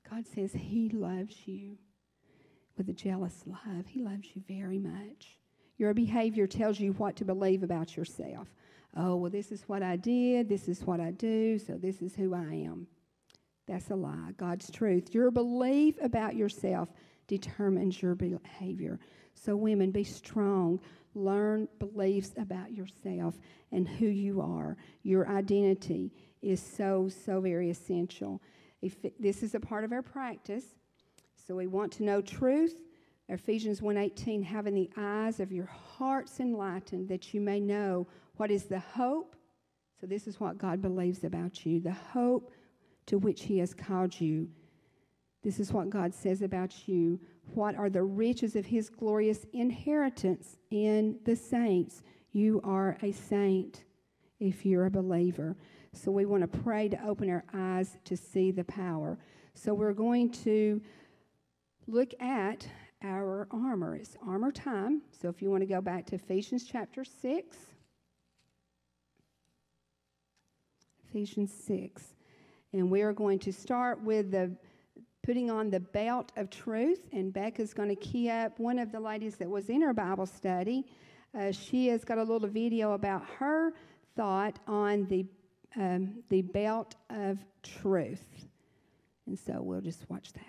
God 0.10 0.26
says 0.26 0.54
He 0.54 0.90
loves 0.90 1.48
you 1.48 1.78
with 2.78 2.90
a 2.90 2.94
jealous 2.94 3.44
love. 3.46 3.88
He 3.88 4.02
loves 4.02 4.30
you 4.34 4.42
very 4.48 4.80
much. 4.80 5.38
Your 5.78 5.94
behavior 5.94 6.48
tells 6.48 6.80
you 6.80 6.94
what 6.94 7.16
to 7.18 7.26
believe 7.26 7.64
about 7.64 7.96
yourself. 7.96 8.48
Oh, 8.96 9.16
well, 9.16 9.30
this 9.30 9.52
is 9.52 9.64
what 9.68 9.84
I 9.84 9.96
did, 9.98 10.50
this 10.50 10.68
is 10.68 10.82
what 10.82 11.00
I 11.00 11.12
do, 11.12 11.60
so 11.60 11.74
this 11.74 12.02
is 12.02 12.16
who 12.16 12.34
I 12.34 12.54
am. 12.66 12.88
That's 13.70 13.92
a 13.92 13.96
lie. 13.96 14.34
God's 14.36 14.72
truth. 14.72 15.14
Your 15.14 15.30
belief 15.30 15.96
about 16.02 16.36
yourself 16.36 16.90
determines 17.28 18.02
your 18.02 18.16
behavior. 18.16 19.00
So, 19.36 19.56
women, 19.56 19.92
be 19.92 20.04
strong. 20.04 20.80
Learn 21.14 21.68
beliefs 21.78 22.32
about 22.36 22.72
yourself 22.72 23.36
and 23.72 23.88
who 23.88 24.08
you 24.08 24.42
are. 24.42 24.76
Your 25.04 25.30
identity 25.30 26.12
is 26.42 26.60
so, 26.60 27.10
so 27.10 27.42
very 27.42 27.70
essential. 27.70 28.42
If 28.82 28.96
this 29.20 29.44
is 29.44 29.54
a 29.54 29.60
part 29.60 29.84
of 29.84 29.92
our 29.92 30.02
practice, 30.02 30.66
so 31.36 31.56
we 31.56 31.68
want 31.68 31.92
to 31.94 32.04
know 32.04 32.22
truth. 32.22 32.76
Ephesians 33.28 33.82
1:18 33.82 34.42
having 34.42 34.74
the 34.74 34.90
eyes 34.98 35.40
of 35.40 35.52
your 35.52 35.66
hearts 35.66 36.40
enlightened 36.40 37.08
that 37.10 37.36
you 37.36 37.42
may 37.42 37.60
know 37.60 38.08
what 38.38 38.50
is 38.50 38.64
the 38.64 38.80
hope. 38.80 39.36
So 40.02 40.08
this 40.08 40.26
is 40.28 40.40
what 40.40 40.58
God 40.58 40.82
believes 40.82 41.24
about 41.24 41.66
you, 41.68 41.80
the 41.80 41.92
hope 41.92 42.52
to 43.10 43.18
which 43.18 43.44
he 43.44 43.58
has 43.58 43.74
called 43.74 44.20
you. 44.22 44.48
This 45.42 45.60
is 45.60 45.74
what 45.74 45.90
God 45.90 46.14
says 46.14 46.44
about 46.44 46.88
you. 46.88 47.20
What 47.56 47.76
are 47.76 47.90
the 47.90 48.04
riches 48.04 48.56
of 48.56 48.68
his 48.68 48.88
glorious 48.88 49.48
inheritance 49.52 50.58
in 50.70 51.18
the 51.26 51.36
saints? 51.36 52.04
You 52.34 52.62
are 52.64 52.98
a 53.02 53.12
saint 53.12 53.84
if 54.40 54.64
you're 54.64 54.86
a 54.86 54.92
believer. 54.92 55.56
So 55.92 56.12
we 56.12 56.28
want 56.28 56.42
to 56.42 56.60
pray 56.60 56.88
to 56.88 57.04
open 57.04 57.32
our 57.32 57.44
eyes 57.52 57.98
to 58.06 58.16
see 58.16 58.52
the 58.52 58.64
power. 58.66 59.18
So 59.56 59.74
we're 59.74 59.94
going 59.94 60.30
to 60.44 60.80
look 61.88 62.14
at 62.22 62.68
our 63.04 63.48
armor. 63.50 63.96
It's 63.96 64.18
armor 64.24 64.52
time. 64.52 65.02
So 65.20 65.30
if 65.30 65.42
you 65.42 65.50
want 65.50 65.62
to 65.62 65.68
go 65.68 65.82
back 65.82 66.06
to 66.08 66.16
Ephesians 66.16 66.64
chapter 66.64 67.04
6, 67.04 67.58
Ephesians 71.10 71.52
6. 71.66 72.14
And 72.74 72.90
we 72.90 73.02
are 73.02 73.14
going 73.14 73.40
to 73.40 73.52
start 73.52 74.02
with 74.04 74.32
the 74.32 74.52
putting 75.24 75.50
on 75.50 75.70
the 75.70 75.80
belt 75.80 76.32
of 76.38 76.50
truth. 76.50 77.02
And 77.12 77.34
Becca's 77.34 77.74
going 77.74 77.90
to 77.90 77.96
key 77.96 78.30
up 78.30 78.60
one 78.60 78.80
of 78.80 78.92
the 78.92 79.00
ladies 79.00 79.36
that 79.38 79.50
was 79.50 79.70
in 79.70 79.84
our 79.84 79.94
Bible 79.94 80.26
study. 80.26 80.86
Uh, 81.38 81.52
she 81.52 81.88
has 81.88 82.04
got 82.04 82.18
a 82.18 82.24
little 82.24 82.48
video 82.48 82.94
about 82.94 83.24
her 83.38 83.74
thought 84.16 84.60
on 84.68 85.06
the 85.08 85.26
um, 85.76 86.24
the 86.30 86.42
belt 86.42 86.96
of 87.10 87.38
truth. 87.62 88.26
And 89.28 89.38
so 89.38 89.62
we'll 89.62 89.82
just 89.82 90.10
watch 90.10 90.34
that. 90.34 90.42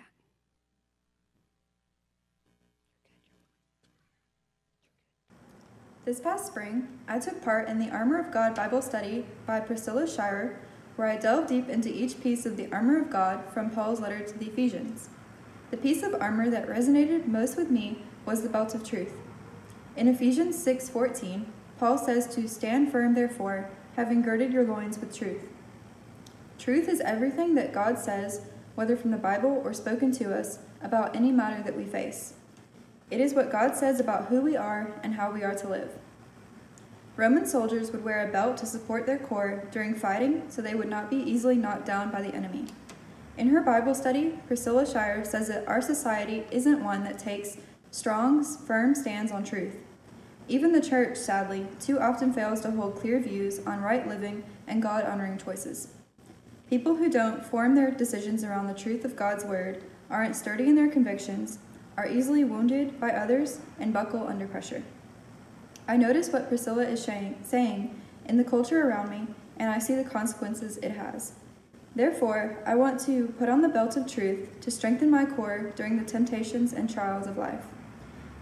This 6.03 6.19
past 6.19 6.47
spring, 6.47 6.87
I 7.07 7.19
took 7.19 7.43
part 7.43 7.69
in 7.69 7.77
the 7.77 7.89
Armor 7.91 8.19
of 8.19 8.31
God 8.33 8.55
Bible 8.55 8.81
study 8.81 9.23
by 9.45 9.59
Priscilla 9.59 10.09
Shirer, 10.09 10.59
where 11.01 11.09
I 11.09 11.17
delved 11.17 11.49
deep 11.49 11.67
into 11.67 11.89
each 11.91 12.21
piece 12.21 12.45
of 12.45 12.57
the 12.57 12.71
armor 12.71 13.01
of 13.01 13.09
God 13.09 13.43
from 13.51 13.71
Paul's 13.71 13.99
letter 13.99 14.19
to 14.19 14.37
the 14.37 14.45
Ephesians. 14.45 15.09
The 15.71 15.77
piece 15.77 16.03
of 16.03 16.13
armor 16.21 16.47
that 16.51 16.69
resonated 16.69 17.25
most 17.25 17.57
with 17.57 17.71
me 17.71 18.03
was 18.23 18.43
the 18.43 18.49
belt 18.49 18.75
of 18.75 18.87
truth. 18.87 19.15
In 19.97 20.07
Ephesians 20.07 20.63
6:14, 20.63 21.47
Paul 21.79 21.97
says 21.97 22.27
to 22.35 22.47
stand 22.47 22.91
firm 22.91 23.15
therefore, 23.15 23.71
having 23.95 24.21
girded 24.21 24.53
your 24.53 24.63
loins 24.63 24.99
with 24.99 25.11
truth. 25.11 25.41
Truth 26.59 26.87
is 26.87 27.01
everything 27.01 27.55
that 27.55 27.73
God 27.73 27.97
says, 27.97 28.41
whether 28.75 28.95
from 28.95 29.09
the 29.09 29.17
Bible 29.17 29.59
or 29.65 29.73
spoken 29.73 30.11
to 30.11 30.31
us, 30.31 30.59
about 30.83 31.15
any 31.15 31.31
matter 31.31 31.63
that 31.63 31.75
we 31.75 31.83
face. 31.83 32.35
It 33.09 33.19
is 33.19 33.33
what 33.33 33.51
God 33.51 33.75
says 33.75 33.99
about 33.99 34.27
who 34.27 34.39
we 34.39 34.55
are 34.55 34.91
and 35.01 35.15
how 35.15 35.31
we 35.31 35.41
are 35.41 35.55
to 35.55 35.67
live. 35.67 35.97
Roman 37.21 37.45
soldiers 37.45 37.91
would 37.91 38.03
wear 38.03 38.27
a 38.27 38.31
belt 38.31 38.57
to 38.57 38.65
support 38.65 39.05
their 39.05 39.19
core 39.19 39.67
during 39.69 39.93
fighting 39.93 40.41
so 40.49 40.59
they 40.59 40.73
would 40.73 40.89
not 40.89 41.07
be 41.07 41.17
easily 41.17 41.55
knocked 41.55 41.85
down 41.85 42.09
by 42.09 42.19
the 42.19 42.33
enemy. 42.33 42.65
In 43.37 43.49
her 43.49 43.61
Bible 43.61 43.93
study, 43.93 44.39
Priscilla 44.47 44.87
Shirer 44.87 45.23
says 45.23 45.47
that 45.47 45.67
our 45.67 45.83
society 45.83 46.45
isn't 46.49 46.83
one 46.83 47.03
that 47.03 47.19
takes 47.19 47.57
strong, 47.91 48.43
firm 48.43 48.95
stands 48.95 49.31
on 49.31 49.43
truth. 49.43 49.75
Even 50.47 50.71
the 50.71 50.81
church, 50.81 51.15
sadly, 51.15 51.67
too 51.79 51.99
often 51.99 52.33
fails 52.33 52.61
to 52.61 52.71
hold 52.71 52.95
clear 52.95 53.19
views 53.19 53.59
on 53.67 53.83
right 53.83 54.07
living 54.07 54.43
and 54.65 54.81
God 54.81 55.05
honoring 55.05 55.37
choices. 55.37 55.89
People 56.71 56.95
who 56.95 57.07
don't 57.07 57.45
form 57.45 57.75
their 57.75 57.91
decisions 57.91 58.43
around 58.43 58.65
the 58.65 58.73
truth 58.73 59.05
of 59.05 59.15
God's 59.15 59.45
word, 59.45 59.83
aren't 60.09 60.35
sturdy 60.35 60.67
in 60.67 60.75
their 60.75 60.89
convictions, 60.89 61.59
are 61.97 62.07
easily 62.07 62.43
wounded 62.43 62.99
by 62.99 63.11
others, 63.11 63.59
and 63.79 63.93
buckle 63.93 64.27
under 64.27 64.47
pressure. 64.47 64.81
I 65.91 65.97
notice 65.97 66.29
what 66.29 66.47
Priscilla 66.47 66.83
is 66.83 67.03
saying 67.03 68.01
in 68.25 68.37
the 68.37 68.45
culture 68.45 68.87
around 68.87 69.09
me, 69.09 69.27
and 69.57 69.69
I 69.69 69.77
see 69.77 69.93
the 69.93 70.05
consequences 70.05 70.77
it 70.77 70.91
has. 70.91 71.33
Therefore, 71.97 72.63
I 72.65 72.75
want 72.75 72.97
to 73.01 73.27
put 73.37 73.49
on 73.49 73.59
the 73.59 73.67
belt 73.67 73.97
of 73.97 74.07
truth 74.09 74.61
to 74.61 74.71
strengthen 74.71 75.11
my 75.11 75.25
core 75.25 75.73
during 75.75 75.97
the 75.97 76.05
temptations 76.05 76.71
and 76.71 76.89
trials 76.89 77.27
of 77.27 77.37
life. 77.37 77.65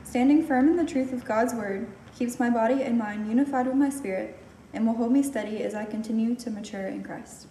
Standing 0.04 0.46
firm 0.46 0.70
in 0.70 0.76
the 0.76 0.86
truth 0.86 1.12
of 1.12 1.26
God's 1.26 1.56
word 1.56 1.88
keeps 2.16 2.40
my 2.40 2.52
body 2.52 2.84
and 2.84 3.00
mind 3.00 3.28
unified 3.28 3.66
with 3.66 3.78
my 3.78 3.90
spirit 3.90 4.38
and 4.74 4.86
will 4.86 4.94
hold 4.94 5.12
me 5.12 5.24
steady 5.24 5.64
as 5.64 5.74
I 5.74 5.86
continue 5.86 6.36
to 6.36 6.52
mature 6.52 6.86
in 6.86 7.04
Christ. 7.04 7.48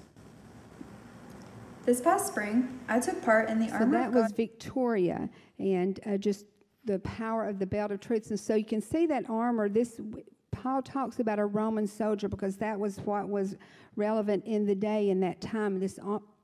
This 1.87 2.01
past 2.01 2.29
spring, 2.29 2.79
I 2.87 3.01
took 3.01 3.21
part 3.21 3.51
in 3.51 3.59
the 3.59 3.67
so 3.67 3.75
Armor 3.75 3.99
that 3.99 4.13
was 4.13 4.31
Victoria, 4.31 5.29
and 5.59 5.99
uh, 6.07 6.19
just 6.19 6.45
the 6.89 6.99
power 7.01 7.45
of 7.45 7.59
the 7.59 7.67
belt 7.67 7.93
of 7.93 8.01
truth. 8.01 8.31
And 8.31 8.41
so 8.41 8.55
you 8.55 8.65
can 8.65 8.81
see 8.81 9.07
that 9.07 9.29
armor. 9.29 9.69
This 9.69 10.01
Paul 10.51 10.83
talks 10.83 11.21
about 11.21 11.39
a 11.39 11.47
Roman 11.47 11.87
soldier 11.87 12.29
because 12.29 12.57
that 12.57 12.79
was 12.81 12.99
what 13.01 13.29
was 13.29 13.57
relevant 13.95 14.45
in 14.45 14.67
the 14.67 14.75
day 14.75 15.11
in 15.11 15.21
that 15.21 15.41
time. 15.41 15.79
This 15.79 16.01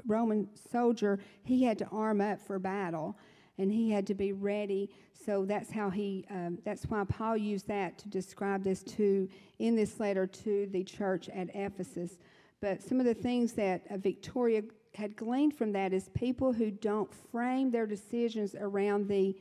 Roman 0.07 0.49
soldier, 0.71 1.19
he 1.43 1.65
had 1.65 1.79
to 1.79 1.87
arm 1.87 2.21
up 2.21 2.41
for 2.41 2.59
battle, 2.59 3.17
and 3.59 3.73
he 3.73 3.91
had 3.91 4.07
to 4.07 4.15
be 4.15 4.33
ready. 4.33 4.91
So 5.25 5.45
that's 5.47 5.71
how 5.71 5.89
he. 5.91 6.27
Um, 6.31 6.59
that's 6.65 6.85
why 6.85 7.05
Paul 7.05 7.37
used 7.39 7.67
that 7.69 7.99
to 7.99 8.09
describe 8.09 8.63
this 8.63 8.83
to 8.83 9.29
in 9.59 9.75
this 9.75 9.99
letter 9.99 10.27
to 10.27 10.69
the 10.71 10.85
church 10.85 11.29
at 11.31 11.49
Ephesus. 11.55 12.19
But 12.61 12.83
some 12.83 13.01
of 13.01 13.07
the 13.07 13.15
things 13.15 13.53
that 13.55 13.83
uh, 13.91 13.97
Victoria 13.97 14.63
had 14.95 15.17
gleaned 15.17 15.57
from 15.57 15.73
that 15.73 15.93
is 15.93 16.09
people 16.11 16.53
who 16.53 16.71
don't 16.71 17.11
frame 17.33 17.71
their 17.71 17.87
decisions 17.87 18.55
around 18.55 19.09
the 19.09 19.37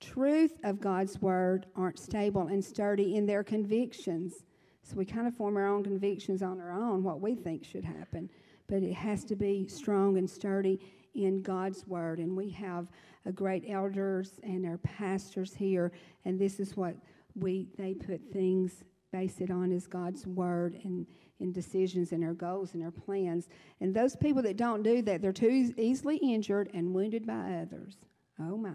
truth 0.00 0.58
of 0.64 0.80
God's 0.80 1.20
word 1.20 1.66
aren't 1.74 1.98
stable 1.98 2.48
and 2.48 2.64
sturdy 2.64 3.16
in 3.16 3.26
their 3.26 3.44
convictions. 3.44 4.44
So 4.82 4.96
we 4.96 5.04
kind 5.04 5.26
of 5.26 5.34
form 5.34 5.56
our 5.56 5.66
own 5.66 5.82
convictions 5.82 6.42
on 6.42 6.60
our 6.60 6.72
own, 6.72 7.02
what 7.02 7.20
we 7.20 7.34
think 7.34 7.64
should 7.64 7.84
happen. 7.84 8.30
But 8.68 8.82
it 8.82 8.94
has 8.94 9.24
to 9.24 9.36
be 9.36 9.66
strong 9.66 10.18
and 10.18 10.28
sturdy 10.28 10.80
in 11.14 11.42
God's 11.42 11.86
word. 11.86 12.18
And 12.18 12.36
we 12.36 12.50
have 12.50 12.88
a 13.24 13.32
great 13.32 13.64
elders 13.68 14.38
and 14.42 14.66
our 14.66 14.78
pastors 14.78 15.54
here, 15.54 15.92
and 16.24 16.38
this 16.38 16.60
is 16.60 16.76
what 16.76 16.94
we 17.34 17.68
they 17.76 17.94
put 17.94 18.20
things 18.32 18.84
base 19.12 19.40
it 19.40 19.50
on 19.50 19.72
is 19.72 19.86
God's 19.86 20.26
word 20.26 20.78
and 20.84 21.06
in 21.40 21.52
decisions 21.52 22.12
and 22.12 22.24
our 22.24 22.34
goals 22.34 22.74
and 22.74 22.82
our 22.82 22.90
plans. 22.90 23.48
And 23.80 23.94
those 23.94 24.16
people 24.16 24.42
that 24.42 24.56
don't 24.56 24.82
do 24.82 25.02
that, 25.02 25.22
they're 25.22 25.32
too 25.32 25.72
easily 25.76 26.16
injured 26.16 26.70
and 26.74 26.94
wounded 26.94 27.26
by 27.26 27.62
others. 27.62 27.96
Oh 28.40 28.56
my. 28.56 28.70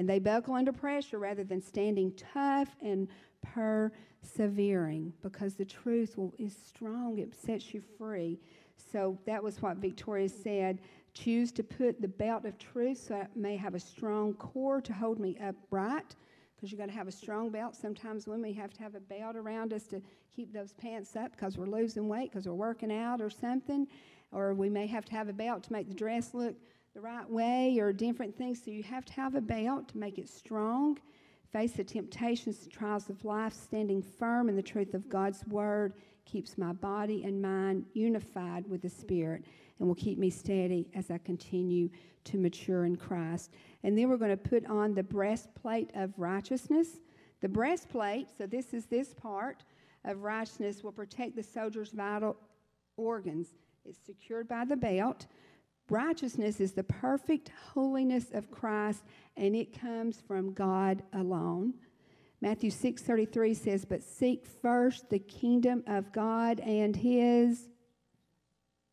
And 0.00 0.08
they 0.08 0.18
buckle 0.18 0.54
under 0.54 0.72
pressure 0.72 1.18
rather 1.18 1.44
than 1.44 1.60
standing 1.60 2.14
tough 2.32 2.74
and 2.80 3.06
persevering 3.42 5.12
because 5.22 5.56
the 5.56 5.64
truth 5.66 6.16
will, 6.16 6.32
is 6.38 6.56
strong. 6.66 7.18
It 7.18 7.34
sets 7.34 7.74
you 7.74 7.82
free. 7.98 8.40
So 8.90 9.18
that 9.26 9.42
was 9.42 9.60
what 9.60 9.76
Victoria 9.76 10.30
said. 10.30 10.78
Choose 11.12 11.52
to 11.52 11.62
put 11.62 12.00
the 12.00 12.08
belt 12.08 12.46
of 12.46 12.56
truth 12.56 12.96
so 12.96 13.16
I 13.16 13.26
may 13.36 13.58
have 13.58 13.74
a 13.74 13.78
strong 13.78 14.32
core 14.32 14.80
to 14.80 14.92
hold 14.94 15.20
me 15.20 15.36
upright 15.38 16.16
because 16.56 16.72
you've 16.72 16.80
got 16.80 16.88
to 16.88 16.94
have 16.94 17.06
a 17.06 17.12
strong 17.12 17.50
belt. 17.50 17.76
Sometimes 17.76 18.26
women 18.26 18.54
have 18.54 18.72
to 18.72 18.82
have 18.82 18.94
a 18.94 19.00
belt 19.00 19.36
around 19.36 19.74
us 19.74 19.82
to 19.88 20.00
keep 20.34 20.50
those 20.50 20.72
pants 20.72 21.14
up 21.14 21.32
because 21.32 21.58
we're 21.58 21.66
losing 21.66 22.08
weight 22.08 22.30
because 22.32 22.46
we're 22.46 22.54
working 22.54 22.90
out 22.90 23.20
or 23.20 23.28
something. 23.28 23.86
Or 24.32 24.54
we 24.54 24.70
may 24.70 24.86
have 24.86 25.04
to 25.04 25.12
have 25.12 25.28
a 25.28 25.34
belt 25.34 25.64
to 25.64 25.74
make 25.74 25.88
the 25.88 25.94
dress 25.94 26.32
look 26.32 26.54
the 26.94 27.00
right 27.00 27.28
way 27.28 27.78
or 27.78 27.92
different 27.92 28.36
things. 28.36 28.60
So 28.64 28.70
you 28.70 28.82
have 28.82 29.04
to 29.06 29.12
have 29.12 29.34
a 29.34 29.40
belt 29.40 29.88
to 29.88 29.98
make 29.98 30.18
it 30.18 30.28
strong. 30.28 30.98
Face 31.52 31.72
the 31.72 31.84
temptations, 31.84 32.58
the 32.58 32.70
trials 32.70 33.10
of 33.10 33.24
life, 33.24 33.52
standing 33.52 34.02
firm 34.02 34.48
in 34.48 34.56
the 34.56 34.62
truth 34.62 34.94
of 34.94 35.08
God's 35.08 35.44
word 35.46 35.94
keeps 36.24 36.56
my 36.56 36.72
body 36.72 37.24
and 37.24 37.42
mind 37.42 37.84
unified 37.92 38.68
with 38.68 38.82
the 38.82 38.88
Spirit 38.88 39.44
and 39.78 39.88
will 39.88 39.94
keep 39.94 40.18
me 40.18 40.30
steady 40.30 40.88
as 40.94 41.10
I 41.10 41.18
continue 41.18 41.88
to 42.24 42.38
mature 42.38 42.84
in 42.84 42.96
Christ. 42.96 43.50
And 43.82 43.96
then 43.96 44.08
we're 44.08 44.16
going 44.16 44.30
to 44.30 44.36
put 44.36 44.66
on 44.66 44.94
the 44.94 45.02
breastplate 45.02 45.90
of 45.94 46.12
righteousness. 46.16 47.00
The 47.40 47.48
breastplate, 47.48 48.28
so 48.36 48.46
this 48.46 48.74
is 48.74 48.86
this 48.86 49.14
part 49.14 49.64
of 50.04 50.22
righteousness, 50.22 50.84
will 50.84 50.92
protect 50.92 51.34
the 51.34 51.42
soldier's 51.42 51.90
vital 51.90 52.36
organs. 52.96 53.48
It's 53.84 53.98
secured 54.04 54.46
by 54.46 54.66
the 54.66 54.76
belt. 54.76 55.26
Righteousness 55.90 56.60
is 56.60 56.72
the 56.72 56.84
perfect 56.84 57.50
holiness 57.72 58.30
of 58.32 58.50
Christ, 58.50 59.02
and 59.36 59.56
it 59.56 59.78
comes 59.78 60.20
from 60.20 60.52
God 60.52 61.02
alone. 61.12 61.74
Matthew 62.40 62.70
6:33 62.70 63.52
says, 63.54 63.84
"But 63.84 64.02
seek 64.02 64.46
first 64.46 65.10
the 65.10 65.18
kingdom 65.18 65.82
of 65.88 66.12
God 66.12 66.60
and 66.60 66.94
his 66.94 67.68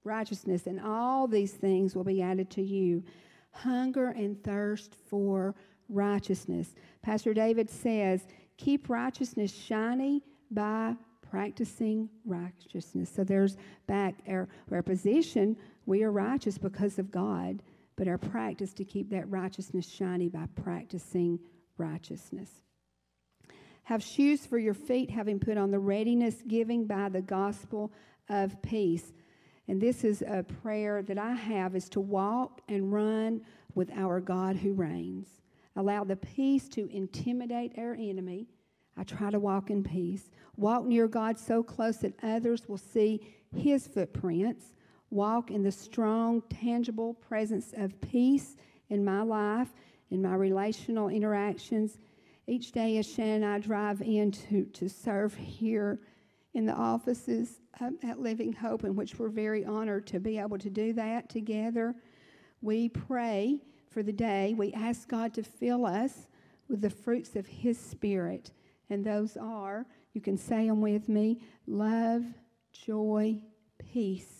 righteousness, 0.03 0.65
and 0.65 0.79
all 0.79 1.27
these 1.27 1.53
things 1.53 1.95
will 1.95 2.03
be 2.03 2.21
added 2.21 2.49
to 2.51 2.63
you. 2.63 3.03
Hunger 3.51 4.07
and 4.07 4.43
thirst 4.43 4.95
for 4.95 5.55
righteousness." 5.89 6.73
Pastor 7.03 7.33
David 7.33 7.69
says, 7.69 8.25
"Keep 8.57 8.89
righteousness 8.89 9.51
shiny 9.51 10.23
by 10.49 10.97
practicing 11.21 12.09
righteousness." 12.25 13.09
So 13.09 13.23
there's 13.23 13.55
back 13.85 14.15
our, 14.27 14.49
our 14.71 14.81
position 14.81 15.57
we 15.87 16.03
are 16.03 16.11
righteous 16.11 16.57
because 16.59 16.99
of 16.99 17.09
God, 17.09 17.63
but 17.95 18.07
our 18.07 18.17
practice 18.17 18.73
to 18.73 18.83
keep 18.83 19.09
that 19.09 19.27
righteousness 19.31 19.89
shiny 19.89 20.27
by 20.27 20.45
practicing 20.61 21.39
righteousness. 21.77 22.51
Have 23.83 24.03
shoes 24.03 24.45
for 24.45 24.59
your 24.59 24.73
feet, 24.73 25.09
having 25.09 25.39
put 25.39 25.57
on 25.57 25.71
the 25.71 25.79
readiness 25.79 26.43
giving 26.45 26.85
by 26.85 27.07
the 27.07 27.21
gospel 27.21 27.93
of 28.27 28.61
peace. 28.61 29.13
And 29.69 29.79
this 29.79 30.03
is 30.03 30.21
a 30.21 30.43
prayer 30.43 31.01
that 31.03 31.17
I 31.17 31.33
have 31.33 31.73
is 31.73 31.87
to 31.89 32.01
walk 32.01 32.59
and 32.67 32.91
run 32.91 33.41
with 33.73 33.89
our 33.95 34.19
God 34.19 34.57
who 34.57 34.73
reigns. 34.73 35.27
Allow 35.77 36.03
the 36.03 36.17
peace 36.17 36.67
to 36.69 36.89
intimidate 36.93 37.77
our 37.77 37.93
enemy. 37.93 38.47
I 38.97 39.03
try 39.03 39.29
to 39.29 39.39
walk 39.39 39.69
in 39.69 39.83
peace. 39.83 40.31
Walk 40.57 40.83
near 40.83 41.07
God 41.07 41.39
so 41.39 41.63
close 41.63 41.97
that 41.97 42.21
others 42.21 42.67
will 42.67 42.77
see 42.77 43.21
his 43.55 43.87
footprints 43.87 44.73
walk 45.09 45.51
in 45.51 45.63
the 45.63 45.71
strong, 45.71 46.41
tangible 46.49 47.13
presence 47.13 47.73
of 47.77 47.99
peace 48.01 48.55
in 48.89 49.03
my 49.03 49.21
life, 49.21 49.69
in 50.11 50.21
my 50.21 50.35
relational 50.35 51.09
interactions. 51.09 51.97
Each 52.45 52.71
day, 52.71 52.97
as 52.97 53.07
Shannon 53.11 53.43
and 53.43 53.45
I 53.45 53.59
drive 53.59 54.01
in 54.01 54.31
to, 54.31 54.65
to 54.65 54.89
serve 54.89 55.35
here 55.35 55.99
in 56.53 56.65
the 56.65 56.73
offices 56.73 57.59
um, 57.79 57.97
at 58.03 58.19
Living 58.19 58.53
Hope, 58.53 58.83
in 58.83 58.95
which 58.95 59.19
we're 59.19 59.29
very 59.29 59.65
honored 59.65 60.07
to 60.07 60.19
be 60.19 60.37
able 60.37 60.57
to 60.57 60.69
do 60.69 60.93
that 60.93 61.29
together, 61.29 61.93
we 62.61 62.89
pray 62.89 63.59
for 63.89 64.01
the 64.01 64.13
day. 64.13 64.53
We 64.57 64.73
ask 64.73 65.07
God 65.07 65.33
to 65.35 65.43
fill 65.43 65.85
us 65.85 66.27
with 66.69 66.81
the 66.81 66.89
fruits 66.89 67.35
of 67.35 67.45
His 67.45 67.77
Spirit. 67.77 68.51
And 68.89 69.03
those 69.03 69.37
are, 69.37 69.85
you 70.13 70.21
can 70.21 70.37
say 70.37 70.67
them 70.67 70.81
with 70.81 71.09
me 71.09 71.41
love, 71.67 72.23
joy, 72.71 73.41
peace 73.77 74.36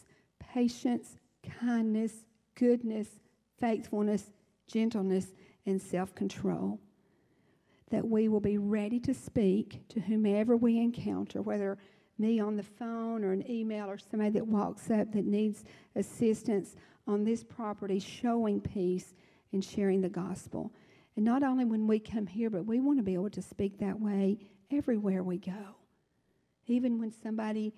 patience, 0.57 1.17
kindness, 1.61 2.25
goodness, 2.55 3.07
faithfulness, 3.59 4.31
gentleness, 4.65 5.27
and 5.67 5.79
self 5.79 6.15
control. 6.15 6.79
That 7.91 8.07
we 8.07 8.27
will 8.27 8.39
be 8.39 8.57
ready 8.57 8.99
to 9.01 9.13
speak 9.13 9.87
to 9.89 9.99
whomever 9.99 10.57
we 10.57 10.79
encounter, 10.79 11.43
whether 11.43 11.77
me 12.17 12.39
on 12.39 12.57
the 12.57 12.63
phone 12.63 13.23
or 13.23 13.33
an 13.33 13.47
email 13.47 13.87
or 13.87 13.99
somebody 13.99 14.31
that 14.31 14.47
walks 14.47 14.89
up 14.89 15.11
that 15.11 15.25
needs 15.25 15.63
assistance 15.95 16.75
on 17.05 17.23
this 17.23 17.43
property, 17.43 17.99
showing 17.99 18.59
peace 18.59 19.13
and 19.53 19.63
sharing 19.63 20.01
the 20.01 20.09
gospel. 20.09 20.73
And 21.15 21.23
not 21.23 21.43
only 21.43 21.65
when 21.65 21.85
we 21.85 21.99
come 21.99 22.25
here, 22.25 22.49
but 22.49 22.65
we 22.65 22.79
want 22.79 22.97
to 22.97 23.03
be 23.03 23.13
able 23.13 23.29
to 23.29 23.43
speak 23.43 23.77
that 23.77 23.99
way 23.99 24.39
everywhere 24.71 25.21
we 25.21 25.37
go. 25.37 25.75
Even 26.65 26.97
when 26.97 27.11
somebody 27.11 27.73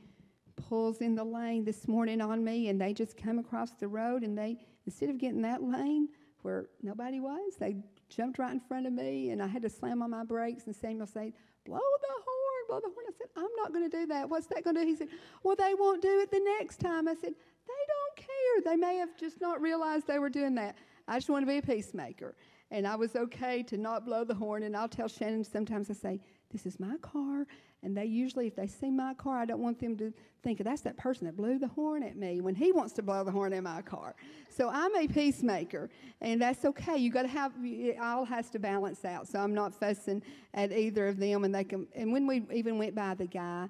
pulls 0.67 1.01
in 1.01 1.15
the 1.15 1.23
lane 1.23 1.63
this 1.63 1.87
morning 1.87 2.21
on 2.21 2.43
me 2.43 2.69
and 2.69 2.79
they 2.79 2.93
just 2.93 3.17
come 3.17 3.39
across 3.39 3.71
the 3.71 3.87
road 3.87 4.23
and 4.23 4.37
they, 4.37 4.57
instead 4.85 5.09
of 5.09 5.17
getting 5.17 5.41
that 5.43 5.63
lane 5.63 6.09
where 6.41 6.67
nobody 6.81 7.19
was, 7.19 7.55
they 7.59 7.75
jumped 8.09 8.39
right 8.39 8.51
in 8.51 8.59
front 8.59 8.87
of 8.87 8.93
me 8.93 9.29
and 9.29 9.41
I 9.41 9.47
had 9.47 9.61
to 9.63 9.69
slam 9.69 10.01
on 10.01 10.11
my 10.11 10.23
brakes 10.23 10.65
and 10.65 10.75
Samuel 10.75 11.07
said, 11.07 11.33
blow 11.65 11.77
the 11.77 12.13
horn, 12.25 12.65
blow 12.67 12.79
the 12.79 12.93
horn. 12.93 13.05
I 13.07 13.11
said, 13.17 13.27
I'm 13.35 13.55
not 13.57 13.73
going 13.73 13.89
to 13.89 13.97
do 13.97 14.05
that. 14.07 14.29
What's 14.29 14.47
that 14.47 14.63
going 14.63 14.75
to 14.75 14.81
do? 14.83 14.87
He 14.87 14.95
said, 14.95 15.09
Well, 15.43 15.55
they 15.55 15.73
won't 15.75 16.01
do 16.01 16.19
it 16.19 16.31
the 16.31 16.41
next 16.59 16.79
time. 16.79 17.07
I 17.07 17.13
said, 17.13 17.33
They 17.33 17.83
don't 17.87 18.15
care. 18.15 18.71
They 18.71 18.75
may 18.75 18.97
have 18.97 19.15
just 19.17 19.39
not 19.41 19.61
realized 19.61 20.07
they 20.07 20.19
were 20.19 20.29
doing 20.29 20.55
that. 20.55 20.75
I 21.07 21.17
just 21.17 21.29
want 21.29 21.43
to 21.43 21.47
be 21.47 21.57
a 21.57 21.61
peacemaker. 21.61 22.35
And 22.71 22.87
I 22.87 22.95
was 22.95 23.15
okay 23.15 23.63
to 23.63 23.77
not 23.77 24.05
blow 24.05 24.23
the 24.23 24.35
horn. 24.35 24.63
And 24.63 24.75
I'll 24.75 24.87
tell 24.87 25.07
Shannon 25.07 25.43
sometimes 25.43 25.89
I 25.89 25.93
say, 25.93 26.19
This 26.51 26.65
is 26.65 26.79
my 26.79 26.97
car. 27.01 27.45
And 27.81 27.95
they 27.95 28.05
usually, 28.05 28.47
if 28.47 28.55
they 28.55 28.67
see 28.67 28.91
my 28.91 29.13
car, 29.13 29.39
I 29.39 29.45
don't 29.45 29.61
want 29.61 29.79
them 29.79 29.95
to 29.97 30.13
think 30.43 30.61
that's 30.63 30.81
that 30.81 30.97
person 30.97 31.25
that 31.27 31.37
blew 31.37 31.59
the 31.59 31.67
horn 31.67 32.03
at 32.03 32.17
me 32.17 32.41
when 32.41 32.55
he 32.55 32.71
wants 32.71 32.93
to 32.93 33.01
blow 33.01 33.23
the 33.23 33.31
horn 33.31 33.53
in 33.53 33.63
my 33.63 33.81
car. 33.81 34.15
So 34.49 34.69
I'm 34.69 34.93
a 34.95 35.07
peacemaker, 35.07 35.89
and 36.21 36.41
that's 36.41 36.65
okay. 36.65 36.97
You 36.97 37.09
got 37.11 37.21
to 37.21 37.29
have 37.29 37.53
it 37.63 37.97
all 38.01 38.25
has 38.25 38.49
to 38.51 38.59
balance 38.59 39.05
out. 39.05 39.27
So 39.27 39.39
I'm 39.39 39.53
not 39.53 39.73
fussing 39.73 40.21
at 40.53 40.71
either 40.71 41.07
of 41.07 41.17
them, 41.17 41.45
and 41.45 41.55
they 41.55 41.63
can. 41.63 41.87
And 41.95 42.11
when 42.11 42.27
we 42.27 42.43
even 42.51 42.77
went 42.77 42.95
by 42.95 43.13
the 43.13 43.27
guy, 43.27 43.69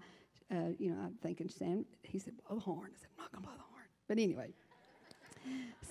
uh, 0.52 0.56
you 0.80 0.90
know, 0.90 1.02
I'm 1.04 1.16
thinking, 1.22 1.50
Sam, 1.50 1.86
he 2.02 2.18
said, 2.18 2.34
blow 2.48 2.58
the 2.58 2.64
horn. 2.64 2.90
I 2.96 3.00
said, 3.00 3.08
I'm 3.18 3.24
not 3.24 3.32
gonna 3.32 3.44
blow 3.44 3.54
the 3.56 3.64
horn. 3.64 3.84
But 4.08 4.18
anyway. 4.18 4.54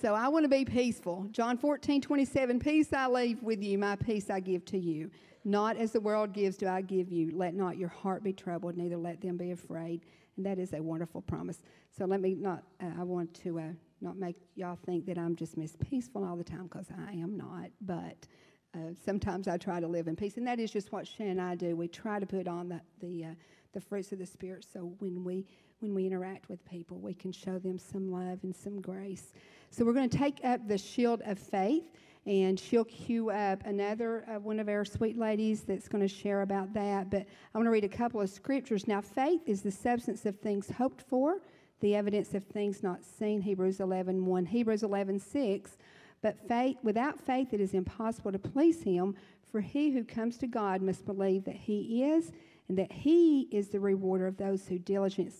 So 0.01 0.13
I 0.13 0.27
want 0.29 0.45
to 0.45 0.49
be 0.49 0.63
peaceful. 0.63 1.27
John 1.31 1.57
14, 1.57 2.01
27, 2.01 2.59
peace 2.59 2.93
I 2.93 3.07
leave 3.07 3.43
with 3.43 3.61
you, 3.61 3.77
my 3.77 3.95
peace 3.97 4.29
I 4.29 4.39
give 4.39 4.63
to 4.65 4.77
you. 4.77 5.11
Not 5.45 5.77
as 5.77 5.91
the 5.91 6.01
world 6.01 6.33
gives 6.33 6.57
do 6.57 6.67
I 6.67 6.81
give 6.81 7.11
you. 7.11 7.31
Let 7.33 7.53
not 7.53 7.77
your 7.77 7.89
heart 7.89 8.23
be 8.23 8.33
troubled, 8.33 8.77
neither 8.77 8.97
let 8.97 9.21
them 9.21 9.37
be 9.37 9.51
afraid. 9.51 10.01
And 10.37 10.45
that 10.45 10.59
is 10.59 10.73
a 10.73 10.81
wonderful 10.81 11.21
promise. 11.21 11.61
So 11.97 12.05
let 12.05 12.21
me 12.21 12.33
not, 12.35 12.63
uh, 12.81 12.91
I 12.99 13.03
want 13.03 13.33
to 13.43 13.59
uh, 13.59 13.63
not 14.01 14.17
make 14.17 14.37
y'all 14.55 14.77
think 14.85 15.05
that 15.07 15.17
I'm 15.17 15.35
just 15.35 15.57
Miss 15.57 15.75
Peaceful 15.89 16.23
all 16.23 16.35
the 16.35 16.43
time 16.43 16.63
because 16.63 16.87
I 17.07 17.11
am 17.13 17.35
not. 17.37 17.69
But 17.81 18.27
uh, 18.75 18.93
sometimes 19.03 19.47
I 19.47 19.57
try 19.57 19.79
to 19.79 19.87
live 19.87 20.07
in 20.07 20.15
peace. 20.15 20.37
And 20.37 20.47
that 20.47 20.59
is 20.59 20.71
just 20.71 20.91
what 20.91 21.07
Shan 21.07 21.27
and 21.27 21.41
I 21.41 21.55
do. 21.55 21.75
We 21.75 21.87
try 21.87 22.19
to 22.19 22.25
put 22.25 22.47
on 22.47 22.69
the, 22.69 22.81
the, 23.01 23.25
uh, 23.25 23.33
the 23.73 23.81
fruits 23.81 24.11
of 24.11 24.19
the 24.19 24.25
Spirit 24.25 24.65
so 24.71 24.93
when 24.99 25.23
we, 25.23 25.45
when 25.79 25.93
we 25.93 26.05
interact 26.05 26.49
with 26.49 26.63
people, 26.65 26.99
we 26.99 27.13
can 27.13 27.31
show 27.31 27.57
them 27.57 27.79
some 27.79 28.11
love 28.11 28.39
and 28.43 28.55
some 28.55 28.79
grace. 28.79 29.33
So 29.71 29.85
we're 29.85 29.93
going 29.93 30.09
to 30.09 30.17
take 30.17 30.39
up 30.43 30.67
the 30.67 30.77
shield 30.77 31.21
of 31.25 31.39
faith 31.39 31.85
and 32.25 32.59
she'll 32.59 32.85
cue 32.85 33.29
up 33.29 33.65
another 33.65 34.25
uh, 34.29 34.39
one 34.39 34.59
of 34.59 34.67
our 34.69 34.83
sweet 34.85 35.17
ladies 35.17 35.63
that's 35.63 35.87
going 35.87 36.01
to 36.01 36.13
share 36.13 36.41
about 36.41 36.73
that. 36.73 37.09
But 37.09 37.25
I 37.53 37.57
want 37.57 37.67
to 37.67 37.71
read 37.71 37.85
a 37.85 37.89
couple 37.89 38.21
of 38.21 38.29
scriptures. 38.29 38.87
Now, 38.87 39.01
faith 39.01 39.41
is 39.47 39.61
the 39.61 39.71
substance 39.71 40.25
of 40.25 40.39
things 40.39 40.69
hoped 40.69 41.01
for, 41.01 41.41
the 41.79 41.95
evidence 41.95 42.33
of 42.33 42.43
things 42.45 42.83
not 42.83 43.03
seen. 43.03 43.41
Hebrews 43.41 43.79
11 43.79 44.25
1. 44.25 44.45
Hebrews 44.45 44.83
11 44.83 45.19
6. 45.19 45.77
But 46.21 46.47
faith, 46.47 46.77
without 46.83 47.19
faith, 47.19 47.53
it 47.53 47.61
is 47.61 47.73
impossible 47.73 48.31
to 48.33 48.39
please 48.39 48.83
Him. 48.83 49.15
For 49.51 49.61
he 49.61 49.91
who 49.91 50.03
comes 50.03 50.37
to 50.39 50.47
God 50.47 50.81
must 50.81 51.05
believe 51.05 51.45
that 51.45 51.55
He 51.55 52.03
is, 52.03 52.31
and 52.67 52.77
that 52.77 52.91
He 52.91 53.47
is 53.51 53.69
the 53.69 53.79
rewarder 53.79 54.27
of 54.27 54.37
those 54.37 54.67
who 54.67 54.77
diligent, 54.77 55.33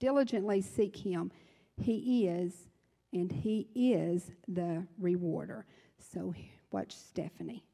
diligently 0.00 0.60
seek 0.60 0.96
Him. 0.96 1.30
He 1.80 2.26
is, 2.26 2.68
and 3.12 3.32
He 3.32 3.68
is 3.74 4.32
the 4.48 4.86
rewarder. 4.98 5.64
So 6.12 6.34
watch 6.70 6.94
Stephanie. 6.94 7.64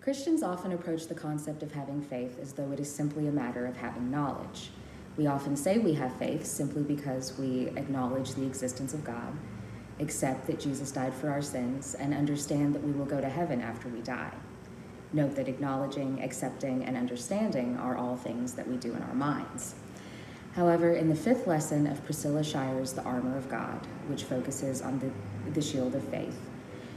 Christians 0.00 0.42
often 0.42 0.72
approach 0.72 1.08
the 1.08 1.14
concept 1.14 1.62
of 1.62 1.72
having 1.72 2.00
faith 2.00 2.38
as 2.40 2.52
though 2.52 2.70
it 2.70 2.78
is 2.78 2.92
simply 2.92 3.26
a 3.26 3.32
matter 3.32 3.66
of 3.66 3.76
having 3.76 4.10
knowledge. 4.10 4.70
We 5.16 5.26
often 5.26 5.56
say 5.56 5.78
we 5.78 5.94
have 5.94 6.14
faith 6.16 6.46
simply 6.46 6.82
because 6.82 7.36
we 7.38 7.68
acknowledge 7.76 8.34
the 8.34 8.46
existence 8.46 8.94
of 8.94 9.02
God, 9.02 9.32
accept 9.98 10.46
that 10.46 10.60
Jesus 10.60 10.92
died 10.92 11.12
for 11.12 11.30
our 11.30 11.42
sins, 11.42 11.94
and 11.94 12.14
understand 12.14 12.74
that 12.74 12.84
we 12.84 12.92
will 12.92 13.04
go 13.04 13.20
to 13.20 13.28
heaven 13.28 13.60
after 13.60 13.88
we 13.88 14.00
die. 14.00 14.32
Note 15.12 15.34
that 15.36 15.48
acknowledging, 15.48 16.22
accepting, 16.22 16.84
and 16.84 16.96
understanding 16.96 17.76
are 17.76 17.96
all 17.96 18.16
things 18.16 18.54
that 18.54 18.68
we 18.68 18.76
do 18.76 18.92
in 18.92 19.02
our 19.02 19.14
minds. 19.14 19.74
However, 20.56 20.94
in 20.94 21.10
the 21.10 21.14
fifth 21.14 21.46
lesson 21.46 21.86
of 21.86 22.02
Priscilla 22.06 22.42
Shirer's 22.42 22.94
The 22.94 23.02
Armor 23.02 23.36
of 23.36 23.50
God, 23.50 23.86
which 24.08 24.24
focuses 24.24 24.80
on 24.80 24.98
the, 24.98 25.10
the 25.50 25.60
shield 25.60 25.94
of 25.94 26.02
faith, 26.04 26.40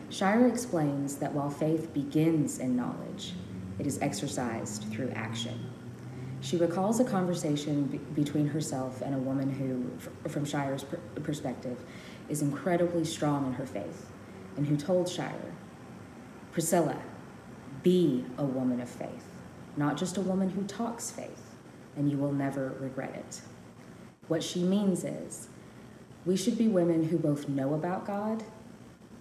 Shirer 0.09 0.47
explains 0.47 1.17
that 1.17 1.33
while 1.33 1.49
faith 1.49 1.93
begins 1.93 2.59
in 2.59 2.77
knowledge, 2.77 3.33
it 3.77 3.85
is 3.85 4.01
exercised 4.01 4.85
through 4.85 5.09
action. 5.09 5.59
She 6.39 6.55
recalls 6.55 7.01
a 7.01 7.03
conversation 7.03 7.83
be- 7.83 7.97
between 7.97 8.47
herself 8.47 9.01
and 9.01 9.13
a 9.13 9.17
woman 9.17 9.51
who, 9.51 9.91
from 10.29 10.45
Shirer's 10.45 10.85
pr- 10.85 10.95
perspective, 11.21 11.77
is 12.29 12.41
incredibly 12.41 13.03
strong 13.03 13.45
in 13.45 13.53
her 13.53 13.65
faith, 13.65 14.09
and 14.55 14.67
who 14.67 14.77
told 14.77 15.09
Shirer, 15.09 15.53
Priscilla, 16.53 16.95
be 17.83 18.23
a 18.37 18.45
woman 18.45 18.79
of 18.79 18.89
faith, 18.89 19.27
not 19.75 19.97
just 19.97 20.15
a 20.15 20.21
woman 20.21 20.51
who 20.51 20.63
talks 20.63 21.11
faith 21.11 21.48
and 21.99 22.09
you 22.09 22.17
will 22.17 22.31
never 22.31 22.75
regret 22.79 23.13
it. 23.13 23.41
What 24.29 24.41
she 24.41 24.63
means 24.63 25.03
is, 25.03 25.49
we 26.25 26.37
should 26.37 26.57
be 26.57 26.69
women 26.69 27.03
who 27.03 27.17
both 27.17 27.49
know 27.49 27.73
about 27.73 28.07
God 28.07 28.43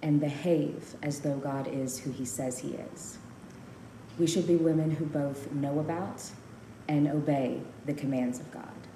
and 0.01 0.21
behave 0.21 0.95
as 1.03 1.21
though 1.21 1.37
God 1.39 1.67
is 1.67 1.99
who 1.99 2.13
he 2.13 2.25
says 2.25 2.61
he 2.61 2.75
is. 2.95 3.19
We 4.19 4.29
should 4.29 4.47
be 4.47 4.55
women 4.55 4.93
who 4.93 5.07
both 5.07 5.51
know 5.53 5.81
about 5.81 6.23
and 6.87 7.09
obey 7.09 7.61
the 7.85 7.95
commands 7.95 8.39
of 8.39 8.51
God, 8.53 8.87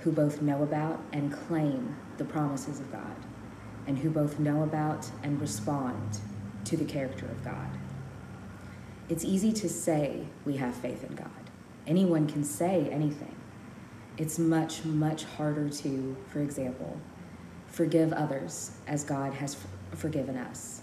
who 0.00 0.12
both 0.12 0.40
know 0.40 0.62
about 0.62 1.00
and 1.12 1.32
claim 1.32 1.96
the 2.18 2.24
promises 2.24 2.78
of 2.78 2.92
God, 2.92 3.16
and 3.88 3.98
who 3.98 4.08
both 4.08 4.38
know 4.38 4.62
about 4.62 5.10
and 5.24 5.40
respond 5.40 6.20
to 6.64 6.76
the 6.76 6.84
character 6.84 7.26
of 7.26 7.44
God. 7.44 7.70
It's 9.08 9.24
easy 9.24 9.52
to 9.52 9.68
say 9.68 10.26
we 10.44 10.56
have 10.58 10.74
faith 10.76 11.02
in 11.02 11.16
God 11.16 11.45
anyone 11.86 12.26
can 12.26 12.44
say 12.44 12.88
anything. 12.90 13.34
It's 14.18 14.38
much, 14.38 14.84
much 14.84 15.24
harder 15.24 15.68
to, 15.68 16.16
for 16.28 16.40
example, 16.40 16.98
forgive 17.66 18.12
others 18.12 18.72
as 18.86 19.04
God 19.04 19.34
has 19.34 19.56
forgiven 19.92 20.36
us. 20.36 20.82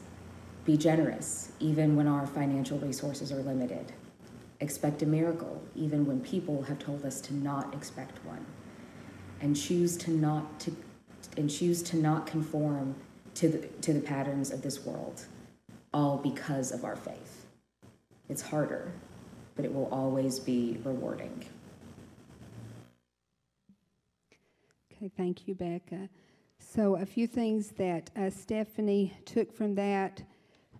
Be 0.65 0.77
generous 0.77 1.51
even 1.59 1.95
when 1.95 2.07
our 2.07 2.25
financial 2.25 2.77
resources 2.79 3.31
are 3.31 3.41
limited. 3.41 3.91
Expect 4.59 5.01
a 5.01 5.05
miracle 5.05 5.61
even 5.75 6.05
when 6.05 6.21
people 6.21 6.63
have 6.63 6.79
told 6.79 7.03
us 7.03 7.19
to 7.21 7.33
not 7.33 7.73
expect 7.73 8.23
one. 8.23 8.45
And 9.41 9.57
choose 9.57 9.97
to 9.97 10.11
not 10.11 10.59
to 10.61 10.75
and 11.37 11.49
choose 11.49 11.81
to 11.83 11.97
not 11.97 12.27
conform 12.27 12.95
to 13.35 13.49
the, 13.49 13.67
to 13.81 13.93
the 13.93 13.99
patterns 13.99 14.51
of 14.51 14.61
this 14.61 14.85
world, 14.85 15.25
all 15.93 16.17
because 16.17 16.71
of 16.71 16.85
our 16.85 16.95
faith. 16.95 17.45
It's 18.29 18.41
harder, 18.41 18.91
but 19.55 19.65
it 19.65 19.73
will 19.73 19.89
always 19.91 20.39
be 20.39 20.77
rewarding. 20.83 21.43
Okay, 24.91 25.11
thank 25.15 25.47
you, 25.47 25.55
Becca. 25.55 26.09
So, 26.59 26.95
a 26.95 27.05
few 27.05 27.27
things 27.27 27.69
that 27.77 28.09
uh, 28.15 28.29
Stephanie 28.29 29.13
took 29.25 29.51
from 29.53 29.75
that 29.75 30.23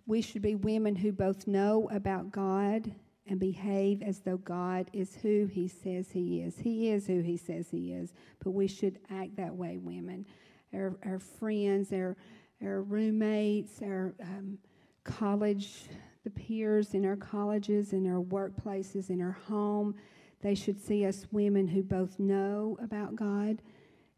we 0.06 0.20
should 0.20 0.42
be 0.42 0.54
women 0.54 0.94
who 0.94 1.12
both 1.12 1.46
know 1.46 1.88
about 1.90 2.30
God 2.30 2.92
and 3.26 3.40
behave 3.40 4.02
as 4.02 4.20
though 4.20 4.36
God 4.36 4.90
is 4.92 5.16
who 5.16 5.46
He 5.46 5.66
says 5.66 6.10
He 6.10 6.42
is. 6.42 6.58
He 6.58 6.90
is 6.90 7.06
who 7.06 7.20
He 7.20 7.36
says 7.36 7.68
He 7.70 7.92
is, 7.92 8.12
but 8.42 8.50
we 8.50 8.66
should 8.66 8.98
act 9.10 9.36
that 9.36 9.54
way, 9.54 9.78
women. 9.78 10.26
Our, 10.74 10.96
our 11.06 11.18
friends, 11.18 11.92
our, 11.92 12.16
our 12.62 12.82
roommates, 12.82 13.80
our 13.82 14.14
um, 14.20 14.58
college 15.04 15.84
the 16.24 16.30
peers 16.30 16.94
in 16.94 17.04
our 17.04 17.16
colleges, 17.16 17.92
in 17.92 18.06
our 18.06 18.22
workplaces, 18.22 19.10
in 19.10 19.20
our 19.20 19.36
home. 19.46 19.94
They 20.40 20.54
should 20.54 20.80
see 20.80 21.06
us 21.06 21.26
women 21.30 21.68
who 21.68 21.82
both 21.82 22.18
know 22.18 22.78
about 22.82 23.14
God 23.14 23.62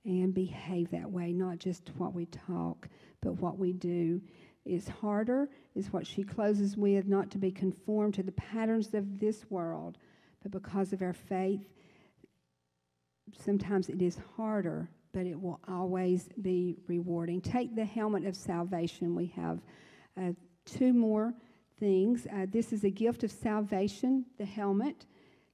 and 0.04 0.32
behave 0.32 0.90
that 0.92 1.10
way, 1.10 1.32
not 1.32 1.58
just 1.58 1.90
what 1.98 2.14
we 2.14 2.26
talk, 2.26 2.88
but 3.20 3.40
what 3.40 3.58
we 3.58 3.72
do. 3.72 4.20
Is 4.64 4.88
harder, 4.88 5.48
is 5.76 5.92
what 5.92 6.04
she 6.04 6.24
closes 6.24 6.76
with, 6.76 7.06
not 7.06 7.30
to 7.30 7.38
be 7.38 7.52
conformed 7.52 8.14
to 8.14 8.24
the 8.24 8.32
patterns 8.32 8.94
of 8.94 9.20
this 9.20 9.44
world, 9.48 9.96
but 10.42 10.50
because 10.50 10.92
of 10.92 11.02
our 11.02 11.12
faith, 11.12 11.60
sometimes 13.44 13.88
it 13.88 14.02
is 14.02 14.18
harder, 14.36 14.88
but 15.12 15.24
it 15.24 15.40
will 15.40 15.60
always 15.68 16.28
be 16.42 16.78
rewarding. 16.88 17.40
Take 17.40 17.76
the 17.76 17.84
helmet 17.84 18.26
of 18.26 18.34
salvation. 18.34 19.14
We 19.14 19.26
have 19.36 19.60
uh, 20.20 20.32
two 20.64 20.92
more 20.92 21.32
things. 21.78 22.26
Uh, 22.32 22.46
this 22.48 22.72
is 22.72 22.84
a 22.84 22.90
gift 22.90 23.24
of 23.24 23.30
salvation, 23.30 24.24
the 24.38 24.44
helmet. 24.44 25.06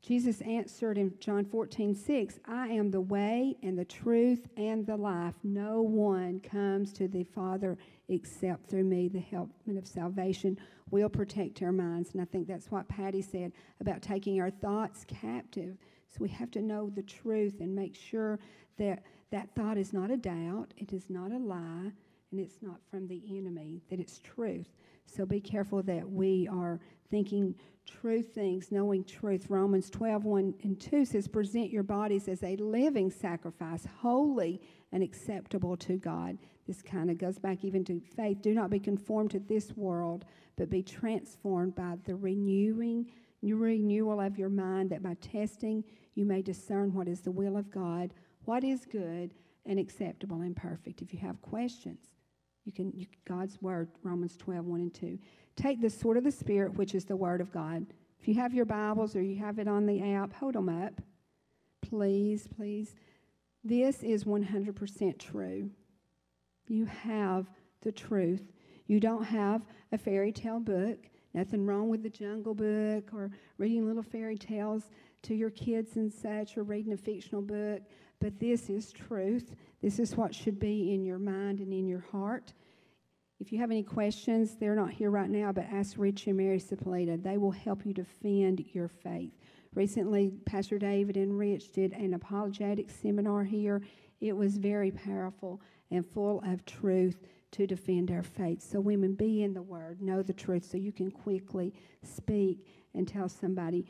Jesus 0.03 0.41
answered 0.41 0.99
in 0.99 1.15
John 1.21 1.45
14, 1.45 1.95
6, 1.95 2.41
I 2.47 2.69
am 2.69 2.91
the 2.91 3.01
way 3.01 3.57
and 3.63 3.79
the 3.79 3.85
truth 3.85 4.49
and 4.57 4.85
the 4.85 4.97
life. 4.97 5.37
No 5.45 5.81
one 5.81 6.41
comes 6.41 6.93
to 6.95 7.07
the 7.07 7.23
Father 7.23 7.79
except 8.09 8.69
through 8.69 8.85
me. 8.85 9.09
The 9.09 9.21
helmet 9.21 9.77
of 9.77 9.87
salvation 9.87 10.59
will 10.91 11.09
protect 11.09 11.63
our 11.63 11.71
minds. 11.71 12.11
And 12.13 12.21
I 12.21 12.25
think 12.25 12.49
that's 12.49 12.71
what 12.71 12.89
Patty 12.89 13.23
said 13.23 13.53
about 13.81 14.03
taking 14.03 14.41
our 14.41 14.51
thoughts 14.51 15.05
captive. 15.07 15.77
So 16.09 16.19
we 16.19 16.29
have 16.31 16.51
to 16.51 16.61
know 16.61 16.91
the 16.91 17.03
truth 17.03 17.61
and 17.61 17.75
make 17.75 17.95
sure 17.95 18.41
that 18.79 19.05
that 19.31 19.55
thought 19.55 19.79
is 19.79 19.93
not 19.93 20.11
a 20.11 20.17
doubt, 20.17 20.75
it 20.77 20.93
is 20.93 21.09
not 21.09 21.31
a 21.31 21.39
lie, 21.39 21.93
and 22.31 22.41
it's 22.41 22.61
not 22.61 22.81
from 22.91 23.07
the 23.07 23.23
enemy, 23.31 23.81
that 23.89 24.01
it's 24.01 24.19
truth. 24.19 24.69
So 25.07 25.27
be 25.27 25.41
careful 25.41 25.83
that 25.85 26.09
we 26.09 26.49
are 26.49 26.81
thinking 27.11 27.55
true 27.87 28.23
things, 28.23 28.71
knowing 28.71 29.05
truth. 29.05 29.47
Romans 29.49 29.91
12, 29.91 30.25
1 30.25 30.55
and 30.63 30.81
2 30.81 31.05
says, 31.05 31.29
Present 31.29 31.71
your 31.71 31.83
bodies 31.83 32.29
as 32.29 32.43
a 32.43 32.57
living 32.57 33.11
sacrifice, 33.11 33.87
holy 34.01 34.61
and 34.93 35.03
acceptable 35.03 35.77
to 35.79 35.97
God. 35.97 36.39
This 36.67 36.81
kind 36.81 37.11
of 37.11 37.19
goes 37.19 37.39
back 37.39 37.65
even 37.65 37.85
to 37.87 38.01
faith. 38.01 38.41
Do 38.41 38.55
not 38.55 38.71
be 38.71 38.79
conformed 38.79 39.33
to 39.33 39.41
this 39.41 39.77
world, 39.77 40.25
but 40.57 40.71
be 40.71 40.83
transformed 40.83 41.75
by 41.75 41.97
the 42.05 42.15
renewing 42.15 43.11
renewal 43.43 44.21
of 44.21 44.39
your 44.39 44.49
mind, 44.49 44.91
that 44.91 45.03
by 45.03 45.15
testing 45.15 45.83
you 46.15 46.25
may 46.25 46.43
discern 46.43 46.95
what 46.95 47.09
is 47.09 47.21
the 47.21 47.31
will 47.31 47.57
of 47.57 47.71
God, 47.71 48.15
what 48.45 48.63
is 48.63 48.87
good 48.87 49.35
and 49.67 49.79
acceptable 49.79 50.43
and 50.43 50.57
perfect. 50.57 51.03
If 51.03 51.13
you 51.13 51.19
have 51.21 51.41
questions, 51.43 52.12
you 52.65 52.73
can 52.73 52.93
you, 52.93 53.07
God's 53.27 53.61
word, 53.61 53.89
Romans 54.03 54.37
12, 54.37 54.65
1 54.65 54.81
and 54.81 54.95
2. 54.95 55.19
Take 55.57 55.81
the 55.81 55.91
sword 55.91 56.17
of 56.17 56.25
the 56.25 56.33
Spirit, 56.33 56.75
which 56.77 56.95
is 56.95 57.05
the 57.05 57.17
Word 57.17 57.41
of 57.41 57.53
God. 57.53 57.87
If 58.21 58.29
you 58.29 58.35
have 58.35 58.55
your 58.55 58.65
Bibles 58.65 59.17
or 59.17 59.23
you 59.23 59.37
have 59.37 59.59
it 59.59 59.67
on 59.69 59.87
the 59.87 60.03
app, 60.03 60.33
hold 60.33 60.55
them 60.55 60.69
up. 60.69 61.01
Please, 61.81 62.49
please. 62.57 62.95
This 63.65 64.03
is 64.03 64.25
100% 64.25 65.19
true. 65.19 65.71
You 66.69 66.85
have 66.87 67.47
the 67.83 67.93
truth. 67.93 68.53
You 68.87 69.01
don't 69.01 69.25
have 69.25 69.67
a 69.91 69.99
fairy 69.99 70.33
tale 70.33 70.61
book. 70.61 70.99
Nothing 71.35 71.65
wrong 71.65 71.89
with 71.89 72.03
the 72.03 72.11
Jungle 72.11 72.55
Book 72.55 73.11
or 73.15 73.31
reading 73.59 73.87
little 73.87 74.03
fairy 74.03 74.37
tales 74.37 74.91
to 75.23 75.35
your 75.35 75.51
kids 75.51 75.97
and 75.97 76.13
such 76.13 76.57
or 76.57 76.63
reading 76.63 76.93
a 76.93 76.97
fictional 76.97 77.43
book. 77.43 77.83
But 78.21 78.39
this 78.39 78.69
is 78.69 78.93
truth. 78.93 79.55
This 79.81 79.99
is 79.99 80.17
what 80.17 80.35
should 80.35 80.59
be 80.59 80.93
in 80.95 81.05
your 81.05 81.19
mind 81.19 81.61
and 81.61 81.73
in 81.73 81.87
your 81.87 82.05
heart. 82.13 82.53
If 83.41 83.51
you 83.51 83.59
have 83.59 83.71
any 83.73 83.83
questions, 83.83 84.57
they're 84.57 84.77
not 84.77 84.93
here 84.93 85.11
right 85.11 85.29
now, 85.29 85.51
but 85.51 85.65
ask 85.73 85.97
Rich 85.99 86.29
and 86.29 86.37
Mary 86.37 86.61
Sapolita. 86.61 87.21
They 87.21 87.39
will 87.39 87.51
help 87.51 87.85
you 87.85 87.93
defend 87.93 88.65
your 88.73 88.87
faith. 88.87 89.33
Recently, 89.75 90.33
Pastor 90.45 90.79
David 90.79 91.17
and 91.17 91.37
Rich 91.37 91.73
did 91.73 91.93
an 91.93 92.15
apologetic 92.15 92.91
seminar 92.91 93.43
here. 93.43 93.83
It 94.21 94.37
was 94.37 94.59
very 94.59 94.93
powerful 94.93 95.61
and 95.91 96.07
full 96.07 96.41
of 96.47 96.65
truth 96.67 97.19
to 97.53 97.67
defend 97.67 98.11
our 98.11 98.23
faith. 98.23 98.63
So, 98.63 98.81
women, 98.81 99.15
be 99.15 99.43
in 99.43 99.55
the 99.55 99.63
Word, 99.63 100.03
know 100.03 100.23
the 100.23 100.33
truth, 100.33 100.65
so 100.65 100.77
you 100.77 100.93
can 100.93 101.11
quickly 101.11 101.73
speak 102.03 102.67
and 102.95 103.07
tell 103.07 103.29
somebody 103.29 103.87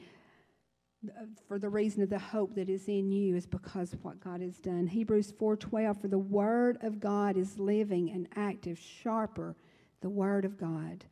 for 1.48 1.58
the 1.58 1.68
reason 1.68 2.02
of 2.02 2.10
the 2.10 2.18
hope 2.18 2.54
that 2.54 2.68
is 2.68 2.86
in 2.88 3.10
you 3.10 3.34
is 3.34 3.46
because 3.46 3.92
of 3.92 4.04
what 4.04 4.20
God 4.20 4.40
has 4.40 4.58
done. 4.58 4.86
Hebrews 4.86 5.32
4:12 5.32 6.00
for 6.00 6.08
the 6.08 6.18
word 6.18 6.78
of 6.82 7.00
God 7.00 7.36
is 7.36 7.58
living 7.58 8.10
and 8.10 8.28
active, 8.36 8.78
sharper 8.78 9.56
the 10.00 10.10
word 10.10 10.44
of 10.44 10.56
God, 10.56 11.04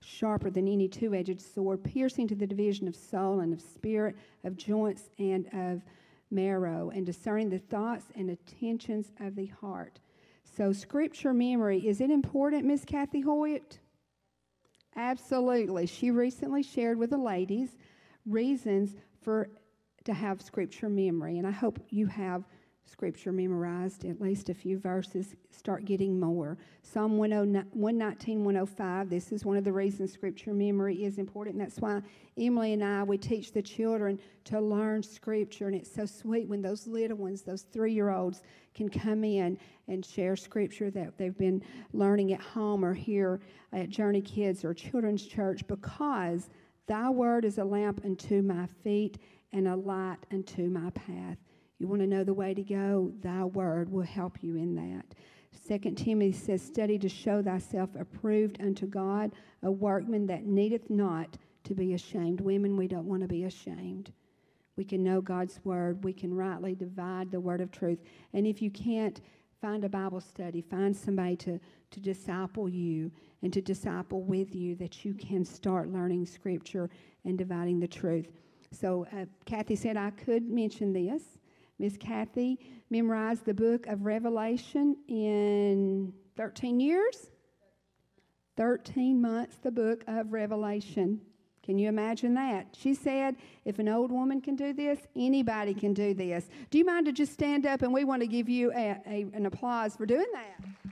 sharper 0.00 0.50
than 0.50 0.68
any 0.68 0.88
two-edged 0.88 1.40
sword, 1.40 1.82
piercing 1.82 2.28
to 2.28 2.34
the 2.34 2.46
division 2.46 2.88
of 2.88 2.96
soul 2.96 3.40
and 3.40 3.52
of 3.52 3.60
spirit, 3.60 4.16
of 4.44 4.56
joints 4.56 5.08
and 5.18 5.46
of 5.54 5.82
marrow, 6.30 6.90
and 6.90 7.06
discerning 7.06 7.48
the 7.48 7.58
thoughts 7.58 8.04
and 8.14 8.28
intentions 8.28 9.12
of 9.20 9.34
the 9.34 9.46
heart. 9.46 9.98
So 10.58 10.72
scripture 10.72 11.32
memory, 11.32 11.86
is 11.86 12.00
it 12.00 12.10
important, 12.10 12.64
Miss 12.64 12.84
Kathy 12.84 13.20
Hoyt? 13.20 13.78
Absolutely. 14.96 15.86
She 15.86 16.10
recently 16.10 16.64
shared 16.64 16.98
with 16.98 17.10
the 17.10 17.16
ladies 17.16 17.76
reasons 18.26 18.96
for 19.22 19.50
to 20.02 20.12
have 20.12 20.42
scripture 20.42 20.88
memory. 20.88 21.38
And 21.38 21.46
I 21.46 21.52
hope 21.52 21.78
you 21.90 22.06
have 22.06 22.42
scripture 22.88 23.32
memorized, 23.32 24.04
at 24.04 24.20
least 24.20 24.48
a 24.48 24.54
few 24.54 24.78
verses, 24.78 25.34
start 25.50 25.84
getting 25.84 26.18
more. 26.18 26.58
Psalm 26.82 27.18
119, 27.18 28.44
105, 28.44 29.10
this 29.10 29.30
is 29.32 29.44
one 29.44 29.56
of 29.56 29.64
the 29.64 29.72
reasons 29.72 30.12
scripture 30.12 30.54
memory 30.54 31.04
is 31.04 31.18
important. 31.18 31.58
That's 31.58 31.78
why 31.78 32.02
Emily 32.36 32.72
and 32.72 32.82
I, 32.82 33.02
we 33.02 33.18
teach 33.18 33.52
the 33.52 33.62
children 33.62 34.18
to 34.44 34.60
learn 34.60 35.02
scripture. 35.02 35.66
And 35.66 35.76
it's 35.76 35.92
so 35.94 36.06
sweet 36.06 36.48
when 36.48 36.62
those 36.62 36.86
little 36.86 37.16
ones, 37.16 37.42
those 37.42 37.62
three 37.62 37.92
year 37.92 38.10
olds, 38.10 38.42
can 38.74 38.88
come 38.88 39.24
in 39.24 39.58
and 39.88 40.04
share 40.04 40.36
scripture 40.36 40.90
that 40.90 41.18
they've 41.18 41.36
been 41.36 41.62
learning 41.92 42.32
at 42.32 42.40
home 42.40 42.84
or 42.84 42.94
here 42.94 43.40
at 43.72 43.88
Journey 43.88 44.22
Kids 44.22 44.64
or 44.64 44.72
Children's 44.72 45.26
Church 45.26 45.66
because 45.66 46.48
Thy 46.88 47.10
word 47.10 47.44
is 47.44 47.58
a 47.58 47.64
lamp 47.64 48.00
unto 48.02 48.40
my 48.40 48.66
feet 48.82 49.18
and 49.52 49.68
a 49.68 49.76
light 49.76 50.16
unto 50.32 50.70
my 50.70 50.88
path. 50.90 51.36
You 51.78 51.86
want 51.86 52.00
to 52.00 52.06
know 52.06 52.24
the 52.24 52.34
way 52.34 52.54
to 52.54 52.62
go? 52.62 53.12
Thy 53.22 53.44
word 53.44 53.90
will 53.90 54.02
help 54.02 54.42
you 54.42 54.56
in 54.56 54.74
that. 54.74 55.14
Second 55.52 55.96
Timothy 55.96 56.32
says, 56.32 56.62
Study 56.62 56.98
to 56.98 57.08
show 57.08 57.42
thyself 57.42 57.90
approved 57.98 58.60
unto 58.60 58.86
God, 58.86 59.32
a 59.62 59.70
workman 59.70 60.26
that 60.26 60.44
needeth 60.44 60.90
not 60.90 61.36
to 61.64 61.74
be 61.74 61.94
ashamed. 61.94 62.40
Women, 62.40 62.76
we 62.76 62.88
don't 62.88 63.06
want 63.06 63.22
to 63.22 63.28
be 63.28 63.44
ashamed. 63.44 64.12
We 64.76 64.84
can 64.84 65.02
know 65.02 65.20
God's 65.20 65.60
word. 65.64 66.04
We 66.04 66.12
can 66.12 66.34
rightly 66.34 66.74
divide 66.74 67.30
the 67.30 67.40
word 67.40 67.60
of 67.60 67.70
truth. 67.70 67.98
And 68.32 68.46
if 68.46 68.62
you 68.62 68.70
can't, 68.70 69.20
find 69.60 69.84
a 69.84 69.88
Bible 69.88 70.20
study, 70.20 70.60
find 70.60 70.96
somebody 70.96 71.36
to, 71.36 71.58
to 71.90 72.00
disciple 72.00 72.68
you 72.68 73.10
and 73.42 73.52
to 73.52 73.60
disciple 73.60 74.22
with 74.22 74.54
you 74.54 74.76
that 74.76 75.04
you 75.04 75.14
can 75.14 75.44
start 75.44 75.92
learning 75.92 76.26
Scripture 76.26 76.88
and 77.24 77.36
dividing 77.36 77.80
the 77.80 77.88
truth. 77.88 78.28
So, 78.70 79.06
uh, 79.12 79.24
Kathy 79.46 79.74
said 79.76 79.96
I 79.96 80.10
could 80.10 80.48
mention 80.48 80.92
this. 80.92 81.37
Miss 81.78 81.96
Kathy 81.96 82.58
memorized 82.90 83.44
the 83.44 83.54
book 83.54 83.86
of 83.86 84.04
Revelation 84.04 84.96
in 85.08 86.12
13 86.36 86.80
years? 86.80 87.30
13 88.56 89.20
months, 89.20 89.56
the 89.62 89.70
book 89.70 90.02
of 90.08 90.32
Revelation. 90.32 91.20
Can 91.62 91.78
you 91.78 91.88
imagine 91.88 92.34
that? 92.34 92.66
She 92.76 92.94
said, 92.94 93.36
if 93.64 93.78
an 93.78 93.88
old 93.88 94.10
woman 94.10 94.40
can 94.40 94.56
do 94.56 94.72
this, 94.72 94.98
anybody 95.14 95.74
can 95.74 95.92
do 95.92 96.14
this. 96.14 96.48
Do 96.70 96.78
you 96.78 96.84
mind 96.84 97.06
to 97.06 97.12
just 97.12 97.32
stand 97.32 97.66
up 97.66 97.82
and 97.82 97.92
we 97.92 98.04
want 98.04 98.22
to 98.22 98.26
give 98.26 98.48
you 98.48 98.72
a, 98.72 98.96
a, 99.06 99.26
an 99.34 99.46
applause 99.46 99.94
for 99.94 100.06
doing 100.06 100.26
that? 100.32 100.88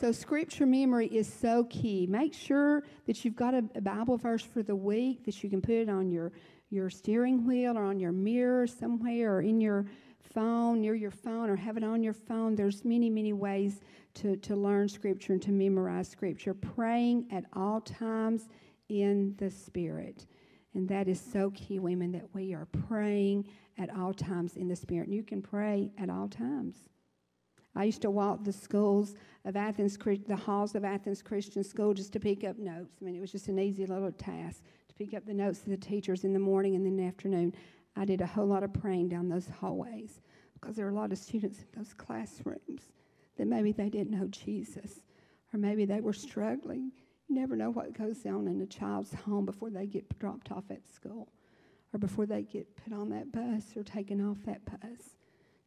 So, 0.00 0.12
scripture 0.12 0.64
memory 0.64 1.08
is 1.08 1.30
so 1.30 1.64
key. 1.64 2.06
Make 2.08 2.32
sure 2.32 2.84
that 3.06 3.24
you've 3.24 3.34
got 3.34 3.52
a, 3.52 3.64
a, 3.74 3.80
Bible 3.80 4.16
verse 4.16 4.42
for 4.42 4.62
the 4.62 4.76
week 4.76 5.24
that 5.24 5.42
you 5.42 5.50
can 5.50 5.60
put 5.60 5.74
it 5.74 5.88
on 5.88 6.12
your, 6.12 6.30
your 6.70 6.90
steering 6.90 7.46
wheel 7.46 7.78
or 7.78 7.84
on 7.84 7.98
your 7.98 8.12
mirror 8.12 8.66
somewhere 8.66 9.36
or 9.36 9.42
in 9.42 9.60
your 9.60 9.86
phone, 10.20 10.80
near 10.80 10.94
your 10.94 11.10
phone, 11.10 11.48
or 11.48 11.56
have 11.56 11.76
it 11.76 11.84
on 11.84 12.02
your 12.02 12.12
phone. 12.12 12.54
There's 12.54 12.84
many, 12.84 13.08
many 13.08 13.32
ways 13.32 13.80
to, 14.14 14.36
to 14.36 14.56
learn 14.56 14.88
scripture 14.88 15.32
and 15.32 15.42
to 15.42 15.52
memorize 15.52 16.08
scripture. 16.08 16.54
Praying 16.54 17.26
at 17.30 17.44
all 17.54 17.80
times 17.80 18.48
in 18.88 19.34
the 19.38 19.50
Spirit. 19.50 20.26
And 20.74 20.88
that 20.88 21.08
is 21.08 21.20
so 21.20 21.50
key, 21.50 21.78
women, 21.78 22.12
that 22.12 22.28
we 22.34 22.54
are 22.54 22.66
praying 22.66 23.46
at 23.78 23.94
all 23.96 24.12
times 24.12 24.56
in 24.56 24.68
the 24.68 24.76
Spirit. 24.76 25.08
And 25.08 25.16
you 25.16 25.22
can 25.22 25.40
pray 25.40 25.90
at 25.98 26.10
all 26.10 26.28
times. 26.28 26.76
I 27.74 27.84
used 27.84 28.02
to 28.02 28.10
walk 28.10 28.44
the 28.44 28.52
schools 28.52 29.14
of 29.44 29.56
Athens, 29.56 29.96
the 29.96 30.36
halls 30.36 30.74
of 30.74 30.84
Athens 30.84 31.22
Christian 31.22 31.62
School 31.62 31.94
just 31.94 32.12
to 32.12 32.20
pick 32.20 32.44
up 32.44 32.58
notes. 32.58 32.96
I 33.00 33.04
mean, 33.04 33.14
it 33.14 33.20
was 33.20 33.32
just 33.32 33.48
an 33.48 33.58
easy 33.58 33.86
little 33.86 34.12
task 34.12 34.62
pick 34.98 35.14
up 35.14 35.24
the 35.24 35.34
notes 35.34 35.60
of 35.60 35.68
the 35.68 35.76
teachers 35.76 36.24
in 36.24 36.32
the 36.32 36.40
morning 36.40 36.74
and 36.74 36.84
in 36.84 36.96
the 36.96 37.04
afternoon. 37.04 37.54
I 37.94 38.04
did 38.04 38.20
a 38.20 38.26
whole 38.26 38.46
lot 38.46 38.64
of 38.64 38.72
praying 38.72 39.08
down 39.08 39.28
those 39.28 39.48
hallways 39.60 40.20
because 40.54 40.74
there 40.74 40.86
are 40.86 40.90
a 40.90 40.94
lot 40.94 41.12
of 41.12 41.18
students 41.18 41.60
in 41.60 41.66
those 41.76 41.94
classrooms 41.94 42.90
that 43.36 43.46
maybe 43.46 43.70
they 43.70 43.88
didn't 43.88 44.18
know 44.18 44.26
Jesus 44.26 45.00
or 45.52 45.58
maybe 45.58 45.84
they 45.84 46.00
were 46.00 46.12
struggling. 46.12 46.90
You 47.28 47.36
never 47.36 47.54
know 47.54 47.70
what 47.70 47.96
goes 47.96 48.26
on 48.26 48.48
in 48.48 48.60
a 48.60 48.66
child's 48.66 49.14
home 49.14 49.46
before 49.46 49.70
they 49.70 49.86
get 49.86 50.18
dropped 50.18 50.50
off 50.50 50.64
at 50.70 50.88
school 50.92 51.28
or 51.94 51.98
before 52.00 52.26
they 52.26 52.42
get 52.42 52.66
put 52.82 52.92
on 52.92 53.08
that 53.10 53.30
bus 53.30 53.76
or 53.76 53.84
taken 53.84 54.20
off 54.20 54.38
that 54.46 54.64
bus. 54.64 55.14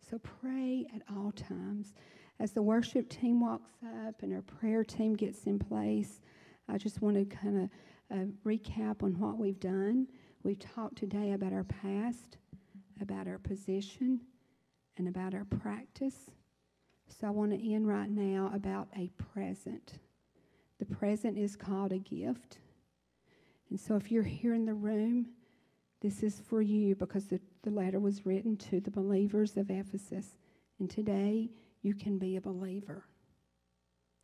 So 0.09 0.19
pray 0.19 0.87
at 0.93 1.03
all 1.15 1.31
times. 1.31 1.93
As 2.39 2.51
the 2.51 2.61
worship 2.61 3.07
team 3.07 3.39
walks 3.39 3.71
up 4.05 4.23
and 4.23 4.33
our 4.33 4.41
prayer 4.41 4.83
team 4.83 5.15
gets 5.15 5.45
in 5.45 5.57
place, 5.57 6.19
I 6.67 6.77
just 6.77 7.01
want 7.01 7.15
to 7.15 7.25
kind 7.25 7.63
of 7.63 7.69
uh, 8.11 8.25
recap 8.45 9.03
on 9.03 9.17
what 9.19 9.37
we've 9.37 9.59
done. 9.59 10.07
We've 10.43 10.59
talked 10.59 10.97
today 10.97 11.33
about 11.33 11.53
our 11.53 11.63
past, 11.63 12.37
about 13.01 13.27
our 13.27 13.37
position, 13.37 14.21
and 14.97 15.07
about 15.07 15.33
our 15.33 15.45
practice. 15.45 16.31
So 17.07 17.27
I 17.27 17.29
want 17.31 17.51
to 17.51 17.73
end 17.73 17.87
right 17.87 18.09
now 18.09 18.51
about 18.53 18.87
a 18.97 19.09
present. 19.33 19.99
The 20.79 20.85
present 20.85 21.37
is 21.37 21.55
called 21.55 21.91
a 21.91 21.99
gift. 21.99 22.57
And 23.69 23.79
so 23.79 23.95
if 23.95 24.11
you're 24.11 24.23
here 24.23 24.53
in 24.53 24.65
the 24.65 24.73
room, 24.73 25.27
this 26.01 26.23
is 26.23 26.41
for 26.41 26.61
you 26.61 26.95
because 26.95 27.27
the, 27.27 27.39
the 27.61 27.69
letter 27.69 27.99
was 27.99 28.25
written 28.25 28.57
to 28.57 28.79
the 28.79 28.91
believers 28.91 29.55
of 29.57 29.69
Ephesus. 29.69 30.35
And 30.79 30.89
today, 30.89 31.51
you 31.83 31.93
can 31.93 32.17
be 32.17 32.35
a 32.35 32.41
believer. 32.41 33.05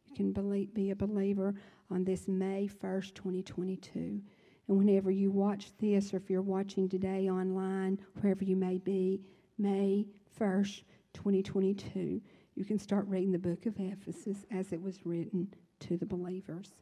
You 0.08 0.16
can 0.16 0.32
believe, 0.32 0.74
be 0.74 0.92
a 0.92 0.96
believer 0.96 1.54
on 1.90 2.04
this 2.04 2.28
May 2.28 2.70
1st, 2.82 3.14
2022. 3.14 4.22
And 4.68 4.78
whenever 4.78 5.12
you 5.12 5.32
watch 5.32 5.72
this, 5.80 6.14
or 6.14 6.18
if 6.18 6.30
you're 6.30 6.42
watching 6.42 6.90
today 6.90 7.30
online, 7.30 8.00
wherever 8.22 8.44
you 8.44 8.56
may 8.56 8.78
be, 8.78 9.22
May 9.58 10.06
1st, 10.40 10.84
2022, 11.14 12.22
you 12.56 12.66
can 12.66 12.78
start 12.78 13.08
reading 13.08 13.32
the 13.32 13.40
book 13.40 13.66
of 13.66 13.76
Ephesus 13.80 14.46
as 14.52 14.74
it 14.74 14.82
was 14.82 15.06
written 15.06 15.48
to 15.80 15.98
the 15.98 16.06
believers. 16.06 16.74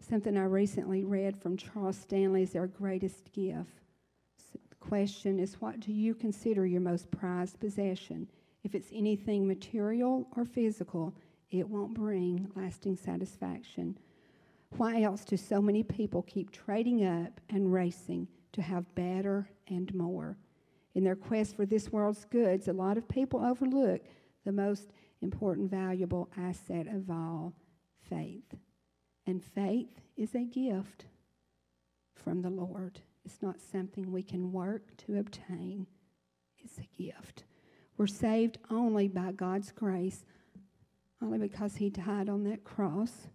Something 0.00 0.36
I 0.36 0.44
recently 0.44 1.04
read 1.04 1.36
from 1.36 1.56
Charles 1.56 1.96
Stanley 1.96 2.42
is 2.42 2.54
our 2.54 2.66
greatest 2.66 3.32
gift. 3.32 3.80
The 4.52 4.76
question 4.80 5.38
is 5.38 5.60
what 5.60 5.80
do 5.80 5.92
you 5.92 6.14
consider 6.14 6.66
your 6.66 6.80
most 6.80 7.10
prized 7.10 7.58
possession? 7.60 8.28
If 8.62 8.74
it's 8.74 8.90
anything 8.92 9.46
material 9.46 10.26
or 10.36 10.44
physical, 10.44 11.14
it 11.50 11.68
won't 11.68 11.94
bring 11.94 12.48
lasting 12.54 12.96
satisfaction. 12.96 13.98
Why 14.76 15.02
else 15.02 15.24
do 15.24 15.36
so 15.36 15.62
many 15.62 15.82
people 15.82 16.22
keep 16.22 16.50
trading 16.50 17.04
up 17.04 17.40
and 17.48 17.72
racing 17.72 18.28
to 18.52 18.62
have 18.62 18.94
better 18.94 19.48
and 19.68 19.92
more? 19.94 20.36
In 20.94 21.04
their 21.04 21.16
quest 21.16 21.56
for 21.56 21.64
this 21.64 21.90
world's 21.90 22.24
goods, 22.26 22.68
a 22.68 22.72
lot 22.72 22.98
of 22.98 23.08
people 23.08 23.44
overlook 23.44 24.02
the 24.44 24.52
most 24.52 24.90
important, 25.22 25.70
valuable 25.70 26.28
asset 26.36 26.86
of 26.86 27.10
all 27.10 27.54
faith. 28.08 28.54
And 29.26 29.42
faith 29.42 30.00
is 30.16 30.34
a 30.34 30.44
gift 30.44 31.06
from 32.14 32.42
the 32.42 32.50
Lord. 32.50 33.00
It's 33.24 33.42
not 33.42 33.60
something 33.60 34.10
we 34.10 34.22
can 34.22 34.52
work 34.52 34.96
to 35.06 35.18
obtain, 35.18 35.86
it's 36.58 36.78
a 36.78 37.02
gift. 37.02 37.44
We're 37.96 38.06
saved 38.06 38.58
only 38.70 39.08
by 39.08 39.32
God's 39.32 39.72
grace, 39.72 40.24
only 41.22 41.38
because 41.38 41.76
He 41.76 41.90
died 41.90 42.28
on 42.28 42.44
that 42.44 42.64
cross 42.64 43.28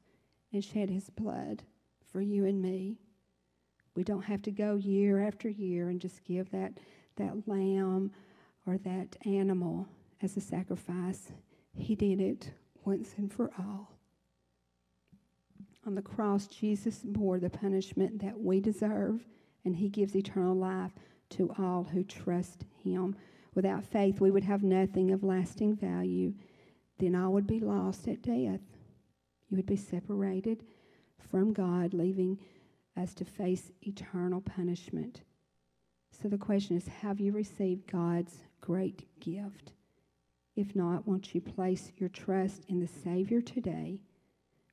and 0.52 0.64
shed 0.64 0.90
His 0.90 1.10
blood 1.10 1.64
for 2.12 2.22
you 2.22 2.46
and 2.46 2.62
me. 2.62 2.98
We 3.96 4.04
don't 4.04 4.24
have 4.24 4.42
to 4.44 4.52
go 4.52 4.76
year 4.76 5.26
after 5.26 5.50
year 5.50 5.90
and 5.90 6.00
just 6.00 6.24
give 6.24 6.50
that, 6.52 6.74
that 7.18 7.48
lamb 7.48 8.12
or 8.66 8.78
that 8.80 9.16
animal 9.26 9.88
as 10.22 10.38
a 10.38 10.42
sacrifice. 10.42 11.32
He 11.76 11.96
did 11.96 12.20
it 12.20 12.52
once 12.86 13.14
and 13.18 13.32
for 13.32 13.52
all. 13.60 13.92
On 15.86 15.96
the 15.96 16.02
cross, 16.02 16.48
Jesus 16.48 17.02
bore 17.04 17.40
the 17.40 17.50
punishment 17.50 18.20
that 18.22 18.40
we 18.40 18.62
deserve, 18.62 19.26
and 19.66 19.76
He 19.76 19.90
gives 19.90 20.16
eternal 20.16 20.56
life 20.56 20.94
to 21.32 21.54
all 21.60 21.84
who 21.84 22.04
trust 22.04 22.64
Him. 22.84 23.16
Without 23.54 23.84
faith, 23.84 24.22
we 24.22 24.32
would 24.32 24.46
have 24.46 24.64
nothing 24.64 25.12
of 25.12 25.24
lasting 25.24 25.76
value. 25.76 26.34
Then 27.00 27.16
I 27.16 27.28
would 27.28 27.48
be 27.48 27.60
lost 27.60 28.08
at 28.08 28.22
death. 28.22 28.62
You 29.50 29.58
would 29.58 29.66
be 29.66 29.76
separated 29.76 30.64
from 31.30 31.54
God, 31.54 31.94
leaving 31.94 32.40
us 32.96 33.14
to 33.16 33.26
face 33.26 33.72
eternal 33.82 34.42
punishment. 34.42 35.22
So 36.12 36.28
the 36.28 36.38
question 36.38 36.78
is 36.78 36.88
have 36.88 37.20
you 37.20 37.32
received 37.32 37.92
God's 37.92 38.38
great 38.62 39.08
gift? 39.20 39.74
If 40.56 40.76
not, 40.76 41.08
won't 41.08 41.34
you 41.34 41.42
place 41.42 41.92
your 41.98 42.10
trust 42.10 42.66
in 42.68 42.80
the 42.80 42.88
Savior 42.88 43.42
today? 43.42 44.00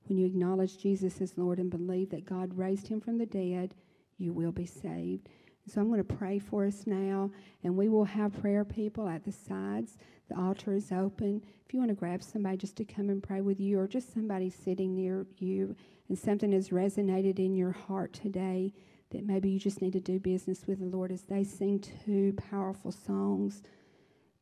When 0.07 0.19
you 0.19 0.27
acknowledge 0.27 0.79
Jesus 0.79 1.21
as 1.21 1.39
Lord 1.39 1.59
and 1.59 1.71
believe 1.71 2.11
that 2.11 2.27
God 2.27 2.59
raised 2.59 2.89
him 2.89 3.01
from 3.01 3.19
the 3.19 3.27
dead, 3.27 3.75
you 4.19 4.33
will 4.33 4.53
be 4.53 4.67
saved. 4.67 5.29
So 5.73 5.81
I'm 5.81 5.89
going 5.89 6.05
to 6.05 6.15
pray 6.15 6.41
for 6.41 6.67
us 6.67 6.85
now, 6.87 7.31
and 7.63 7.77
we 7.77 7.89
will 7.89 8.05
have 8.05 8.41
prayer 8.41 8.65
people 8.65 9.09
at 9.09 9.25
the 9.25 9.31
sides. 9.31 9.99
The 10.29 10.37
altar 10.37 10.75
is 10.75 10.91
open. 10.91 11.43
If 11.65 11.73
you 11.73 11.79
want 11.79 11.91
to 11.91 11.95
grab 11.95 12.25
somebody 12.25 12.57
just 12.57 12.75
to 12.77 12.85
come 12.85 13.09
and 13.09 13.23
pray 13.23 13.41
with 13.41 13.61
you, 13.61 13.79
or 13.79 13.87
just 13.87 14.13
somebody 14.13 14.51
sitting 14.51 14.97
near 14.97 15.27
you, 15.39 15.77
and 16.09 16.19
something 16.19 16.51
has 16.53 16.71
resonated 16.71 17.39
in 17.39 17.55
your 17.55 17.71
heart 17.71 18.13
today 18.13 18.73
that 19.11 19.25
maybe 19.25 19.49
you 19.49 19.61
just 19.61 19.81
need 19.81 19.93
to 19.93 20.01
do 20.01 20.19
business 20.19 20.67
with 20.67 20.81
the 20.81 20.87
Lord 20.87 21.13
as 21.13 21.23
they 21.23 21.45
sing 21.45 21.79
two 22.05 22.33
powerful 22.51 22.91
songs, 22.91 23.63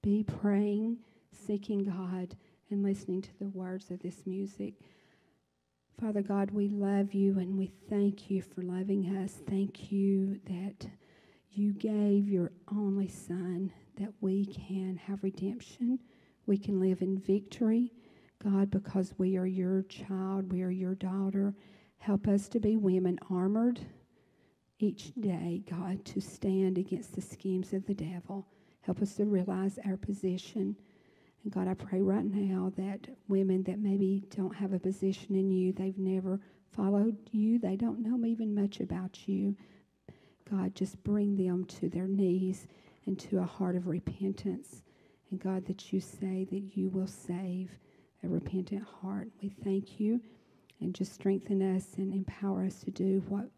be 0.02 0.22
praying, 0.22 0.98
seeking 1.30 1.84
God, 1.84 2.36
and 2.70 2.82
listening 2.82 3.22
to 3.22 3.38
the 3.38 3.48
words 3.48 3.90
of 3.90 4.00
this 4.00 4.22
music. 4.24 4.74
Father 6.00 6.22
God, 6.22 6.52
we 6.52 6.68
love 6.68 7.12
you 7.12 7.38
and 7.38 7.58
we 7.58 7.72
thank 7.90 8.30
you 8.30 8.40
for 8.40 8.62
loving 8.62 9.04
us. 9.16 9.40
Thank 9.46 9.90
you 9.90 10.40
that 10.46 10.86
you 11.50 11.72
gave 11.72 12.28
your 12.28 12.52
only 12.70 13.08
Son 13.08 13.72
that 13.98 14.12
we 14.20 14.46
can 14.46 14.96
have 14.96 15.22
redemption. 15.22 15.98
We 16.46 16.56
can 16.58 16.80
live 16.80 17.02
in 17.02 17.18
victory, 17.18 17.92
God, 18.42 18.70
because 18.70 19.14
we 19.18 19.36
are 19.36 19.46
your 19.46 19.82
child, 19.82 20.52
we 20.52 20.62
are 20.62 20.70
your 20.70 20.94
daughter. 20.94 21.54
Help 21.98 22.28
us 22.28 22.48
to 22.48 22.60
be 22.60 22.76
women 22.76 23.18
armored 23.30 23.80
each 24.78 25.12
day, 25.20 25.62
God, 25.68 26.04
to 26.06 26.20
stand 26.20 26.78
against 26.78 27.14
the 27.14 27.20
schemes 27.20 27.72
of 27.72 27.84
the 27.86 27.94
devil. 27.94 28.46
Help 28.82 29.02
us 29.02 29.14
to 29.16 29.24
realize 29.24 29.78
our 29.84 29.96
position. 29.96 30.76
And 31.42 31.52
God, 31.52 31.66
I 31.68 31.74
pray 31.74 32.00
right 32.00 32.24
now 32.24 32.72
that 32.76 33.08
women 33.26 33.62
that 33.64 33.78
maybe 33.78 34.24
don't 34.34 34.54
have 34.54 34.72
a 34.72 34.78
position 34.78 35.34
in 35.34 35.50
you, 35.50 35.72
they've 35.72 35.98
never 35.98 36.40
followed 36.70 37.16
you, 37.32 37.58
they 37.58 37.76
don't 37.76 38.00
know 38.00 38.24
even 38.26 38.54
much 38.54 38.80
about 38.80 39.26
you. 39.26 39.56
God, 40.50 40.74
just 40.74 41.02
bring 41.04 41.36
them 41.36 41.64
to 41.66 41.88
their 41.88 42.06
knees 42.06 42.66
and 43.06 43.18
to 43.20 43.38
a 43.38 43.44
heart 43.44 43.76
of 43.76 43.86
repentance. 43.86 44.82
And 45.30 45.40
God, 45.40 45.66
that 45.66 45.92
you 45.92 46.00
say 46.00 46.46
that 46.50 46.76
you 46.76 46.88
will 46.88 47.06
save 47.06 47.70
a 48.24 48.28
repentant 48.28 48.84
heart. 49.00 49.28
We 49.42 49.48
thank 49.48 50.00
you 50.00 50.20
and 50.80 50.94
just 50.94 51.12
strengthen 51.14 51.76
us 51.76 51.94
and 51.96 52.12
empower 52.12 52.64
us 52.64 52.80
to 52.80 52.90
do 52.90 53.22
what, 53.28 53.48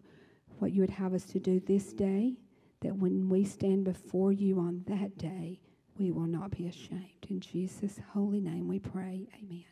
what 0.58 0.72
you 0.72 0.80
would 0.80 0.90
have 0.90 1.14
us 1.14 1.24
to 1.26 1.38
do 1.38 1.60
this 1.60 1.92
day, 1.92 2.34
that 2.80 2.96
when 2.96 3.28
we 3.28 3.44
stand 3.44 3.84
before 3.84 4.32
you 4.32 4.58
on 4.58 4.82
that 4.86 5.16
day, 5.18 5.60
we 5.98 6.10
will 6.10 6.26
not 6.26 6.50
be 6.50 6.66
ashamed. 6.66 7.26
In 7.28 7.40
Jesus' 7.40 8.00
holy 8.12 8.40
name 8.40 8.66
we 8.68 8.78
pray. 8.78 9.28
Amen. 9.38 9.64